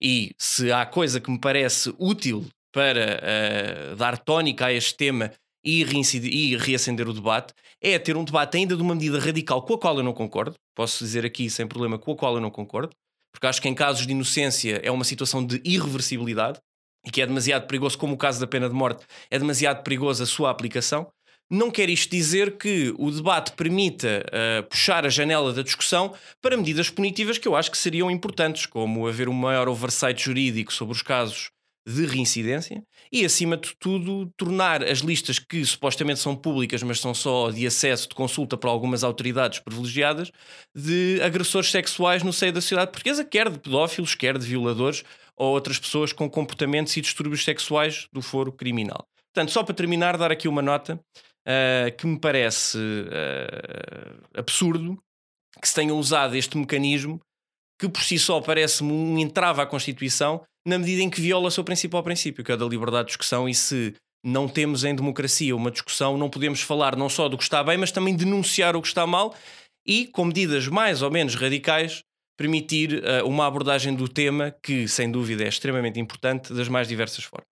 E 0.00 0.30
se 0.38 0.70
há 0.70 0.86
coisa 0.86 1.20
que 1.20 1.30
me 1.30 1.40
parece 1.40 1.92
útil 1.98 2.46
para 2.72 3.20
eh, 3.22 3.94
dar 3.96 4.18
tónica 4.18 4.66
a 4.66 4.72
este 4.72 4.96
tema 4.96 5.32
e, 5.64 5.84
reincidir, 5.84 6.32
e 6.32 6.56
reacender 6.56 7.08
o 7.08 7.12
debate, 7.12 7.52
é 7.80 7.98
ter 7.98 8.16
um 8.16 8.24
debate 8.24 8.56
ainda 8.56 8.76
de 8.76 8.82
uma 8.82 8.94
medida 8.94 9.18
radical 9.18 9.62
com 9.62 9.74
a 9.74 9.78
qual 9.78 9.96
eu 9.96 10.02
não 10.02 10.12
concordo. 10.12 10.54
Posso 10.74 11.04
dizer 11.04 11.24
aqui 11.24 11.50
sem 11.50 11.66
problema 11.66 11.98
com 11.98 12.12
a 12.12 12.16
qual 12.16 12.34
eu 12.34 12.40
não 12.40 12.50
concordo, 12.50 12.94
porque 13.32 13.46
acho 13.46 13.60
que 13.60 13.68
em 13.68 13.74
casos 13.74 14.06
de 14.06 14.12
inocência 14.12 14.80
é 14.82 14.90
uma 14.90 15.04
situação 15.04 15.44
de 15.44 15.60
irreversibilidade 15.64 16.58
e 17.04 17.10
que 17.10 17.22
é 17.22 17.26
demasiado 17.26 17.66
perigoso, 17.66 17.98
como 17.98 18.14
o 18.14 18.18
caso 18.18 18.40
da 18.40 18.46
pena 18.46 18.68
de 18.68 18.74
morte, 18.74 19.06
é 19.30 19.38
demasiado 19.38 19.82
perigoso 19.82 20.22
a 20.22 20.26
sua 20.26 20.50
aplicação. 20.50 21.08
Não 21.50 21.70
quer 21.70 21.88
isto 21.90 22.10
dizer 22.10 22.56
que 22.58 22.94
o 22.96 23.10
debate 23.10 23.52
permita 23.52 24.24
uh, 24.28 24.62
puxar 24.68 25.04
a 25.04 25.08
janela 25.08 25.52
da 25.52 25.62
discussão 25.62 26.14
para 26.40 26.56
medidas 26.56 26.90
punitivas 26.90 27.38
que 27.38 27.48
eu 27.48 27.56
acho 27.56 27.70
que 27.70 27.78
seriam 27.78 28.08
importantes, 28.08 28.66
como 28.66 29.08
haver 29.08 29.28
um 29.28 29.32
maior 29.32 29.68
oversight 29.68 30.22
jurídico 30.22 30.72
sobre 30.72 30.94
os 30.94 31.02
casos 31.02 31.50
de 31.90 32.06
reincidência 32.06 32.82
e, 33.12 33.24
acima 33.24 33.56
de 33.56 33.74
tudo, 33.78 34.30
tornar 34.36 34.82
as 34.82 34.98
listas 34.98 35.38
que 35.38 35.64
supostamente 35.64 36.20
são 36.20 36.36
públicas, 36.36 36.82
mas 36.82 37.00
são 37.00 37.12
só 37.12 37.50
de 37.50 37.66
acesso 37.66 38.08
de 38.08 38.14
consulta 38.14 38.56
para 38.56 38.70
algumas 38.70 39.02
autoridades 39.02 39.58
privilegiadas, 39.58 40.30
de 40.74 41.20
agressores 41.22 41.70
sexuais 41.70 42.22
no 42.22 42.32
seio 42.32 42.52
da 42.52 42.60
sociedade 42.60 42.92
portuguesa, 42.92 43.24
quer 43.24 43.50
de 43.50 43.58
pedófilos, 43.58 44.14
quer 44.14 44.38
de 44.38 44.46
violadores 44.46 45.02
ou 45.36 45.52
outras 45.54 45.78
pessoas 45.78 46.12
com 46.12 46.28
comportamentos 46.28 46.96
e 46.96 47.00
distúrbios 47.00 47.44
sexuais 47.44 48.06
do 48.12 48.22
foro 48.22 48.52
criminal. 48.52 49.06
Portanto, 49.32 49.52
só 49.52 49.62
para 49.62 49.74
terminar, 49.74 50.16
dar 50.16 50.30
aqui 50.30 50.46
uma 50.46 50.62
nota 50.62 50.94
uh, 51.46 51.96
que 51.96 52.06
me 52.06 52.18
parece 52.18 52.78
uh, 52.78 54.38
absurdo 54.38 54.98
que 55.60 55.68
se 55.68 55.74
tenha 55.74 55.94
usado 55.94 56.36
este 56.36 56.56
mecanismo 56.56 57.20
que 57.80 57.88
por 57.88 58.02
si 58.02 58.18
só 58.18 58.40
parece-me 58.42 58.92
um 58.92 59.18
entrave 59.18 59.62
à 59.62 59.66
Constituição, 59.66 60.42
na 60.66 60.78
medida 60.78 61.02
em 61.02 61.08
que 61.08 61.20
viola 61.20 61.48
o 61.48 61.50
seu 61.50 61.64
principal 61.64 62.02
princípio, 62.02 62.44
que 62.44 62.52
é 62.52 62.56
da 62.56 62.66
liberdade 62.66 63.04
de 63.04 63.08
discussão, 63.08 63.48
e 63.48 63.54
se 63.54 63.94
não 64.22 64.46
temos 64.46 64.84
em 64.84 64.94
democracia 64.94 65.56
uma 65.56 65.70
discussão, 65.70 66.18
não 66.18 66.28
podemos 66.28 66.60
falar 66.60 66.94
não 66.94 67.08
só 67.08 67.26
do 67.26 67.38
que 67.38 67.42
está 67.42 67.64
bem, 67.64 67.78
mas 67.78 67.90
também 67.90 68.14
denunciar 68.14 68.76
o 68.76 68.82
que 68.82 68.88
está 68.88 69.06
mal 69.06 69.34
e, 69.86 70.06
com 70.06 70.26
medidas 70.26 70.68
mais 70.68 71.00
ou 71.00 71.10
menos 71.10 71.34
radicais, 71.34 72.02
permitir 72.36 73.02
uh, 73.02 73.26
uma 73.26 73.46
abordagem 73.46 73.94
do 73.94 74.06
tema 74.06 74.54
que, 74.62 74.86
sem 74.86 75.10
dúvida, 75.10 75.44
é 75.44 75.48
extremamente 75.48 75.98
importante 75.98 76.52
das 76.52 76.68
mais 76.68 76.86
diversas 76.86 77.24
formas. 77.24 77.48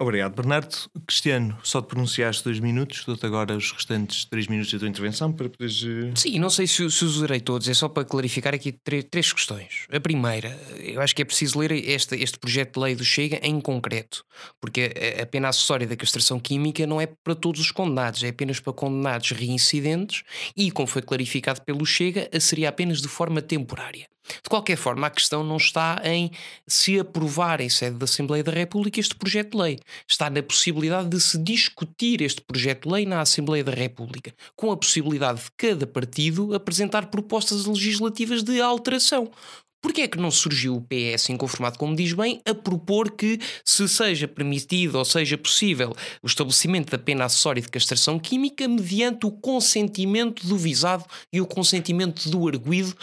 Obrigado, 0.00 0.36
Bernardo. 0.36 0.76
Cristiano, 1.04 1.58
só 1.64 1.82
te 1.82 1.88
pronunciaste 1.88 2.44
dois 2.44 2.60
minutos, 2.60 3.04
dou-te 3.04 3.26
agora 3.26 3.56
os 3.56 3.72
restantes 3.72 4.24
três 4.24 4.46
minutos 4.46 4.72
da 4.72 4.78
tua 4.78 4.88
intervenção 4.88 5.32
para 5.32 5.48
poderes. 5.48 5.82
eh, 5.82 6.12
Sim, 6.14 6.38
não 6.38 6.48
sei 6.48 6.68
se, 6.68 6.76
se 6.76 7.04
os 7.04 7.16
usarei 7.16 7.40
todos, 7.40 7.68
é 7.68 7.74
só 7.74 7.88
para 7.88 8.04
clarificar 8.04 8.54
aqui 8.54 8.70
três, 8.70 9.04
três 9.10 9.32
questões. 9.32 9.86
A 9.90 9.98
primeira, 9.98 10.50
eu 10.78 11.00
acho 11.00 11.16
que 11.16 11.22
é 11.22 11.24
preciso 11.24 11.58
ler 11.58 11.72
este, 11.72 12.14
este 12.14 12.38
projeto 12.38 12.74
de 12.74 12.80
lei 12.80 12.94
do 12.94 13.04
Chega 13.04 13.40
em 13.42 13.60
concreto, 13.60 14.22
porque 14.60 14.92
a, 15.18 15.22
a 15.24 15.26
pena 15.26 15.48
acessória 15.48 15.84
da 15.86 15.96
castração 15.96 16.38
química 16.38 16.86
não 16.86 17.00
é 17.00 17.06
para 17.24 17.34
todos 17.34 17.60
os 17.60 17.72
condenados, 17.72 18.22
é 18.22 18.28
apenas 18.28 18.60
para 18.60 18.72
condenados 18.72 19.32
reincidentes 19.32 20.22
e, 20.56 20.70
como 20.70 20.86
foi 20.86 21.02
clarificado 21.02 21.60
pelo 21.62 21.84
Chega, 21.84 22.28
seria 22.40 22.68
apenas 22.68 23.02
de 23.02 23.08
forma 23.08 23.42
temporária. 23.42 24.06
De 24.42 24.48
qualquer 24.48 24.76
forma, 24.76 25.06
a 25.06 25.10
questão 25.10 25.42
não 25.42 25.56
está 25.56 26.00
em 26.04 26.30
se 26.66 26.98
aprovar 26.98 27.60
em 27.60 27.68
sede 27.68 27.96
da 27.96 28.04
Assembleia 28.04 28.44
da 28.44 28.52
República 28.52 29.00
este 29.00 29.14
projeto 29.14 29.52
de 29.52 29.62
lei. 29.62 29.78
Está 30.06 30.28
na 30.30 30.42
possibilidade 30.42 31.08
de 31.08 31.20
se 31.20 31.38
discutir 31.38 32.22
este 32.22 32.40
projeto 32.40 32.88
de 32.88 32.94
lei 32.94 33.06
na 33.06 33.20
Assembleia 33.20 33.64
da 33.64 33.72
República, 33.72 34.34
com 34.56 34.70
a 34.70 34.76
possibilidade 34.76 35.42
de 35.44 35.50
cada 35.56 35.86
partido 35.86 36.54
apresentar 36.54 37.06
propostas 37.06 37.64
legislativas 37.66 38.42
de 38.42 38.60
alteração. 38.60 39.30
Porquê 39.80 40.02
é 40.02 40.08
que 40.08 40.18
não 40.18 40.30
surgiu 40.30 40.76
o 40.76 40.82
PS 40.82 41.30
inconformado, 41.30 41.78
como 41.78 41.94
diz 41.94 42.12
bem, 42.12 42.42
a 42.44 42.52
propor 42.52 43.12
que 43.12 43.38
se 43.64 43.88
seja 43.88 44.26
permitido 44.26 44.96
ou 44.96 45.04
seja 45.04 45.38
possível 45.38 45.94
o 46.20 46.26
estabelecimento 46.26 46.90
da 46.90 46.98
pena 46.98 47.24
acessória 47.26 47.62
de 47.62 47.68
castração 47.68 48.18
química 48.18 48.66
mediante 48.66 49.24
o 49.24 49.30
consentimento 49.30 50.44
do 50.48 50.56
visado 50.56 51.04
e 51.32 51.40
o 51.40 51.46
consentimento 51.46 52.28
do 52.28 52.48
arguído, 52.48 52.96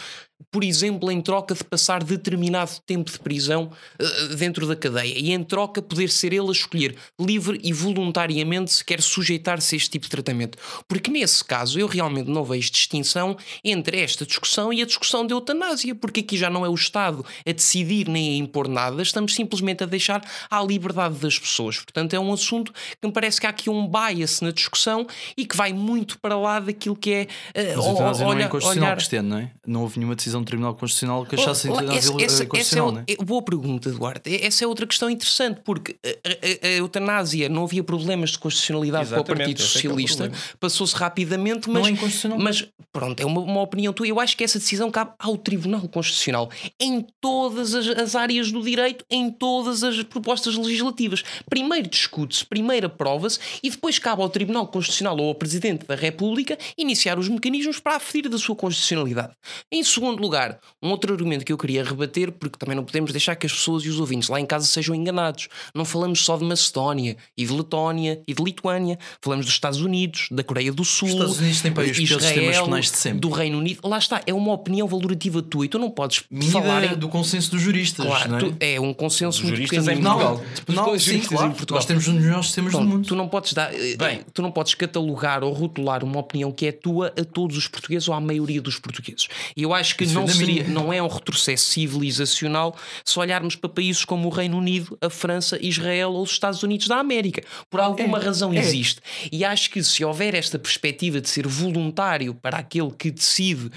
por 0.50 0.62
exemplo, 0.64 1.10
em 1.10 1.20
troca 1.20 1.54
de 1.54 1.64
passar 1.64 2.02
determinado 2.04 2.70
tempo 2.86 3.10
de 3.10 3.18
prisão 3.18 3.70
uh, 4.00 4.36
dentro 4.36 4.66
da 4.66 4.76
cadeia 4.76 5.14
e 5.18 5.32
em 5.32 5.42
troca 5.42 5.80
poder 5.82 6.08
ser 6.10 6.32
ele 6.32 6.48
a 6.48 6.52
escolher 6.52 6.96
livre 7.20 7.60
e 7.62 7.72
voluntariamente 7.72 8.72
se 8.72 8.84
quer 8.84 9.00
sujeitar-se 9.00 9.74
a 9.74 9.76
este 9.76 9.90
tipo 9.90 10.04
de 10.04 10.10
tratamento. 10.10 10.58
Porque 10.88 11.10
nesse 11.10 11.44
caso 11.44 11.78
eu 11.78 11.86
realmente 11.86 12.30
não 12.30 12.44
vejo 12.44 12.70
distinção 12.70 13.36
entre 13.64 14.00
esta 14.00 14.24
discussão 14.26 14.72
e 14.72 14.82
a 14.82 14.86
discussão 14.86 15.26
da 15.26 15.34
eutanásia, 15.34 15.94
porque 15.94 16.20
aqui 16.20 16.36
já 16.36 16.50
não 16.50 16.64
é 16.64 16.68
o 16.68 16.74
Estado 16.74 17.24
a 17.46 17.52
decidir 17.52 18.08
nem 18.08 18.34
a 18.34 18.36
impor 18.36 18.68
nada, 18.68 19.02
estamos 19.02 19.34
simplesmente 19.34 19.82
a 19.82 19.86
deixar 19.86 20.22
à 20.50 20.62
liberdade 20.62 21.16
das 21.16 21.38
pessoas. 21.38 21.76
Portanto, 21.76 22.14
é 22.14 22.20
um 22.20 22.32
assunto 22.32 22.72
que 23.00 23.06
me 23.06 23.12
parece 23.12 23.40
que 23.40 23.46
há 23.46 23.50
aqui 23.50 23.70
um 23.70 23.86
bias 23.88 24.40
na 24.40 24.50
discussão 24.50 25.06
e 25.36 25.46
que 25.46 25.56
vai 25.56 25.72
muito 25.72 26.18
para 26.18 26.36
lá 26.38 26.60
daquilo 26.60 26.96
que 26.96 27.10
é. 27.12 27.22
Uh, 27.22 27.76
Mas 27.76 27.86
a 27.86 27.88
eutanásia 27.90 28.24
não 28.24 28.32
é 28.32 28.36
olha- 28.36 28.44
inconstitucional, 28.46 28.84
olhar- 28.88 28.96
Cristiano, 28.96 29.28
não 29.28 29.38
é? 29.38 29.50
Não 29.66 29.82
houve 29.82 29.98
nenhuma 29.98 30.14
decisão 30.14 30.25
do 30.30 30.44
Tribunal 30.46 30.74
Constitucional 30.74 31.24
que 31.26 31.34
achasse 31.34 31.68
Oh, 31.68 31.72
eutanásia 31.72 31.98
essa- 31.98 32.22
essa- 32.24 32.42
é 32.42 32.46
constitucional, 32.46 32.92
não 32.92 33.00
é? 33.00 33.04
é 33.08 33.16
boa 33.24 33.42
pergunta, 33.42 33.88
Eduardo. 33.88 34.22
Essa 34.26 34.64
é 34.64 34.66
outra 34.66 34.86
questão 34.86 35.08
interessante, 35.10 35.60
porque 35.64 35.96
a, 36.04 36.08
a- 36.08 36.68
a 36.68 36.70
eutanásia 36.76 37.48
não 37.48 37.64
havia 37.64 37.82
problemas 37.84 38.30
de 38.30 38.38
constitucionalidade 38.38 39.08
para 39.08 39.16
o 39.18 39.20
Exatamente, 39.20 39.38
Partido 39.38 39.58
esse 39.60 39.62
é 39.62 39.66
é 39.66 39.68
o 39.68 39.82
Socialista, 39.82 40.24
problema. 40.24 40.44
passou-se 40.60 40.94
rapidamente, 40.94 41.66
Não 41.68 41.74
mas, 41.74 41.86
é 41.86 41.90
inconstitucional. 41.90 42.38
mas 42.38 42.68
pronto, 42.92 43.20
é 43.20 43.26
uma, 43.26 43.40
uma 43.40 43.60
opinião 43.62 43.92
tua. 43.92 44.06
Eu 44.06 44.18
acho 44.20 44.36
que 44.36 44.44
essa 44.44 44.58
decisão 44.58 44.90
cabe 44.90 45.12
ao 45.18 45.36
Tribunal 45.36 45.82
Constitucional 45.88 46.50
em 46.80 47.04
todas 47.20 47.74
as, 47.74 47.86
as 47.88 48.14
áreas 48.14 48.50
do 48.50 48.62
direito, 48.62 49.04
em 49.10 49.30
todas 49.30 49.82
as 49.82 50.02
propostas 50.02 50.56
legislativas. 50.56 51.22
Primeiro 51.48 51.88
discute-se, 51.88 52.44
primeiro 52.44 52.86
aprova-se 52.86 53.38
e 53.62 53.70
depois 53.70 53.98
cabe 53.98 54.22
ao 54.22 54.28
Tribunal 54.28 54.66
Constitucional 54.68 55.16
ou 55.18 55.28
ao 55.28 55.34
Presidente 55.34 55.86
da 55.86 55.94
República 55.94 56.56
iniciar 56.76 57.18
os 57.18 57.28
mecanismos 57.28 57.78
para 57.80 57.96
aferir 57.96 58.28
da 58.28 58.38
sua 58.38 58.54
constitucionalidade. 58.56 59.32
Em 59.70 59.82
segundo 59.82 60.15
lugar, 60.22 60.58
um 60.82 60.90
outro 60.90 61.12
argumento 61.12 61.44
que 61.44 61.52
eu 61.52 61.58
queria 61.58 61.84
rebater, 61.84 62.32
porque 62.32 62.58
também 62.58 62.74
não 62.76 62.84
podemos 62.84 63.12
deixar 63.12 63.36
que 63.36 63.46
as 63.46 63.52
pessoas 63.52 63.84
e 63.84 63.88
os 63.88 63.98
ouvintes 64.00 64.28
lá 64.28 64.40
em 64.40 64.46
casa 64.46 64.66
sejam 64.66 64.94
enganados. 64.94 65.48
Não 65.74 65.84
falamos 65.84 66.24
só 66.24 66.36
de 66.36 66.44
Macedónia 66.44 67.16
e 67.36 67.44
de 67.46 67.52
Letónia 67.52 68.20
e 68.26 68.34
de 68.34 68.42
Lituânia, 68.42 68.98
falamos 69.20 69.46
dos 69.46 69.54
Estados 69.54 69.80
Unidos, 69.80 70.28
da 70.30 70.42
Coreia 70.42 70.72
do 70.72 70.84
Sul, 70.84 71.08
Os 71.08 71.14
Estados 71.14 71.38
Unidos 71.38 71.60
têm, 71.62 71.72
sistemas 71.94 72.24
Israel, 72.24 72.64
penais 72.64 72.90
de 72.90 72.96
sempre. 72.96 73.20
do 73.20 73.30
Reino 73.30 73.58
Unido. 73.58 73.80
Lá 73.84 73.98
está, 73.98 74.20
é 74.26 74.32
uma 74.34 74.52
opinião 74.52 74.86
valorativa 74.88 75.42
tua 75.42 75.64
e 75.64 75.68
tu 75.68 75.78
não 75.78 75.90
podes 75.90 76.24
Medida 76.30 76.52
falar 76.52 76.84
em... 76.84 76.96
do 76.96 77.08
consenso 77.08 77.50
dos 77.50 77.60
juristas, 77.62 78.04
Claro, 78.06 78.30
não 78.30 78.36
é? 78.38 78.40
tu- 78.40 78.56
é 78.60 78.80
um 78.80 78.92
consenso 78.94 79.42
muito 79.42 79.54
juristas 79.56 79.84
em 79.86 79.90
pequenino. 79.96 80.16
Penal, 80.16 80.42
penal, 80.66 80.92
Os 80.92 81.02
sim, 81.04 81.20
claro. 81.20 81.48
em 81.48 81.54
Portugal. 81.54 81.78
Nós 81.78 81.84
temos 81.86 82.08
um 82.08 82.14
dos 82.14 82.22
melhores 82.24 82.46
sistemas 82.46 82.72
do 82.72 82.80
mundo. 82.82 83.06
Tu 83.08 83.14
não 83.16 83.28
podes 83.28 83.52
dar, 83.52 83.72
eh, 83.74 83.96
Bem. 83.96 84.20
tu 84.32 84.42
não 84.42 84.50
podes 84.50 84.74
catalogar 84.74 85.42
ou 85.44 85.52
rotular 85.52 86.04
uma 86.04 86.20
opinião 86.20 86.50
que 86.52 86.66
é 86.66 86.72
tua 86.72 87.12
a 87.18 87.24
todos 87.24 87.56
os 87.56 87.68
portugueses 87.68 88.08
ou 88.08 88.14
à 88.14 88.20
maioria 88.20 88.60
dos 88.60 88.78
portugueses. 88.78 89.28
E 89.56 89.62
eu 89.62 89.74
acho 89.74 89.96
que 89.96 90.04
Isso 90.06 90.14
não 90.14 90.24
é 90.24 90.26
seria, 90.28 90.64
não 90.68 90.92
é 90.92 91.02
um 91.02 91.08
retrocesso 91.08 91.64
civilizacional 91.66 92.74
se 93.04 93.18
olharmos 93.18 93.56
para 93.56 93.68
países 93.68 94.04
como 94.04 94.28
o 94.28 94.30
Reino 94.30 94.56
Unido, 94.58 94.96
a 95.00 95.10
França, 95.10 95.58
Israel 95.60 96.12
ou 96.12 96.22
os 96.22 96.30
Estados 96.30 96.62
Unidos 96.62 96.88
da 96.88 96.96
América. 96.98 97.42
Por 97.70 97.80
alguma 97.80 98.18
razão 98.18 98.52
existe. 98.54 99.00
E 99.30 99.44
acho 99.44 99.70
que 99.70 99.82
se 99.82 100.04
houver 100.04 100.34
esta 100.34 100.58
perspectiva 100.58 101.20
de 101.20 101.28
ser 101.28 101.46
voluntário 101.46 102.34
para 102.34 102.58
aquele 102.58 102.90
que 102.90 103.10
decide 103.10 103.70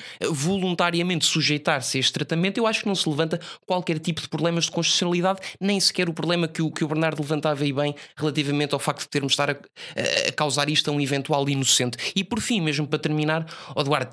voluntariamente 0.50 1.26
sujeitar-se 1.26 1.98
a 1.98 2.00
este 2.00 2.14
tratamento, 2.14 2.58
eu 2.58 2.66
acho 2.68 2.82
que 2.82 2.88
não 2.88 2.96
se 2.96 3.08
levanta 3.10 3.40
qualquer 3.66 4.00
tipo 4.00 4.22
de 4.22 4.28
problemas 4.30 4.66
de 4.66 4.72
constitucionalidade, 4.72 5.40
nem 5.60 5.80
sequer 5.80 6.10
o 6.10 6.14
problema 6.14 6.48
que 6.48 6.62
o, 6.62 6.72
que 6.72 6.84
o 6.84 6.88
Bernardo 6.88 7.22
levantava 7.22 7.64
aí 7.64 7.74
bem 7.74 7.96
relativamente 8.16 8.74
ao 8.74 8.80
facto 8.80 9.02
de 9.02 9.10
termos 9.10 9.32
de 9.32 9.34
estar 9.34 9.50
a, 9.52 9.54
a- 9.54 10.32
causar 10.34 10.70
isto 10.70 10.90
a 10.90 10.94
um 10.94 11.00
eventual 11.02 11.48
inocente. 11.50 11.98
E 12.16 12.24
por 12.24 12.40
fim, 12.40 12.62
mesmo 12.62 12.88
para 12.88 13.00
terminar, 13.00 13.46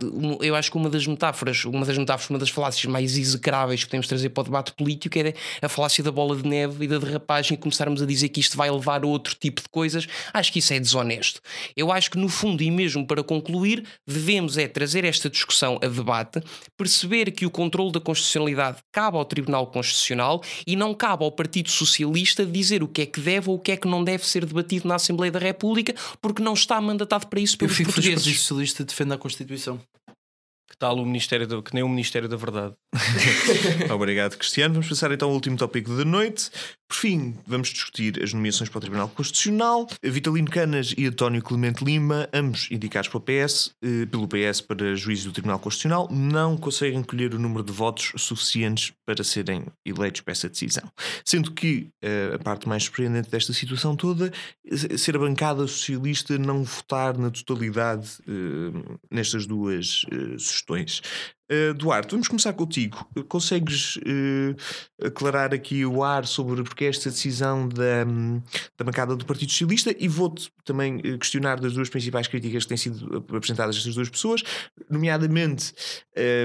um- 0.02 0.38
eu 0.42 0.54
acho 0.54 0.70
que 0.70 0.76
uma 0.76 0.90
das 0.90 1.06
metáforas, 1.06 1.64
uma 1.64 1.84
das 1.84 1.96
metáforas, 2.06 2.30
uma 2.30 2.38
das 2.38 2.50
falácias 2.50 2.84
mais 2.86 3.18
execráveis 3.18 3.82
que 3.82 3.90
podemos 3.90 4.06
trazer 4.06 4.28
para 4.30 4.42
o 4.42 4.44
debate 4.44 4.72
político 4.72 5.18
é 5.18 5.34
a 5.60 5.68
falácia 5.68 6.02
da 6.04 6.12
bola 6.12 6.36
de 6.36 6.48
neve 6.48 6.84
e 6.84 6.88
da 6.88 6.98
derrapagem 6.98 7.54
e 7.54 7.56
começarmos 7.56 8.00
a 8.00 8.06
dizer 8.06 8.28
que 8.28 8.40
isto 8.40 8.56
vai 8.56 8.70
levar 8.70 9.02
a 9.02 9.06
outro 9.06 9.34
tipo 9.34 9.60
de 9.60 9.68
coisas. 9.68 10.06
Acho 10.32 10.52
que 10.52 10.60
isso 10.60 10.72
é 10.72 10.78
desonesto. 10.78 11.40
Eu 11.76 11.90
acho 11.90 12.10
que 12.10 12.18
no 12.18 12.28
fundo, 12.28 12.62
e 12.62 12.70
mesmo 12.70 13.06
para 13.06 13.22
concluir, 13.22 13.84
devemos 14.06 14.56
é 14.56 14.68
trazer 14.68 15.04
esta 15.04 15.28
discussão 15.28 15.78
a 15.82 15.88
debate, 15.88 16.40
perceber 16.76 17.32
que 17.32 17.44
o 17.44 17.50
controle 17.50 17.92
da 17.92 18.00
constitucionalidade 18.00 18.78
cabe 18.92 19.16
ao 19.16 19.24
Tribunal 19.24 19.66
Constitucional 19.66 20.42
e 20.66 20.76
não 20.76 20.94
cabe 20.94 21.24
ao 21.24 21.32
Partido 21.32 21.70
Socialista 21.70 22.46
dizer 22.46 22.82
o 22.82 22.88
que 22.88 23.02
é 23.02 23.06
que 23.06 23.20
deve 23.20 23.50
ou 23.50 23.56
o 23.56 23.58
que 23.58 23.72
é 23.72 23.76
que 23.76 23.88
não 23.88 24.04
deve 24.04 24.26
ser 24.26 24.44
debatido 24.44 24.86
na 24.86 24.94
Assembleia 24.94 25.32
da 25.32 25.38
República, 25.38 25.94
porque 26.20 26.42
não 26.42 26.54
está 26.54 26.80
mandatado 26.80 27.26
para 27.26 27.40
isso 27.40 27.56
Eu 27.56 27.60
pelos 27.60 27.76
fico 27.76 27.92
feliz 27.92 28.06
que 28.06 28.10
o 28.10 28.12
portugueses. 28.14 28.24
Partido 28.24 28.40
Socialista 28.40 28.84
defenda 28.84 29.14
a 29.14 29.18
Constituição. 29.18 29.80
Que 30.76 30.80
tal 30.80 30.98
o 30.98 31.06
Ministério 31.06 31.62
que 31.62 31.72
nem 31.72 31.82
o 31.82 31.88
Ministério 31.88 32.28
da 32.28 32.36
Verdade. 32.36 32.74
Obrigado, 33.90 34.36
Cristiano. 34.36 34.74
Vamos 34.74 34.90
passar 34.90 35.10
então 35.10 35.28
ao 35.28 35.34
último 35.34 35.56
tópico 35.56 35.96
da 35.96 36.04
noite. 36.04 36.50
Por 36.86 36.96
fim, 36.96 37.34
vamos 37.46 37.70
discutir 37.70 38.22
as 38.22 38.34
nomeações 38.34 38.68
para 38.68 38.76
o 38.76 38.80
Tribunal 38.82 39.08
Constitucional. 39.08 39.86
Vitalino 40.02 40.50
Canas 40.50 40.94
e 40.96 41.06
António 41.06 41.42
Clemente 41.42 41.82
Lima, 41.82 42.28
ambos 42.30 42.68
indicados 42.70 43.08
pelo 43.08 43.22
PS, 43.22 43.74
eh, 43.82 44.04
pelo 44.04 44.28
PS 44.28 44.60
para 44.60 44.94
juízes 44.94 45.24
do 45.24 45.32
Tribunal 45.32 45.58
Constitucional, 45.58 46.08
não 46.12 46.58
conseguem 46.58 47.02
colher 47.02 47.34
o 47.34 47.38
número 47.38 47.64
de 47.64 47.72
votos 47.72 48.12
suficientes 48.18 48.92
para 49.06 49.24
serem 49.24 49.64
eleitos 49.84 50.20
para 50.20 50.32
essa 50.32 50.48
decisão. 50.48 50.84
Sendo 51.24 51.52
que 51.52 51.88
eh, 52.02 52.32
a 52.34 52.38
parte 52.38 52.68
mais 52.68 52.84
surpreendente 52.84 53.30
desta 53.30 53.54
situação 53.54 53.96
toda 53.96 54.30
é 54.64 54.96
ser 54.98 55.16
a 55.16 55.18
bancada 55.18 55.66
socialista 55.66 56.36
não 56.38 56.62
votar 56.62 57.16
na 57.16 57.30
totalidade 57.30 58.18
eh, 58.28 58.96
nestas 59.10 59.46
duas 59.46 60.04
sugestões 60.38 60.65
questões. 60.66 61.02
Uh, 61.48 61.72
Duarte, 61.74 62.10
vamos 62.10 62.26
começar 62.26 62.52
contigo. 62.54 63.08
Consegues 63.28 63.96
uh, 63.98 65.06
aclarar 65.06 65.54
aqui 65.54 65.86
o 65.86 66.02
ar 66.02 66.26
sobre 66.26 66.64
porque 66.64 66.86
é 66.86 66.88
esta 66.88 67.08
decisão 67.08 67.68
da, 67.68 68.04
da 68.76 68.84
bancada 68.84 69.14
do 69.14 69.24
Partido 69.24 69.52
Socialista 69.52 69.94
e 69.96 70.08
vou-te 70.08 70.50
também 70.64 71.00
eh, 71.04 71.16
questionar 71.16 71.60
das 71.60 71.74
duas 71.74 71.88
principais 71.88 72.26
críticas 72.26 72.64
que 72.64 72.68
têm 72.70 72.76
sido 72.76 73.24
apresentadas 73.32 73.76
estas 73.76 73.94
duas 73.94 74.08
pessoas, 74.08 74.42
nomeadamente 74.90 75.72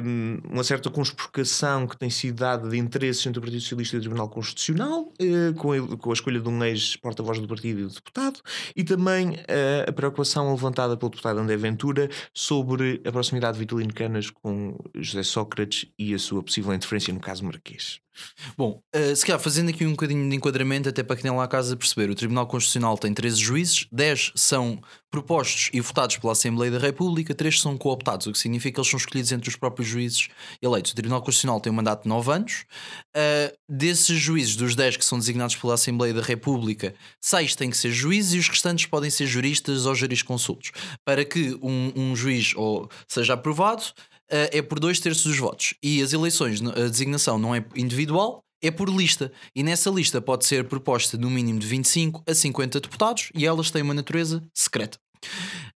um, 0.05 0.37
uma 0.51 0.63
certa 0.63 0.91
conspurcação 0.91 1.87
que 1.87 1.97
tem 1.97 2.09
sido 2.09 2.35
dada 2.35 2.69
de 2.69 2.77
interesses 2.77 3.25
entre 3.25 3.39
o 3.39 3.41
Partido 3.41 3.61
Socialista 3.61 3.95
e 3.95 3.99
o 3.99 4.01
Tribunal 4.01 4.29
Constitucional, 4.29 5.11
uh, 5.19 5.53
com, 5.55 5.71
a, 5.71 5.97
com, 5.97 6.09
a, 6.11 6.13
escolha 6.13 6.39
de 6.39 6.47
um 6.47 6.63
ex-porta-voz 6.63 7.39
do 7.39 7.47
partido 7.47 7.79
e 7.79 7.83
do 7.83 7.93
deputado, 7.93 8.39
e 8.75 8.83
também 8.83 9.39
a 9.87 9.91
preocupação 9.91 10.51
levantada 10.51 10.95
pelo 10.95 11.09
deputado 11.09 11.39
André 11.39 11.57
Ventura 11.57 12.07
sobre 12.33 13.01
a 13.03 13.11
proximidade 13.11 13.53
de 13.53 13.59
Vitalino 13.59 13.93
Canas 13.93 14.29
com 14.29 14.77
José 14.95 15.23
Sócrates 15.23 15.85
e 15.97 16.13
a 16.13 16.19
sua 16.19 16.43
possível 16.43 16.73
interferência 16.73 17.13
no 17.13 17.19
caso 17.19 17.43
Marquês. 17.43 18.01
Bom, 18.57 18.81
uh, 18.95 19.15
se 19.15 19.25
calhar 19.25 19.39
fazendo 19.39 19.69
aqui 19.69 19.85
um 19.85 19.91
bocadinho 19.91 20.29
de 20.29 20.35
enquadramento, 20.35 20.89
até 20.89 21.01
para 21.01 21.15
quem 21.15 21.31
lá 21.31 21.43
a 21.43 21.47
casa 21.47 21.77
perceber, 21.77 22.09
o 22.09 22.15
Tribunal 22.15 22.45
Constitucional 22.45 22.97
tem 22.97 23.13
13 23.13 23.37
juízes, 23.37 23.87
10 23.91 24.33
são 24.35 24.81
propostos 25.09 25.69
e 25.73 25.81
votados 25.81 26.17
pela 26.17 26.33
Assembleia 26.33 26.71
da 26.71 26.79
República, 26.79 27.33
3 27.33 27.59
são 27.59 27.77
cooptados, 27.77 28.27
o 28.27 28.31
que 28.31 28.37
significa 28.37 28.75
que 28.75 28.79
eles 28.79 28.89
são 28.89 28.97
escolhidos 28.97 29.31
entre 29.31 29.49
os 29.49 29.55
próprios 29.55 29.87
juízes 29.87 30.27
eleitos. 30.61 30.91
O 30.91 30.95
Tribunal 30.95 31.21
Constitucional 31.21 31.59
tem 31.59 31.71
um 31.71 31.75
mandato 31.75 32.03
de 32.03 32.09
9 32.09 32.31
anos, 32.31 32.65
uh, 33.15 33.57
desses 33.67 34.17
juízes, 34.17 34.55
dos 34.55 34.75
10 34.75 34.97
que 34.97 35.05
são 35.05 35.17
designados 35.17 35.55
pela 35.55 35.73
Assembleia 35.75 36.13
da 36.13 36.21
República, 36.21 36.93
6 37.21 37.55
têm 37.55 37.69
que 37.69 37.77
ser 37.77 37.91
juízes 37.91 38.33
e 38.33 38.39
os 38.39 38.49
restantes 38.49 38.85
podem 38.85 39.09
ser 39.09 39.25
juristas 39.25 39.85
ou 39.85 39.95
jurisconsultos, 39.95 40.71
para 41.05 41.23
que 41.23 41.57
um, 41.61 41.93
um 41.95 42.15
juiz 42.15 42.53
ou 42.55 42.89
seja 43.07 43.33
aprovado 43.33 43.83
é 44.31 44.61
por 44.61 44.79
dois 44.79 44.99
terços 44.99 45.23
dos 45.23 45.37
votos. 45.37 45.73
E 45.83 46.01
as 46.01 46.13
eleições, 46.13 46.61
a 46.61 46.87
designação 46.87 47.37
não 47.37 47.53
é 47.53 47.63
individual, 47.75 48.43
é 48.61 48.69
por 48.69 48.89
lista. 48.89 49.31
E 49.55 49.63
nessa 49.63 49.89
lista 49.89 50.21
pode 50.21 50.45
ser 50.45 50.67
proposta 50.67 51.17
no 51.17 51.29
mínimo 51.29 51.59
de 51.59 51.67
25 51.67 52.23
a 52.27 52.33
50 52.33 52.79
deputados 52.79 53.31
e 53.35 53.45
elas 53.45 53.71
têm 53.71 53.81
uma 53.81 53.93
natureza 53.93 54.43
secreta. 54.53 54.97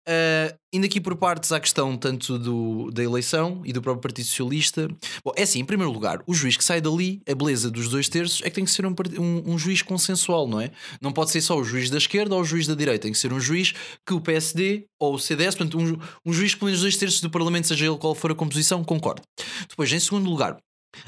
Uh, 0.08 0.54
indo 0.74 0.86
aqui 0.86 1.00
por 1.00 1.16
partes 1.16 1.52
à 1.54 1.60
questão 1.60 1.96
tanto 1.96 2.38
do, 2.38 2.92
da 2.92 3.02
eleição 3.02 3.62
e 3.64 3.72
do 3.72 3.82
próprio 3.82 4.02
Partido 4.02 4.26
Socialista. 4.26 4.90
Bom, 5.24 5.32
é 5.36 5.44
assim, 5.44 5.60
em 5.60 5.66
primeiro 5.66 5.92
lugar, 5.92 6.22
o 6.28 6.34
juiz 6.34 6.58
que 6.58 6.64
sai 6.64 6.82
dali, 6.82 7.22
a 7.30 7.34
beleza 7.34 7.72
dos 7.72 7.88
dois 7.88 8.10
terços 8.10 8.42
é 8.42 8.50
que 8.50 8.56
tem 8.56 8.66
que 8.66 8.72
ser 8.72 8.86
um, 8.86 8.94
um, 9.18 9.54
um, 9.54 9.58
juiz 9.58 9.82
consensual, 9.82 10.46
não 10.48 10.60
é? 10.60 10.72
Não 11.02 11.14
pode 11.14 11.32
ser 11.32 11.40
só 11.42 11.58
o 11.58 11.64
juiz 11.64 11.90
da 11.90 11.98
esquerda 11.98 12.36
ou 12.36 12.42
o 12.42 12.46
juiz 12.46 12.68
da 12.68 12.76
direita, 12.76 13.04
tem 13.04 13.12
que 13.14 13.18
ser 13.18 13.32
um 13.32 13.40
juiz 13.40 13.74
que 14.06 14.14
o 14.14 14.20
PSD 14.20 14.86
ou 15.00 15.14
o 15.14 15.20
CDS, 15.20 15.56
portanto, 15.56 15.78
um, 15.78 15.98
um 16.26 16.34
juiz 16.34 16.54
que 16.54 16.60
pelo 16.60 16.68
menos 16.68 16.82
dois 16.82 16.98
terços 16.98 17.22
do 17.22 17.30
Parlamento, 17.30 17.68
seja 17.68 17.86
ele 17.86 17.98
qual 17.98 18.14
for 18.14 18.32
a 18.32 18.36
composição, 18.36 18.84
concorde. 18.84 19.22
Depois, 19.70 19.92
em 19.92 20.00
segundo 20.00 20.30
lugar, 20.30 20.58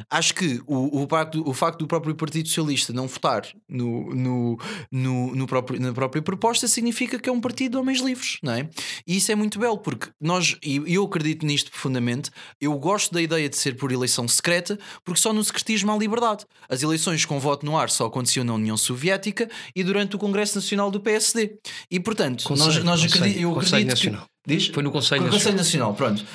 Acho 0.10 0.34
que 0.34 0.62
o, 0.66 1.04
o, 1.04 1.08
facto, 1.08 1.44
o 1.48 1.54
facto 1.54 1.80
do 1.80 1.88
próprio 1.88 2.16
Partido 2.16 2.48
Socialista 2.48 2.92
não 2.94 3.08
votar 3.08 3.48
no, 3.70 4.14
no, 4.14 4.60
no, 4.92 5.36
no 5.36 5.48
próprio, 5.48 5.80
na 5.80 5.94
própria 5.94 6.22
proposta 6.22 6.68
significa 6.68 7.20
que 7.20 7.30
é 7.30 7.32
um 7.32 7.42
partido 7.42 7.74
de 7.74 7.78
homens 7.78 8.00
livres, 8.00 8.38
não 8.42 8.54
é? 8.54 8.70
E 9.06 9.18
isso 9.18 9.32
é 9.32 9.36
muito 9.36 9.60
belo, 9.60 9.78
porque 9.78 10.10
nós, 10.20 10.58
e 10.64 10.82
eu 10.88 11.04
acredito 11.04 11.46
nisto 11.46 11.72
profundamente, 11.72 12.32
eu 12.60 12.78
gosto 12.78 13.14
da 13.14 13.22
ideia 13.22 13.48
de 13.50 13.58
ser 13.58 13.76
por 13.76 13.92
eleição 13.92 14.28
secreta, 14.28 14.78
porque 15.04 15.20
só 15.20 15.34
no 15.34 15.44
secretismo 15.44 15.92
há 15.92 15.98
liberdade. 15.98 16.46
As 16.70 16.84
eleições 16.84 17.26
com 17.26 17.40
voto 17.40 17.66
no 17.66 17.78
ar 17.78 17.90
só 17.90 18.06
aconteciam 18.06 18.44
na 18.44 18.54
União 18.54 18.78
Soviética 18.78 19.50
e 19.76 19.84
durante 19.84 20.16
o 20.16 20.20
Congresso 20.20 20.56
Nacional 20.56 20.90
do 20.92 21.00
PSD. 21.00 21.58
E 21.90 22.00
portanto, 22.00 22.44
Conselho, 22.44 22.84
nós, 22.84 22.84
nós 22.84 23.02
Conselho, 23.02 23.24
acredito, 23.24 23.42
eu 23.42 23.54
Conselho 23.54 23.68
acredito 23.68 23.90
Nacional. 23.90 24.22
que. 24.22 24.56
Diz? 24.56 24.68
Foi 24.68 24.84
no 24.84 24.92
Conselho 24.92 25.24
Nacional. 25.24 25.40
Conselho 25.40 25.58
Nacional, 25.58 25.94
pronto. 25.96 26.26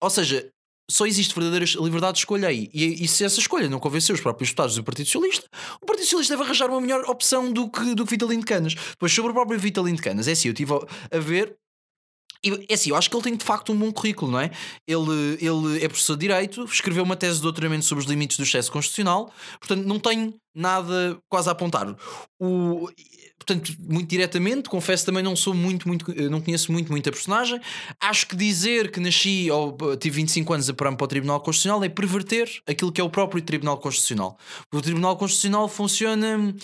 Ou 0.00 0.10
seja, 0.10 0.50
só 0.90 1.06
existe 1.06 1.34
verdadeira 1.34 1.64
liberdade 1.80 2.14
de 2.14 2.18
escolha 2.20 2.48
aí. 2.48 2.68
E, 2.74 3.04
e, 3.04 3.08
se 3.08 3.24
essa 3.24 3.38
escolha 3.38 3.68
não 3.68 3.78
convencer 3.78 4.14
os 4.14 4.20
próprios 4.20 4.50
deputados 4.50 4.74
do 4.74 4.84
Partido 4.84 5.06
Socialista, 5.06 5.46
o 5.80 5.86
Partido 5.86 6.04
Socialista 6.04 6.34
deve 6.34 6.44
arranjar 6.44 6.68
uma 6.68 6.80
melhor 6.80 7.04
opção 7.08 7.52
do 7.52 7.70
que, 7.70 7.94
do 7.94 8.04
que 8.04 8.10
Vitalino 8.10 8.40
de 8.40 8.46
Canas. 8.46 8.74
Pois 8.98 9.12
sobre 9.12 9.30
o 9.30 9.34
próprio 9.34 9.58
Vitalino 9.58 9.96
de 9.96 10.02
Canas, 10.02 10.28
é 10.28 10.32
assim, 10.32 10.48
eu 10.48 10.52
estive 10.52 10.72
a 10.74 11.18
ver. 11.18 11.56
E, 12.44 12.66
é 12.68 12.74
assim, 12.74 12.90
eu 12.90 12.96
acho 12.96 13.10
que 13.10 13.16
ele 13.16 13.22
tem 13.22 13.36
de 13.36 13.44
facto 13.44 13.72
um 13.72 13.76
bom 13.76 13.92
currículo, 13.92 14.32
não 14.32 14.40
é? 14.40 14.50
Ele, 14.86 15.38
ele 15.40 15.84
é 15.84 15.88
professor 15.88 16.16
de 16.16 16.20
Direito, 16.20 16.64
escreveu 16.64 17.02
uma 17.02 17.16
tese 17.16 17.36
de 17.36 17.42
doutoramento 17.42 17.84
sobre 17.84 18.04
os 18.04 18.10
limites 18.10 18.36
do 18.36 18.42
excesso 18.42 18.72
constitucional, 18.72 19.32
portanto 19.58 19.84
não 19.86 19.98
tenho 19.98 20.34
nada 20.54 21.18
quase 21.28 21.48
a 21.48 21.52
apontar. 21.52 21.94
O, 22.38 22.88
portanto, 23.38 23.74
muito 23.78 24.08
diretamente, 24.08 24.68
confesso 24.68 25.04
também 25.04 25.22
não 25.22 25.36
sou 25.36 25.54
muito, 25.54 25.86
muito, 25.86 26.12
não 26.30 26.40
conheço 26.40 26.72
muito, 26.72 26.90
muita 26.90 27.10
personagem. 27.10 27.60
Acho 28.00 28.26
que 28.26 28.36
dizer 28.36 28.90
que 28.90 29.00
nasci 29.00 29.50
ou 29.50 29.76
tive 29.96 30.16
25 30.16 30.52
anos 30.52 30.68
a 30.68 30.74
parar 30.74 30.94
para 30.96 31.04
o 31.04 31.08
Tribunal 31.08 31.40
Constitucional 31.40 31.82
é 31.84 31.88
perverter 31.88 32.48
aquilo 32.66 32.92
que 32.92 33.00
é 33.00 33.04
o 33.04 33.10
próprio 33.10 33.42
Tribunal 33.42 33.78
Constitucional. 33.78 34.38
O 34.72 34.80
Tribunal 34.80 35.16
Constitucional 35.16 35.68
funciona 35.68 36.54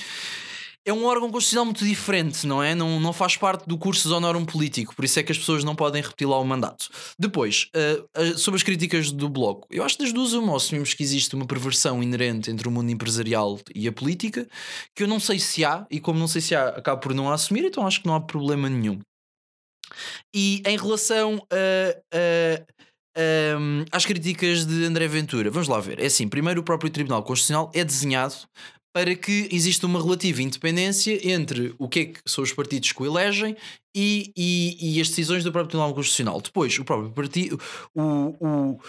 é 0.87 0.93
um 0.93 1.05
órgão 1.05 1.31
constitucional 1.31 1.65
muito 1.65 1.85
diferente, 1.85 2.47
não 2.47 2.63
é? 2.63 2.73
Não, 2.73 3.01
não 3.01 3.13
faz 3.13 3.37
parte 3.37 3.67
do 3.67 3.77
curso 3.77 4.15
honorum 4.15 4.45
político, 4.45 4.95
por 4.95 5.05
isso 5.05 5.19
é 5.19 5.23
que 5.25 5.33
as 5.33 5.39
pessoas 5.39 5.65
não 5.65 5.75
podem 5.75 6.01
repetir 6.01 6.29
lá 6.29 6.39
o 6.39 6.45
mandato. 6.45 6.89
Depois, 7.19 7.69
uh, 7.75 8.39
sobre 8.39 8.57
as 8.57 8.63
críticas 8.63 9.11
do 9.11 9.29
Bloco, 9.29 9.67
eu 9.69 9.83
acho 9.83 9.97
que 9.97 10.05
das 10.05 10.13
duas 10.13 10.33
uma, 10.33 10.57
assumimos 10.57 10.95
que 10.95 11.03
existe 11.03 11.35
uma 11.35 11.45
perversão 11.45 12.01
inerente 12.01 12.53
entre 12.53 12.69
o 12.69 12.71
mundo 12.71 12.89
empresarial 12.89 13.59
e 13.75 13.89
a 13.89 13.93
política, 13.93 14.49
que 14.95 15.03
eu 15.03 15.09
não 15.09 15.19
sei 15.19 15.41
se 15.41 15.65
há, 15.65 15.85
e 15.91 15.99
como 15.99 16.21
não 16.21 16.29
sei 16.29 16.41
se 16.41 16.55
há, 16.55 16.69
acabo 16.69 17.01
por 17.01 17.13
não 17.13 17.33
assumir, 17.33 17.65
então 17.65 17.85
acho 17.85 18.01
que 18.01 18.07
não 18.07 18.15
há 18.15 18.21
problema 18.21 18.71
nenhum. 18.71 19.01
E 20.33 20.63
em 20.65 20.77
relação 20.77 21.43
a. 21.51 22.67
Um, 23.19 23.83
às 23.91 24.05
críticas 24.05 24.67
de 24.67 24.85
André 24.85 25.09
Ventura, 25.09 25.51
vamos 25.51 25.69
lá 25.69 25.81
ver. 25.81 25.99
É 25.99 26.05
assim: 26.05 26.29
primeiro, 26.29 26.61
o 26.61 26.63
próprio 26.63 26.91
Tribunal 26.91 27.23
Constitucional 27.23 27.71
é 27.73 27.83
desenhado 27.83 28.35
para 28.97 29.15
que 29.15 29.47
exista 29.53 29.87
uma 29.87 30.03
relativa 30.03 30.41
independência 30.41 31.21
entre 31.31 31.75
o 31.79 31.87
que 31.87 32.01
é 32.01 32.05
que 32.07 32.21
são 32.25 32.43
os 32.43 32.51
partidos 32.51 32.93
que 32.93 33.03
o 33.03 33.05
elegem 33.05 33.55
e, 33.95 34.33
e, 34.35 34.97
e 34.97 35.01
as 35.03 35.11
decisões 35.11 35.45
do 35.45 35.53
próprio 35.53 35.69
Tribunal 35.69 35.93
Constitucional. 35.93 36.41
Depois, 36.41 36.79
o 36.79 36.83
próprio 36.83 37.11
partido, 37.11 37.61
o, 37.95 38.03
o, 38.41 38.81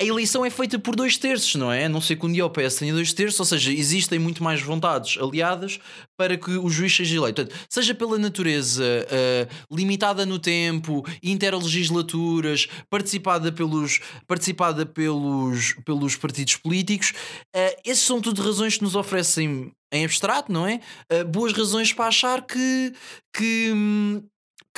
a 0.00 0.04
eleição 0.04 0.44
é 0.44 0.50
feita 0.50 0.78
por 0.78 0.94
dois 0.94 1.18
terços, 1.18 1.56
não 1.56 1.72
é? 1.72 1.86
A 1.86 1.88
não 1.88 2.00
sei 2.00 2.14
que 2.14 2.24
um 2.24 2.32
dia 2.32 2.46
o 2.46 2.50
PS 2.50 2.76
tenha 2.76 2.94
dois 2.94 3.12
terços, 3.12 3.40
ou 3.40 3.46
seja, 3.46 3.72
existem 3.72 4.18
muito 4.18 4.44
mais 4.44 4.62
vontades 4.62 5.20
aliadas 5.20 5.80
para 6.16 6.36
que 6.36 6.52
o 6.52 6.68
juiz 6.70 6.94
seja 6.94 7.16
eleito. 7.16 7.42
Portanto, 7.42 7.66
seja 7.68 7.94
pela 7.94 8.16
natureza 8.16 8.84
uh, 8.84 9.74
limitada 9.74 10.24
no 10.24 10.38
tempo, 10.38 11.04
interlegislaturas, 11.20 12.68
participada 12.88 13.50
pelos, 13.50 14.00
participada 14.26 14.86
pelos, 14.86 15.74
pelos 15.84 16.14
partidos 16.14 16.54
políticos, 16.54 17.12
uh, 17.56 17.80
essas 17.84 18.04
são 18.04 18.20
tudo 18.20 18.40
razões 18.40 18.76
que 18.76 18.84
nos 18.84 18.94
oferecem 18.94 19.72
em 19.92 20.04
abstrato, 20.04 20.52
não 20.52 20.64
é? 20.64 20.80
Uh, 21.12 21.24
boas 21.24 21.52
razões 21.52 21.92
para 21.92 22.06
achar 22.06 22.46
que. 22.46 22.92
que 23.34 23.72
hum, 23.74 24.22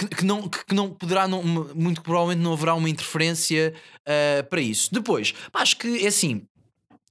que, 0.01 0.17
que, 0.17 0.25
não, 0.25 0.49
que 0.49 0.75
não 0.75 0.91
poderá, 0.91 1.29
não, 1.29 1.43
muito 1.75 2.01
provavelmente 2.03 2.43
não 2.43 2.53
haverá 2.53 2.75
uma 2.75 2.89
interferência 2.89 3.75
uh, 4.01 4.49
para 4.49 4.61
isso. 4.61 4.93
Depois, 4.93 5.35
acho 5.53 5.77
que 5.77 6.05
é 6.05 6.09
assim. 6.09 6.43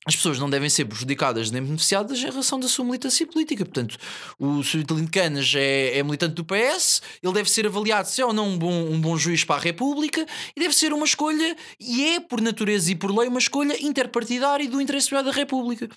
As 0.05 0.15
pessoas 0.15 0.39
não 0.39 0.49
devem 0.49 0.69
ser 0.69 0.85
prejudicadas 0.85 1.51
nem 1.51 1.61
beneficiadas 1.61 2.17
em 2.17 2.25
relação 2.25 2.59
da 2.59 2.67
sua 2.67 2.85
militância 2.85 3.27
política. 3.27 3.63
Portanto, 3.63 3.97
o 4.39 4.63
Sr. 4.63 4.79
Vitalino 4.79 5.05
de 5.05 5.11
Canas 5.11 5.53
é, 5.53 5.99
é, 5.99 6.03
militante 6.03 6.33
do 6.35 6.45
PS, 6.45 7.01
ele 7.21 7.33
deve 7.33 7.51
ser 7.51 7.67
avaliado 7.67 8.07
se 8.07 8.21
é 8.21 8.25
ou 8.25 8.33
não 8.33 8.47
um 8.47 8.57
bom, 8.57 8.71
um 8.71 8.99
bom 8.99 9.15
juiz 9.17 9.43
para 9.43 9.57
a 9.57 9.59
República 9.59 10.25
e 10.55 10.59
deve 10.59 10.73
ser 10.73 10.93
uma 10.93 11.05
escolha, 11.05 11.55
e 11.79 12.15
é 12.15 12.19
por 12.19 12.41
natureza 12.41 12.91
e 12.91 12.95
por 12.95 13.15
lei, 13.15 13.27
uma 13.27 13.39
escolha 13.39 13.75
interpartidária 13.85 14.67
do 14.67 14.81
interesse 14.81 15.11
da 15.11 15.31
República. 15.31 15.87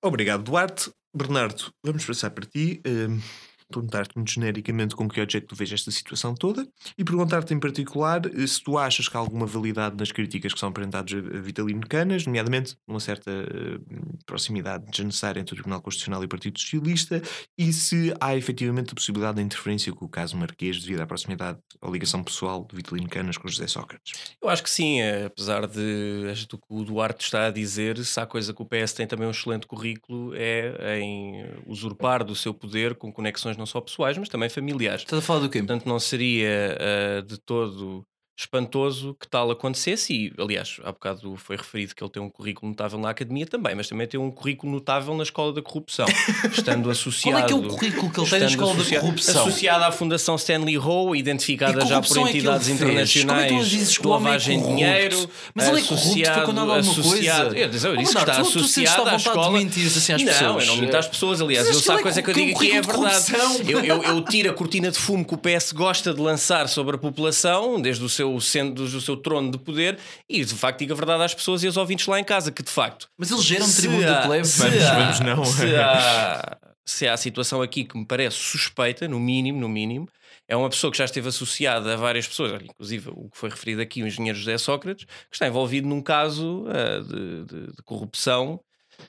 Obrigado, 0.00 0.44
Duarte. 0.44 0.90
Bernardo, 1.14 1.72
vamos 1.84 2.04
passar 2.04 2.30
para 2.30 2.46
ti. 2.46 2.80
Uh 2.86 3.47
perguntar-te 3.70 4.16
muito 4.16 4.30
genericamente 4.32 4.96
com 4.96 5.08
que 5.08 5.18
que 5.26 5.40
tu 5.42 5.54
vês 5.54 5.72
esta 5.72 5.90
situação 5.90 6.34
toda 6.34 6.66
e 6.96 7.04
perguntar-te 7.04 7.52
em 7.52 7.60
particular 7.60 8.22
eh, 8.26 8.46
se 8.46 8.62
tu 8.62 8.78
achas 8.78 9.08
que 9.08 9.16
há 9.16 9.20
alguma 9.20 9.46
validade 9.46 9.96
nas 9.96 10.10
críticas 10.10 10.54
que 10.54 10.60
são 10.60 10.70
apresentadas 10.70 11.12
a 11.12 11.40
Vitalino 11.40 11.86
Canas, 11.86 12.24
nomeadamente 12.24 12.76
uma 12.86 13.00
certa 13.00 13.30
uh, 13.30 14.18
proximidade 14.24 14.86
desnecessária 14.90 15.40
entre 15.40 15.54
o 15.54 15.56
Tribunal 15.56 15.82
Constitucional 15.82 16.22
e 16.22 16.26
o 16.26 16.28
Partido 16.28 16.58
Socialista, 16.58 17.22
e 17.56 17.72
se 17.72 18.14
há 18.20 18.34
efetivamente 18.36 18.92
a 18.92 18.94
possibilidade 18.94 19.36
da 19.36 19.42
interferência 19.42 19.92
com 19.92 20.04
o 20.04 20.08
caso 20.08 20.36
Marquês 20.36 20.80
devido 20.80 21.00
à 21.00 21.06
proximidade 21.06 21.58
ou 21.80 21.92
ligação 21.92 22.22
pessoal 22.22 22.66
de 22.68 22.76
Vitalino 22.76 23.08
Canas 23.08 23.36
com 23.36 23.48
José 23.48 23.66
Sócrates. 23.66 24.36
Eu 24.40 24.48
acho 24.48 24.62
que 24.62 24.70
sim, 24.70 25.02
apesar 25.02 25.66
de 25.66 26.28
do 26.48 26.58
que 26.58 26.66
o 26.70 26.84
Duarte 26.84 27.24
está 27.24 27.46
a 27.46 27.50
dizer, 27.50 27.98
se 28.04 28.18
há 28.20 28.26
coisa 28.26 28.54
que 28.54 28.62
o 28.62 28.64
PS 28.64 28.92
tem 28.92 29.06
também 29.06 29.26
um 29.26 29.30
excelente 29.30 29.66
currículo 29.66 30.32
é 30.34 31.00
em 31.00 31.44
usurpar 31.66 32.24
do 32.24 32.34
seu 32.34 32.54
poder 32.54 32.94
com 32.94 33.12
conexões 33.12 33.57
não 33.58 33.66
só 33.66 33.80
pessoais, 33.80 34.16
mas 34.16 34.28
também 34.28 34.48
familiares. 34.48 35.02
Estás 35.02 35.22
a 35.22 35.26
falar 35.26 35.40
do 35.40 35.50
quê? 35.50 35.58
Portanto, 35.58 35.86
não 35.86 35.98
seria 35.98 36.78
uh, 37.20 37.22
de 37.22 37.38
todo 37.38 38.06
espantoso 38.38 39.16
que 39.18 39.26
tal 39.26 39.50
acontecesse. 39.50 40.14
E, 40.14 40.32
aliás, 40.40 40.78
há 40.84 40.92
bocado 40.92 41.36
foi 41.36 41.56
referido 41.56 41.94
que 41.94 42.02
ele 42.02 42.10
tem 42.10 42.22
um 42.22 42.30
currículo 42.30 42.70
notável 42.70 42.98
na 42.98 43.10
academia 43.10 43.44
também, 43.44 43.74
mas 43.74 43.88
também 43.88 44.06
tem 44.06 44.18
um 44.18 44.30
currículo 44.30 44.72
notável 44.72 45.16
na 45.16 45.24
escola 45.24 45.52
da 45.52 45.60
corrupção, 45.60 46.06
estando 46.56 46.88
associado. 46.88 47.36
Qual 47.36 47.44
é 47.44 47.46
que 47.46 47.52
é 47.52 47.56
o 47.56 47.68
currículo 47.68 48.12
que 48.12 48.20
ele 48.20 48.30
tem 48.30 48.40
na 48.40 48.46
escola 48.46 48.74
da 48.74 49.00
corrupção? 49.00 49.42
Associado 49.42 49.84
à 49.84 49.90
Fundação 49.92 50.36
Stanley 50.36 50.78
Ho, 50.78 51.16
identificada 51.16 51.84
já 51.84 52.00
por 52.00 52.16
entidades 52.28 52.68
é 52.68 52.72
internacionais 52.72 53.68
de 53.68 54.06
lavagem 54.06 54.60
de 54.60 54.68
dinheiro. 54.68 55.30
Mas 55.52 55.68
ele 55.68 55.80
é 55.80 55.82
corrupto 55.82 56.44
quando 56.44 56.72
associado, 56.72 57.48
coisa. 57.48 57.58
Eu, 57.58 57.66
eu, 57.66 57.94
eu 57.94 57.96
disse 57.96 58.14
que 58.14 58.20
está 58.20 58.40
associado 58.40 59.08
à 59.08 59.16
escola. 59.16 59.64
De 59.64 59.86
assim 59.86 60.12
às 60.12 60.22
não, 60.22 60.32
pessoas. 60.32 60.66
eu 60.66 60.74
não 60.74 60.76
minto 60.80 60.96
às 60.96 61.08
pessoas. 61.08 61.40
Aliás, 61.40 61.66
eu 61.66 61.74
sei 61.74 61.94
a 61.94 62.02
coisa 62.02 62.22
que 62.22 62.30
eu 62.30 62.34
digo 62.34 62.56
aqui 62.56 62.70
é 62.70 62.80
verdade. 62.80 63.32
Eu, 63.66 63.84
eu, 63.84 64.02
eu 64.02 64.22
tiro 64.22 64.50
a 64.50 64.54
cortina 64.54 64.90
de 64.90 64.98
fumo 64.98 65.24
que 65.24 65.34
o 65.34 65.38
PS 65.38 65.72
gosta 65.72 66.14
de 66.14 66.20
lançar 66.20 66.68
sobre 66.68 66.94
a 66.94 66.98
população, 66.98 67.80
desde 67.80 68.04
o 68.04 68.08
seu 68.08 68.27
centro 68.40 68.88
do 68.88 69.00
seu 69.00 69.16
trono 69.16 69.50
de 69.50 69.58
poder 69.58 69.98
e 70.28 70.44
de 70.44 70.54
facto 70.54 70.80
diga 70.80 70.94
a 70.94 70.96
verdade 70.96 71.22
às 71.22 71.34
pessoas 71.34 71.62
e 71.62 71.66
aos 71.66 71.76
ouvintes 71.76 72.06
lá 72.06 72.18
em 72.18 72.24
casa 72.24 72.50
que 72.50 72.62
de 72.62 72.70
facto. 72.70 73.08
Mas 73.16 73.30
eles 73.30 73.44
geram 73.44 73.70
tributo 73.70 74.06
do 74.06 74.22
plebe. 74.26 74.48
Vamos, 74.48 74.56
vamos 74.56 75.20
não. 75.20 75.44
Se 75.44 75.76
há, 75.76 76.58
se 76.84 77.06
há 77.06 77.12
a 77.12 77.16
situação 77.16 77.62
aqui 77.62 77.84
que 77.84 77.96
me 77.96 78.04
parece 78.04 78.36
suspeita, 78.36 79.06
no 79.06 79.20
mínimo, 79.20 79.60
no 79.60 79.68
mínimo, 79.68 80.08
é 80.48 80.56
uma 80.56 80.70
pessoa 80.70 80.90
que 80.90 80.98
já 80.98 81.04
esteve 81.04 81.28
associada 81.28 81.92
a 81.92 81.96
várias 81.96 82.26
pessoas, 82.26 82.62
inclusive 82.62 83.10
o 83.14 83.28
que 83.28 83.36
foi 83.36 83.50
referido 83.50 83.82
aqui, 83.82 84.02
o 84.02 84.06
engenheiro 84.06 84.38
José 84.38 84.56
Sócrates, 84.56 85.04
que 85.04 85.34
está 85.34 85.46
envolvido 85.46 85.86
num 85.86 86.00
caso 86.00 86.64
uh, 86.64 87.04
de, 87.04 87.44
de, 87.44 87.66
de 87.76 87.82
corrupção 87.84 88.60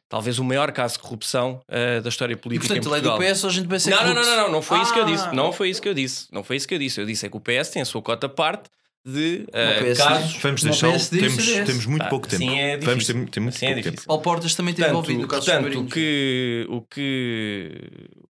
talvez 0.07 0.39
o 0.39 0.43
maior 0.43 0.71
caso 0.71 0.95
de 0.95 0.99
corrupção 0.99 1.61
uh, 1.67 2.01
da 2.01 2.09
história 2.09 2.37
política 2.37 2.73
e, 2.73 2.81
portanto, 2.81 2.85
em 2.85 2.89
Portugal. 2.89 3.17
ele 3.17 3.25
é 3.25 3.31
do 3.31 3.35
PS, 3.35 3.45
a 3.45 3.49
gente 3.49 3.67
vai 3.67 3.79
ser 3.79 3.89
não, 3.91 4.05
não, 4.05 4.13
não, 4.13 4.23
não, 4.23 4.35
não, 4.35 4.51
não 4.51 4.61
foi 4.61 4.79
ah. 4.79 4.81
isso 4.83 4.93
que 4.93 4.99
eu 4.99 5.05
disse. 5.05 5.35
Não 5.35 5.51
foi 5.51 5.69
isso 5.69 5.81
que 5.81 5.89
eu 5.89 5.93
disse. 5.93 6.27
Não 6.31 6.43
foi 6.43 6.55
isso 6.55 6.67
que 6.67 6.75
eu 6.75 6.79
disse. 6.79 7.01
Eu 7.01 7.05
disse 7.05 7.25
é 7.25 7.29
que 7.29 7.37
o 7.37 7.39
PS 7.39 7.69
tem 7.69 7.81
a 7.81 7.85
sua 7.85 8.01
cota 8.01 8.29
parte 8.29 8.69
de 9.13 9.45
uh, 9.47 9.97
casos. 9.97 10.35
Vamos 10.41 10.63
deixar. 10.63 10.91
Temos, 11.09 11.45
temos 11.65 11.85
muito 11.85 12.03
Ah, 12.03 12.09
pouco 12.09 12.27
tempo. 12.27 12.43
Assim 12.43 12.59
é 12.59 12.77
Vamos 12.77 13.05
ter, 13.05 13.13
difícil. 13.13 13.31
ter 13.31 13.39
muito 13.39 13.55
Assim 13.55 13.65
é 13.65 13.69
pouco 13.69 13.81
tempo. 13.83 13.91
difícil. 13.91 14.07
Paulo 14.07 14.21
Portas 14.23 14.55
também 14.55 14.71
esteve 14.71 14.89
envolvido 14.89 15.21
no 15.21 15.27
caso 15.27 15.45
portanto 15.45 15.79
o 15.79 15.85
que, 15.87 16.65
o, 16.69 16.81
que, 16.81 17.71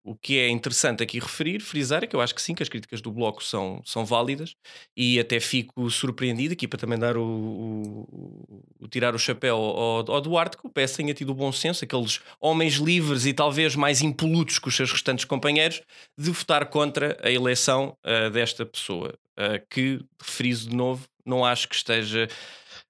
o 0.04 0.16
que 0.16 0.38
é 0.40 0.50
interessante 0.50 1.04
aqui 1.04 1.20
referir, 1.20 1.60
frisar, 1.62 2.04
é 2.04 2.08
que 2.08 2.16
eu 2.16 2.22
acho 2.22 2.34
que 2.34 2.42
sim, 2.42 2.54
que 2.56 2.64
as 2.64 2.70
críticas 2.70 3.02
do 3.02 3.12
Bloco 3.12 3.44
são, 3.44 3.82
são 3.86 4.06
válidas 4.06 4.56
e 4.96 5.20
até 5.20 5.40
fico 5.40 5.90
surpreendido 5.90 6.54
aqui 6.54 6.68
para 6.68 6.80
também 6.80 6.98
dar 6.98 7.18
o, 7.18 7.24
o- 7.24 8.64
o- 8.82 8.88
tirar 8.88 9.14
o 9.16 9.20
chapéu 9.20 9.56
ao, 9.56 10.12
ao 10.12 10.22
Duarte, 10.22 10.58
que 10.58 10.66
o 10.66 10.70
PS 10.70 10.94
tenha 10.98 11.14
tido 11.14 11.30
o 11.32 11.36
bom 11.36 11.52
senso, 11.52 11.84
aqueles 11.86 12.20
homens 12.42 12.76
livres 12.76 13.26
e 13.26 13.34
talvez 13.34 13.76
mais 13.76 14.02
impolutos 14.02 14.58
que 14.60 14.68
os 14.68 14.76
seus 14.76 14.92
restantes 14.92 15.26
companheiros, 15.26 15.82
de 16.18 16.32
votar 16.32 16.66
contra 16.68 17.18
a 17.24 17.30
eleição 17.32 17.96
ah, 18.04 18.30
desta 18.30 18.66
pessoa, 18.66 19.14
ah, 19.40 19.60
que, 19.70 20.00
friso 20.22 20.70
de 20.70 20.76
novo, 20.76 21.06
não 21.26 21.46
acho 21.46 21.68
que 21.70 21.76
esteja. 21.76 22.28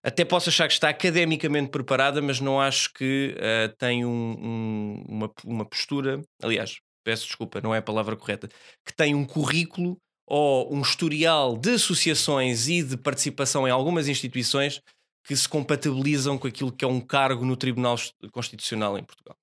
Até 0.04 0.24
posso 0.26 0.50
achar 0.50 0.68
que 0.68 0.74
está 0.74 0.90
academicamente 0.90 1.70
preparada, 1.70 2.22
mas 2.22 2.40
não 2.40 2.60
acho 2.60 2.92
que 2.94 3.36
ah, 3.40 3.74
tem 3.78 4.06
um- 4.06 4.36
um- 4.40 5.04
uma, 5.08 5.32
uma 5.46 5.66
postura. 5.66 6.22
Aliás, 6.42 6.78
peço 7.06 7.26
desculpa, 7.28 7.62
não 7.62 7.74
é 7.74 7.78
a 7.80 7.82
palavra 7.82 8.16
correta. 8.16 8.48
Que 8.86 8.94
tem 8.96 9.14
um 9.16 9.26
currículo 9.26 9.98
ou 10.28 10.74
um 10.74 10.82
historial 10.82 11.58
de 11.58 11.72
associações 11.72 12.68
e 12.68 12.84
de 12.84 12.96
participação 12.98 13.68
em 13.68 13.72
algumas 13.72 14.08
instituições 14.08 14.80
que 15.26 15.36
se 15.36 15.50
compatibilizam 15.50 16.38
com 16.38 16.48
aquilo 16.48 16.72
que 16.72 16.86
é 16.86 16.88
um 16.88 17.02
cargo 17.02 17.44
no 17.46 17.58
Tribunal 17.58 17.96
Constitucional 18.32 18.98
em 18.98 19.04
Portugal. 19.04 19.36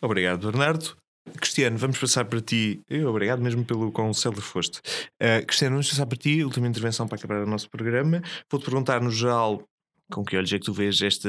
Obrigado, 0.00 0.50
Bernardo. 0.50 0.96
Cristiano, 1.38 1.78
vamos 1.78 1.98
passar 1.98 2.24
para 2.24 2.40
ti. 2.40 2.80
Eu, 2.88 3.08
obrigado 3.08 3.40
mesmo 3.40 3.64
pelo 3.64 3.92
quão 3.92 4.12
célebre 4.12 4.42
foste. 4.42 4.78
Uh, 5.20 5.44
Cristiano, 5.46 5.76
vamos 5.76 5.88
passar 5.88 6.06
para 6.06 6.18
ti. 6.18 6.42
Última 6.44 6.66
intervenção 6.66 7.06
para 7.06 7.16
acabar 7.16 7.42
o 7.42 7.46
nosso 7.46 7.70
programa. 7.70 8.20
Vou-te 8.50 8.64
perguntar 8.64 9.00
no 9.00 9.10
geral. 9.10 9.62
Com 10.12 10.24
que 10.24 10.36
olhos 10.36 10.52
é 10.52 10.58
que 10.58 10.64
tu 10.66 10.72
vês 10.72 11.00
este, 11.00 11.28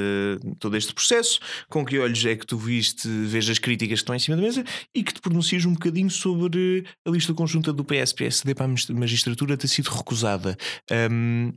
todo 0.60 0.76
este 0.76 0.94
processo? 0.94 1.40
Com 1.70 1.86
que 1.86 1.98
olhos 1.98 2.24
é 2.26 2.36
que 2.36 2.46
tu 2.46 2.58
viste, 2.58 3.08
vês 3.08 3.50
as 3.50 3.58
críticas 3.58 4.00
que 4.00 4.04
estão 4.04 4.14
em 4.14 4.20
cima 4.20 4.36
da 4.36 4.44
mesa 4.44 4.64
e 4.94 5.02
que 5.02 5.14
te 5.14 5.22
pronuncias 5.22 5.64
um 5.66 5.74
bocadinho 5.74 6.10
sobre 6.10 6.84
a 7.06 7.10
lista 7.10 7.34
conjunta 7.34 7.72
do 7.72 7.84
PS-PSD 7.86 8.54
para 8.54 8.66
a 8.66 8.94
magistratura 8.94 9.56
ter 9.56 9.70
sido 9.70 9.88
recusada? 9.88 10.58
Um, 11.12 11.54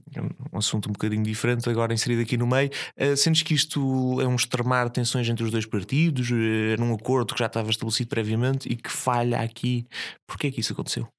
um 0.53 0.59
assunto 0.59 0.89
um 0.89 0.93
bocadinho 0.93 1.25
diferente, 1.25 1.69
agora 1.69 1.93
inserido 1.93 2.23
aqui 2.23 2.37
no 2.37 2.47
meio. 2.47 2.71
Uh, 2.97 3.17
sentes 3.17 3.43
que 3.43 3.55
isto 3.55 4.21
é 4.21 4.27
um 4.27 4.37
extremar 4.37 4.89
tensões 4.91 5.29
entre 5.29 5.45
os 5.45 5.51
dois 5.51 5.67
partidos? 5.67 6.31
Uh, 6.31 6.71
era 6.73 6.83
um 6.83 6.95
acordo 6.95 7.35
que 7.35 7.41
já 7.41 7.47
estava 7.47 7.71
estabelecido 7.71 8.09
previamente 8.09 8.69
e 8.71 8.77
que 8.77 8.91
falha 8.91 9.41
aqui? 9.41 9.85
Porquê 10.27 10.47
é 10.47 10.51
que 10.53 10.61
isso 10.61 10.73
aconteceu? 10.73 11.16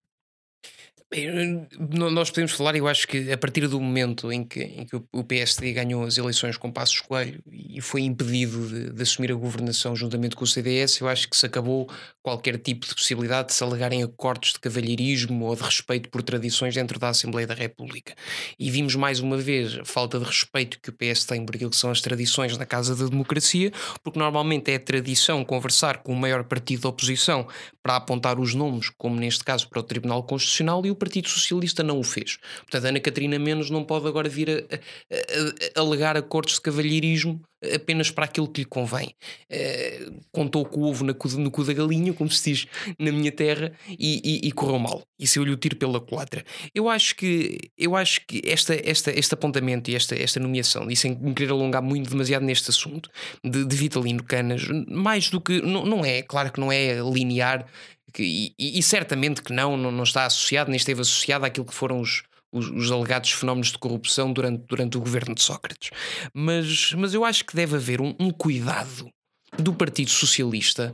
Nós 2.11 2.29
podemos 2.29 2.51
falar, 2.51 2.75
eu 2.75 2.85
acho 2.85 3.07
que 3.07 3.31
a 3.31 3.37
partir 3.37 3.65
do 3.65 3.79
momento 3.79 4.29
em 4.29 4.43
que, 4.43 4.59
em 4.59 4.85
que 4.85 4.97
o 5.13 5.23
PSD 5.23 5.71
ganhou 5.71 6.03
as 6.03 6.17
eleições 6.17 6.57
com 6.57 6.69
Passos 6.69 6.99
Coelho 6.99 7.41
e 7.49 7.79
foi 7.79 8.01
impedido 8.01 8.67
de, 8.67 8.91
de 8.91 9.01
assumir 9.01 9.31
a 9.31 9.35
governação 9.35 9.95
juntamente 9.95 10.35
com 10.35 10.43
o 10.43 10.47
CDS, 10.47 10.99
eu 10.99 11.07
acho 11.07 11.29
que 11.29 11.37
se 11.37 11.45
acabou 11.45 11.89
qualquer 12.21 12.57
tipo 12.57 12.85
de 12.85 12.93
possibilidade 12.93 13.49
de 13.49 13.53
se 13.53 13.63
alegarem 13.63 14.03
acordos 14.03 14.51
de 14.51 14.59
cavalheirismo 14.59 15.45
ou 15.45 15.55
de 15.55 15.63
respeito 15.63 16.09
por 16.09 16.21
tradições 16.21 16.75
dentro 16.75 16.99
da 16.99 17.07
Assembleia 17.07 17.47
da 17.47 17.53
República. 17.53 18.13
E 18.59 18.69
vimos 18.69 18.93
mais 18.95 19.21
uma 19.21 19.37
vez 19.37 19.77
a 19.79 19.85
falta 19.85 20.19
de 20.19 20.25
respeito 20.25 20.77
que 20.81 20.89
o 20.89 20.93
PS 20.93 21.23
tem 21.23 21.45
por 21.45 21.55
aquilo 21.55 21.71
que 21.71 21.77
são 21.77 21.89
as 21.89 22.01
tradições 22.01 22.57
na 22.57 22.65
Casa 22.65 22.93
da 22.93 23.09
Democracia, 23.09 23.71
porque 24.03 24.19
normalmente 24.19 24.69
é 24.71 24.77
tradição 24.77 25.45
conversar 25.45 25.99
com 25.99 26.11
o 26.11 26.17
maior 26.17 26.43
partido 26.43 26.81
da 26.81 26.89
oposição 26.89 27.47
para 27.81 27.95
apontar 27.95 28.37
os 28.37 28.53
nomes, 28.53 28.89
como 28.97 29.15
neste 29.15 29.45
caso 29.45 29.69
para 29.69 29.79
o 29.79 29.83
Tribunal 29.83 30.21
Constitucional, 30.23 30.85
e 30.85 30.91
o 30.91 30.96
Partido 30.97 31.29
Socialista 31.29 31.83
não 31.83 31.99
o 31.99 32.03
fez. 32.03 32.37
Portanto, 32.61 32.85
Ana 32.85 32.99
Catarina 32.99 33.39
Menos 33.39 33.69
não 33.69 33.83
pode 33.83 34.07
agora 34.07 34.27
vir 34.29 34.49
a, 34.49 34.53
a- 34.53 34.77
a- 35.15 35.79
a 35.79 35.81
alegar 35.81 36.17
acordos 36.17 36.55
de 36.55 36.61
cavalheirismo 36.61 37.41
apenas 37.73 38.11
para 38.11 38.25
aquilo 38.25 38.47
que 38.47 38.61
lhe 38.61 38.65
convém. 38.65 39.15
Eh, 39.49 40.09
contou 40.31 40.63
com 40.63 40.81
o 40.81 40.89
ovo 40.89 41.03
na 41.03 41.13
no 41.37 41.51
cu 41.51 41.63
da 41.63 41.73
galinha, 41.73 42.13
como 42.13 42.29
se 42.29 42.51
diz 42.51 42.67
na 42.99 43.11
minha 43.11 43.31
terra, 43.31 43.71
e, 43.89 44.21
e- 44.23 44.47
e 44.47 44.51
correu 44.51 44.77
mal. 44.77 45.01
E 45.19 45.25
saiu-lhe 45.27 45.51
o 45.51 45.57
tiro 45.57 45.75
pela 45.75 45.99
culatra. 45.99 46.43
Eu 46.73 46.87
acho 46.87 47.15
que, 47.15 47.57
eu 47.77 47.95
acho 47.95 48.21
que 48.27 48.41
esta, 48.45 48.75
esta, 48.87 49.11
este 49.11 49.33
apontamento 49.33 49.89
e 49.89 49.95
esta, 49.95 50.15
esta 50.15 50.39
nomeação, 50.39 50.89
e 50.91 50.95
sem 50.95 51.15
me 51.17 51.33
querer 51.33 51.51
alongar 51.51 51.81
muito 51.81 52.09
demasiado 52.11 52.43
neste 52.45 52.69
assunto, 52.69 53.09
de, 53.43 53.65
de 53.65 53.75
Vitalino 53.75 54.23
Canas, 54.23 54.63
mais 54.87 55.29
do 55.29 55.41
que. 55.41 55.59
Não, 55.61 55.83
não 55.85 56.05
é, 56.05 56.21
claro 56.21 56.51
que 56.51 56.59
não 56.59 56.71
é 56.71 56.99
linear, 57.01 57.65
que- 58.13 58.53
e, 58.57 58.79
e- 58.79 58.83
certamente 58.83 59.41
que 59.41 59.53
não, 59.53 59.75
não, 59.77 59.91
não 59.91 60.03
está 60.03 60.25
associado, 60.25 60.69
nem 60.69 60.77
esteve 60.77 61.01
associado 61.01 61.45
àquilo 61.45 61.65
que 61.65 61.73
foram 61.73 61.99
os, 62.01 62.23
os, 62.51 62.69
os 62.69 62.91
alegados 62.91 63.31
fenómenos 63.31 63.71
de 63.71 63.77
corrupção 63.77 64.31
durante, 64.33 64.63
durante 64.67 64.97
o 64.97 65.01
governo 65.01 65.35
de 65.35 65.41
Sócrates. 65.43 65.89
Mas, 66.33 66.93
mas 66.93 67.13
eu 67.13 67.23
acho 67.25 67.45
que 67.45 67.55
deve 67.55 67.75
haver 67.75 68.01
um, 68.01 68.15
um 68.19 68.31
cuidado 68.31 69.09
do 69.57 69.73
Partido 69.73 70.11
Socialista 70.11 70.93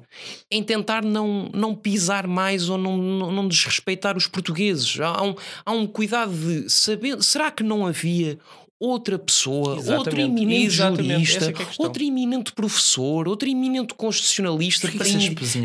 em 0.50 0.64
tentar 0.64 1.04
não, 1.04 1.50
não 1.54 1.74
pisar 1.76 2.28
mais 2.28 2.70
ou 2.70 2.78
não, 2.78 2.96
não, 2.98 3.32
não 3.32 3.48
desrespeitar 3.48 4.16
os 4.16 4.28
portugueses. 4.28 5.00
Há 5.00 5.24
um, 5.24 5.36
há 5.66 5.72
um 5.72 5.88
cuidado 5.88 6.32
de 6.32 6.70
saber. 6.70 7.22
Será 7.22 7.50
que 7.52 7.64
não 7.64 7.86
havia 7.86 8.38
outra 8.86 9.18
pessoa, 9.18 9.70
outro 9.76 9.82
Exatamente. 9.94 10.22
eminente 10.22 10.66
Exatamente. 10.66 11.26
jurista, 11.26 11.46
é 11.46 11.64
é 11.64 11.68
outro 11.78 12.04
eminente 12.04 12.52
professor, 12.52 13.28
outro 13.30 13.48
eminente 13.48 13.94
constitucionalista 13.94 14.88
Porquê 14.88 14.98
para, 14.98 15.08
os 15.08 15.14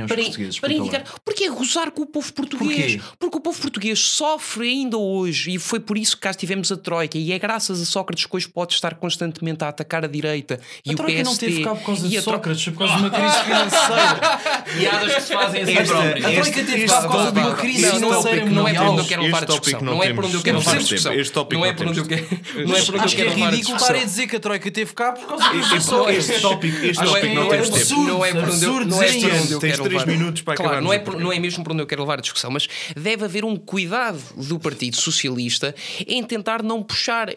para, 0.07 0.17
portugueses, 0.23 0.61
para 0.61 0.73
indicar. 0.73 1.05
Porque 1.25 1.45
é 1.45 1.51
gozar 1.51 1.91
com 1.91 2.03
o 2.03 2.07
povo 2.07 2.33
português. 2.33 2.97
Porquê? 2.97 3.17
Porque 3.19 3.37
o 3.39 3.41
povo 3.41 3.61
português 3.61 3.99
sofre 3.99 4.69
ainda 4.69 4.97
hoje 4.97 5.55
e 5.55 5.59
foi 5.59 5.81
por 5.81 5.99
isso 5.99 6.15
que 6.17 6.23
cá 6.23 6.33
tivemos 6.33 6.71
a 6.71 6.77
Troika 6.77 7.19
e 7.19 7.33
é 7.33 7.39
graças 7.39 7.81
a 7.81 7.85
Sócrates 7.85 8.25
que 8.25 8.37
hoje 8.37 8.49
pode 8.49 8.75
estar 8.75 8.95
constantemente 8.95 9.65
a 9.65 9.69
atacar 9.69 10.05
a 10.05 10.09
direita 10.09 10.61
e 10.85 10.91
A 10.91 10.93
o 10.93 10.97
Troika 10.97 11.23
não 11.25 11.37
PSD 11.37 11.47
teve 11.47 11.65
cá 11.65 11.75
por 11.75 11.87
causa 11.87 12.07
e 12.07 12.11
de 12.11 12.21
Sócrates, 12.21 12.63
foi 12.63 12.73
por 12.73 12.79
causa 12.87 12.95
de 12.95 13.01
uma 13.01 13.11
crise 13.11 13.39
financeira. 13.45 14.39
Piadas 14.79 15.15
que 15.15 15.21
se 15.23 15.33
fazem 15.33 15.63
assim 15.63 15.75
próprias. 15.75 16.25
A 16.25 16.31
Troika 16.31 16.65
teve 16.65 16.87
cá 16.87 17.03
por 17.03 17.11
causa 17.11 17.33
de 17.33 17.39
uma 17.41 17.55
crise 17.55 17.91
financeira 17.91 18.45
não 18.47 18.69
é 18.69 18.75
por 18.75 18.87
onde 18.87 19.01
eu 19.01 19.07
quero 19.07 19.23
levar 19.23 19.39
a 19.39 19.43
Este 19.43 19.61
discussão. 19.61 19.81
não 19.83 19.95
Não 19.95 20.03
é 20.05 20.15
por 20.15 20.25
onde 20.25 20.35
eu 20.35 20.43
quero 20.43 20.59
levar 20.59 20.75
a 20.75 20.79
discussão. 20.79 21.13
Este 21.13 21.35
Não 21.53 21.65
é 21.65 21.73
por 21.73 21.87
onde 21.89 21.99
eu 21.99 22.07
quero. 22.07 22.27
É 23.09 23.11
Acho 23.11 23.17
que 23.17 23.23
é 23.23 23.45
a 23.45 23.51
ridículo 23.51 23.77
estar 23.77 23.95
a 23.95 24.05
dizer 24.05 24.27
que 24.27 24.37
a 24.37 24.41
Troika 24.41 24.71
teve 24.71 24.93
cá 24.93 25.13
por 25.13 25.27
causa 25.27 25.49
de 25.51 25.59
Este, 25.59 25.77
este 25.77 26.41
tópico, 26.41 26.77
este 26.85 27.03
Não 27.05 27.17
é- 27.17 27.21
tópico 27.21 27.35
não 27.35 27.47
é 27.47 27.49
temos 27.49 27.69
tempo. 27.71 28.03
não 28.03 28.25
é 28.25 28.33
por 28.33 28.49
onde 28.49 28.65
eu- 28.65 28.73
não 28.87 29.03
é 29.03 29.13
por 29.13 29.31
onde 29.33 29.53
eu 29.53 29.59
Tens 29.59 29.71
quero 29.73 29.83
três 29.85 30.01
levar. 30.03 30.07
minutos 30.07 30.43
para 30.43 30.55
Claro, 30.57 30.81
não 30.85 30.93
é 30.93 30.99
por, 30.99 31.19
não 31.19 31.33
é 31.33 31.39
mesmo 31.39 31.65
por 31.65 31.73
onde 31.73 31.83
eu 31.83 31.87
quero 31.87 32.03
levar 32.03 32.19
a 32.19 32.21
discussão, 32.21 32.51
mas 32.51 32.69
deve 32.97 33.25
haver 33.25 33.45
um 33.45 33.57
cuidado 33.57 34.21
do 34.37 34.59
Partido 34.59 34.97
Socialista 34.97 35.75
em 36.07 36.23
tentar 36.23 36.63
não 36.63 36.83
puxar, 36.83 37.29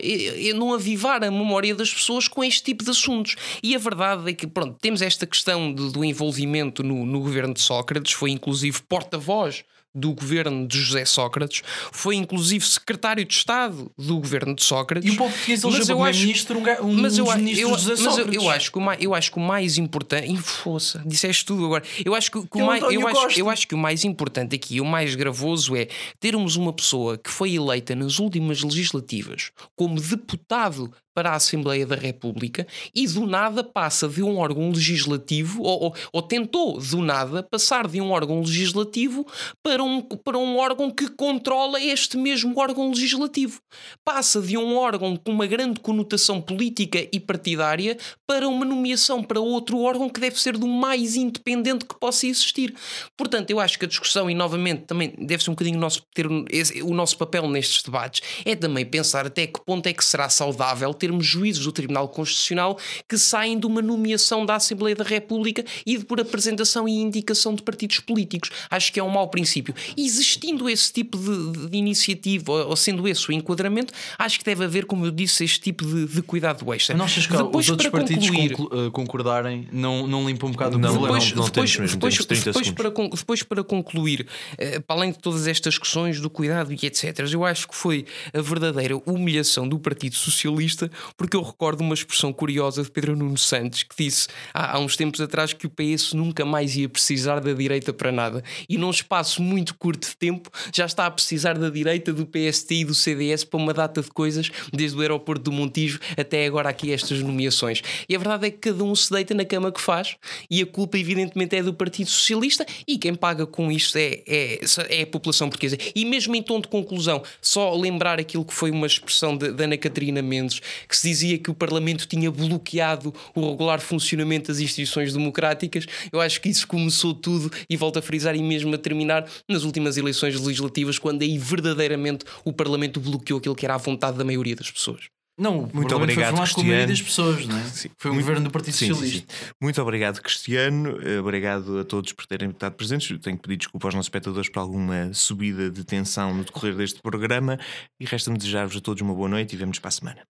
não 0.56 0.74
avivar 0.74 1.24
a 1.24 1.32
memória 1.32 1.74
das 1.76 1.94
pessoas 1.94 2.28
com 2.28 2.44
este 2.44 2.64
tipo 2.64 2.84
de 2.84 2.92
assuntos. 2.92 3.36
E 3.64 3.76
a 3.76 3.80
verdade 3.80 4.30
é 4.30 4.34
que, 4.34 4.46
pronto, 4.48 4.78
temos 4.82 5.02
esta 5.02 5.26
questão 5.26 5.72
do, 5.72 5.92
do 5.92 6.04
envolvimento 6.06 6.84
no, 6.84 7.06
no 7.06 7.20
governo 7.22 7.54
de 7.54 7.62
Sócrates, 7.62 8.14
foi 8.14 8.32
inclusive 8.32 8.80
porta-voz 8.88 9.64
do 9.94 10.14
governo 10.14 10.68
de 10.68 10.80
José 10.80 11.06
Sócrates, 11.06 11.62
foi 11.92 12.16
inclusive 12.16 12.66
secretário 12.66 13.26
de 13.26 13.34
Estado 13.34 13.92
do 13.98 14.18
governo 14.18 14.56
de 14.56 14.64
Sócrates. 14.64 15.10
E 15.10 15.14
o 15.14 15.18
povo 15.18 15.32
português 15.32 15.64
elegeu 15.64 15.98
para 15.98 16.06
primeiro-ministro 16.06 16.60
um, 16.60 16.90
um 16.90 17.02
mas 17.02 17.18
eu, 17.18 17.26
dos 17.26 17.36
ministros 17.36 17.72
eu, 17.72 17.78
José 17.78 17.90
mas 17.92 18.16
Sócrates. 18.16 18.36
eu, 18.36 18.42
eu, 18.42 18.50
acho 18.50 18.72
que 18.72 18.78
o 18.78 18.82
mais, 18.82 19.02
eu 19.02 19.14
acho 19.14 19.32
que 19.32 19.38
o 19.38 19.42
mais 19.42 19.78
importante. 19.78 20.38
Força, 20.38 21.04
disseste 21.06 21.46
tudo 21.46 21.66
agora. 21.66 21.84
Eu 22.04 22.16
acho 22.16 22.32
que, 22.32 22.42
que 22.48 22.58
o 22.58 22.66
mais, 22.66 22.84
eu, 22.84 23.08
acho, 23.08 23.40
eu 23.40 23.50
acho 23.50 23.68
que 23.68 23.76
o 23.76 23.78
mais 23.78 24.04
importante 24.04 24.56
aqui, 24.56 24.80
o 24.80 24.86
mais 24.86 25.16
gravoso 25.16 25.76
é 25.76 25.88
termos 26.20 26.56
uma 26.56 26.74
pessoa 26.74 27.18
que 27.18 27.30
foi 27.30 27.54
eleita 27.54 27.96
nas 27.96 28.20
últimas 28.20 28.62
legislativas 28.62 29.52
como 29.76 30.00
deputado 30.00 30.92
para 31.14 31.32
a 31.32 31.36
Assembleia 31.36 31.86
da 31.86 31.96
República 31.96 32.66
e 32.96 33.08
do 33.08 33.26
nada 33.26 33.64
passa 33.64 34.08
de 34.08 34.24
um 34.24 34.38
órgão 34.38 34.70
legislativo, 34.70 35.62
ou, 35.64 35.84
ou, 35.84 35.96
ou, 36.14 36.22
tentou 36.22 36.80
do 36.80 37.02
nada 37.02 37.44
passar 37.44 37.88
de 37.88 38.00
um 38.00 38.12
órgão 38.12 38.40
legislativo 38.42 39.26
para 39.64 39.84
um, 39.84 40.02
para 40.02 40.38
um 40.38 40.58
órgão 40.58 40.90
que 40.90 41.10
controla 41.10 41.82
este 41.82 42.18
mesmo 42.18 42.58
órgão 42.58 42.90
legislativo. 42.90 43.60
Passa 44.06 44.42
de 44.42 44.58
um 44.58 44.76
órgão 44.76 45.16
com 45.16 45.32
uma 45.32 45.46
grande 45.46 45.80
conotação 45.80 46.42
política 46.42 47.08
e 47.12 47.20
partidária 47.20 47.98
para 48.28 48.48
uma 48.48 48.66
nomeação 48.66 49.24
para 49.24 49.40
outro 49.40 49.80
órgão 49.80 50.10
que 50.10 50.20
deve 50.20 50.40
ser 50.40 50.58
do 50.58 50.68
mais 50.68 51.16
independente 51.16 51.86
que 51.86 52.00
possa 52.00 52.28
existir. 52.28 52.74
Portanto, 53.18 53.52
eu 53.52 53.60
acho 53.60 53.78
que 53.78 53.86
a 53.86 53.88
discussão, 53.88 54.30
e 54.30 54.34
novamente 54.34 54.84
também 54.84 55.14
deve 55.18 55.44
ser 55.44 55.50
um 55.50 55.54
bocadinho 55.54 55.80
nosso, 55.80 56.02
ter 56.14 56.28
o 56.28 56.94
nosso 56.94 57.18
papel 57.18 57.48
nestes 57.50 57.84
debates, 57.84 58.22
é 58.46 58.56
também 58.56 58.86
pensar 58.86 59.26
até 59.26 59.48
que 59.48 59.60
ponto 59.66 59.88
é 59.88 59.94
que 59.94 60.04
será 60.04 60.30
saudável 60.30 60.94
termos 61.02 61.26
juízes 61.26 61.64
do 61.64 61.72
Tribunal 61.72 62.08
Constitucional 62.08 62.78
que 63.10 63.18
saem 63.18 63.60
de 63.60 63.66
uma 63.66 63.82
nomeação 63.82 64.46
da 64.46 64.56
Assembleia 64.56 64.96
da 64.96 65.04
República 65.04 65.66
e 65.86 65.98
de 65.98 66.06
por 66.06 66.22
apresentação 66.22 66.88
e 66.88 66.94
indicação 66.94 67.56
de 67.56 67.64
partidos 67.64 68.00
políticos. 68.00 68.52
Acho 68.70 68.94
que 68.94 69.00
é 69.00 69.04
um 69.04 69.10
mau 69.10 69.28
princípio. 69.30 69.74
Existindo 69.98 70.70
esse 70.70 70.94
tipo 70.94 71.18
de, 71.18 71.70
de 71.70 71.78
iniciativa, 71.78 72.52
ou, 72.52 72.76
sendo 72.76 73.08
esse 73.08 73.28
o 73.30 73.32
enquadramento, 73.32 73.94
acho 74.18 74.38
que 74.38 74.46
deve 74.46 74.64
haver, 74.64 74.86
como 74.86 75.06
eu 75.06 75.12
disse, 75.12 75.44
este 75.44 75.60
tipo 75.60 75.86
de, 75.86 76.06
de 76.06 76.22
cuidado 76.22 76.72
extra. 76.74 76.96
Não 76.96 77.06
achas 77.06 77.26
que 77.26 77.36
depois, 77.36 77.66
os 77.66 77.72
outros 77.72 77.90
partidos 77.90 78.30
concluir, 78.30 78.56
conclu 78.56 78.92
concordarem 78.92 79.68
não, 79.72 80.06
não 80.06 80.26
limpa 80.28 80.46
um 80.46 80.52
bocado 80.52 80.78
não, 80.78 80.90
o 80.90 80.92
problema? 80.92 81.20
Depois, 81.20 81.32
não, 81.32 81.38
não 81.38 81.46
depois, 81.46 81.78
mesmo, 81.78 81.98
depois, 81.98 82.18
depois, 82.18 82.72
para, 82.72 82.90
depois, 82.90 83.44
para 83.44 83.64
concluir, 83.64 84.28
uh, 84.54 84.82
para 84.82 84.96
além 84.96 85.12
de 85.12 85.20
todas 85.20 85.48
estas 85.48 85.78
questões 85.78 86.20
do 86.20 86.30
cuidado 86.30 86.72
e 86.72 86.86
etc., 86.86 87.20
eu 87.32 87.44
acho 87.44 87.68
que 87.68 87.76
foi 87.76 88.06
a 88.34 88.42
verdadeira 88.42 89.02
humilhação 89.06 89.68
do 89.68 89.80
Partido 89.80 90.16
Socialista 90.16 90.91
porque 91.18 91.36
eu 91.36 91.42
recordo 91.42 91.82
uma 91.82 91.94
expressão 91.94 92.32
curiosa 92.34 92.84
de 92.84 92.92
Pedro 92.92 93.16
Nuno 93.16 93.38
Santos 93.38 93.84
que 93.84 93.96
disse 93.98 94.28
há, 94.54 94.76
há, 94.76 94.80
uns 94.80 94.96
tempos 94.96 95.22
atrás 95.22 95.54
que 95.54 95.68
o 95.68 95.70
PS 95.70 96.14
nunca 96.14 96.46
mais 96.46 96.76
ia 96.76 96.90
precisar 96.90 97.40
da 97.40 97.54
direita 97.54 97.94
para 97.94 98.12
nada 98.12 98.44
e 98.68 98.78
num 98.78 98.90
espaço 98.90 99.42
muito 99.42 99.76
curto 99.76 100.08
de 100.08 100.16
tempo 100.16 100.50
já 100.74 100.86
está 100.86 101.06
a 101.06 101.12
precisar 101.12 101.58
da 101.58 101.70
direita, 101.70 102.14
do 102.14 102.26
PST 102.26 102.74
e 102.76 102.86
do 102.86 102.96
CDS 102.96 103.44
para 103.44 103.60
uma 103.60 103.74
data 103.74 104.02
de 104.02 104.10
coisas, 104.10 104.50
desde 104.72 104.98
o 104.98 105.02
aeroporto 105.02 105.44
do 105.44 105.52
Montijo 105.52 106.00
até 106.18 106.46
agora 106.46 106.70
aqui 106.70 106.92
estas 106.92 107.22
nomeações. 107.22 107.82
E 108.08 108.16
a 108.16 108.20
verdade 108.20 108.48
é 108.48 108.52
que 108.52 108.58
cada 108.58 108.84
um 108.84 108.96
se 108.96 109.12
deita 109.12 109.34
na 109.34 109.46
cama 109.46 109.72
que 109.72 109.82
faz 109.82 110.16
e 110.50 110.62
a 110.62 110.66
culpa 110.66 110.98
evidentemente 110.98 111.56
é 111.56 111.64
do 111.64 111.74
Partido 111.74 112.10
Socialista 112.10 112.66
e 112.88 112.98
quem 112.98 113.16
paga 113.16 113.46
com 113.46 113.72
isto 113.72 113.98
é, 113.98 114.22
é, 114.28 114.60
é 114.90 115.02
a 115.04 115.08
população 115.08 115.50
portuguesa. 115.50 115.78
E 115.96 116.06
mesmo 116.06 116.36
em 116.36 116.44
tom 116.44 116.60
de 116.60 116.68
conclusão, 116.68 117.24
só 117.42 117.74
lembrar 117.76 118.20
aquilo 118.20 118.46
que 118.46 118.54
foi 118.54 118.72
uma 118.72 118.88
expressão 118.88 119.36
de, 119.36 119.52
de 119.52 119.64
Ana 119.64 119.78
Catarina 119.78 120.22
Mendes, 120.22 120.62
que 120.88 120.98
se 120.98 121.08
dizia 121.10 121.38
que 121.38 121.52
o 121.52 121.54
Parlamento 121.54 122.06
tinha 122.08 122.32
bloqueado 122.32 123.14
o 123.36 123.52
regular 123.52 123.80
funcionamento 123.80 124.48
das 124.48 124.60
instituições 124.60 125.14
democráticas. 125.14 125.86
Eu 126.12 126.22
acho 126.22 126.42
que 126.42 126.50
isso 126.50 126.68
começou 126.68 127.14
tudo 127.14 127.52
e 127.70 127.78
volto 127.78 128.00
a 128.00 128.02
frisar 128.02 128.36
e 128.36 128.44
mesmo 128.44 128.74
a 128.74 128.78
terminar 128.78 129.28
nas 129.50 129.64
últimas 129.64 129.98
eleições 129.98 130.40
legislativas, 130.40 131.00
quando 131.00 131.22
aí 131.22 131.38
verdadeiramente 131.38 132.26
o 132.44 132.54
Parlamento 132.54 133.00
bloqueou 133.00 133.40
aquilo 133.40 133.56
que 133.56 133.66
era 133.66 133.76
a 133.76 133.78
vontade 133.78 134.18
da 134.18 134.24
maioria 134.24 134.56
das 134.56 134.70
pessoas. 134.70 135.06
Não, 135.40 135.68
muito 135.74 135.96
obrigado, 135.96 136.36
foi 136.36 136.54
com 136.54 136.62
a 136.62 136.64
maioria 136.66 136.88
das 136.88 137.02
pessoas, 137.02 137.48
não 137.48 137.58
é? 137.58 137.64
Sim. 137.64 137.90
Foi 137.98 138.12
um 138.12 138.14
muito, 138.14 138.26
governo 138.26 138.48
do 138.48 138.52
Partido 138.52 138.76
sim, 138.76 138.90
Socialista. 138.90 139.34
Sim, 139.34 139.52
muito 139.60 139.82
obrigado, 139.82 140.22
Cristiano. 140.22 141.00
Obrigado 141.20 141.80
a 141.80 141.84
todos 141.84 142.12
por 142.14 142.28
terem 142.28 142.50
estado 142.50 142.76
presentes. 142.76 143.10
Eu 143.10 143.18
tenho 143.18 143.38
que 143.38 143.44
pedir 143.44 143.58
desculpa 143.58 143.88
aos 143.88 143.96
nossos 143.96 144.06
espectadores 144.06 144.50
por 144.50 144.60
alguma 144.60 145.12
subida 145.14 145.72
de 145.72 145.84
tensão 145.84 146.32
no 146.36 146.44
decorrer 146.44 146.76
deste 146.76 147.02
programa 147.02 147.58
e 148.00 148.06
resta-me 148.06 148.38
desejar-vos 148.38 148.78
a 148.78 148.82
todos 148.82 149.02
uma 149.02 149.16
boa 149.16 149.30
noite 149.30 149.54
e 149.54 149.58
vemos 149.58 149.80
para 149.80 149.88
a 149.88 149.92
semana. 149.92 150.22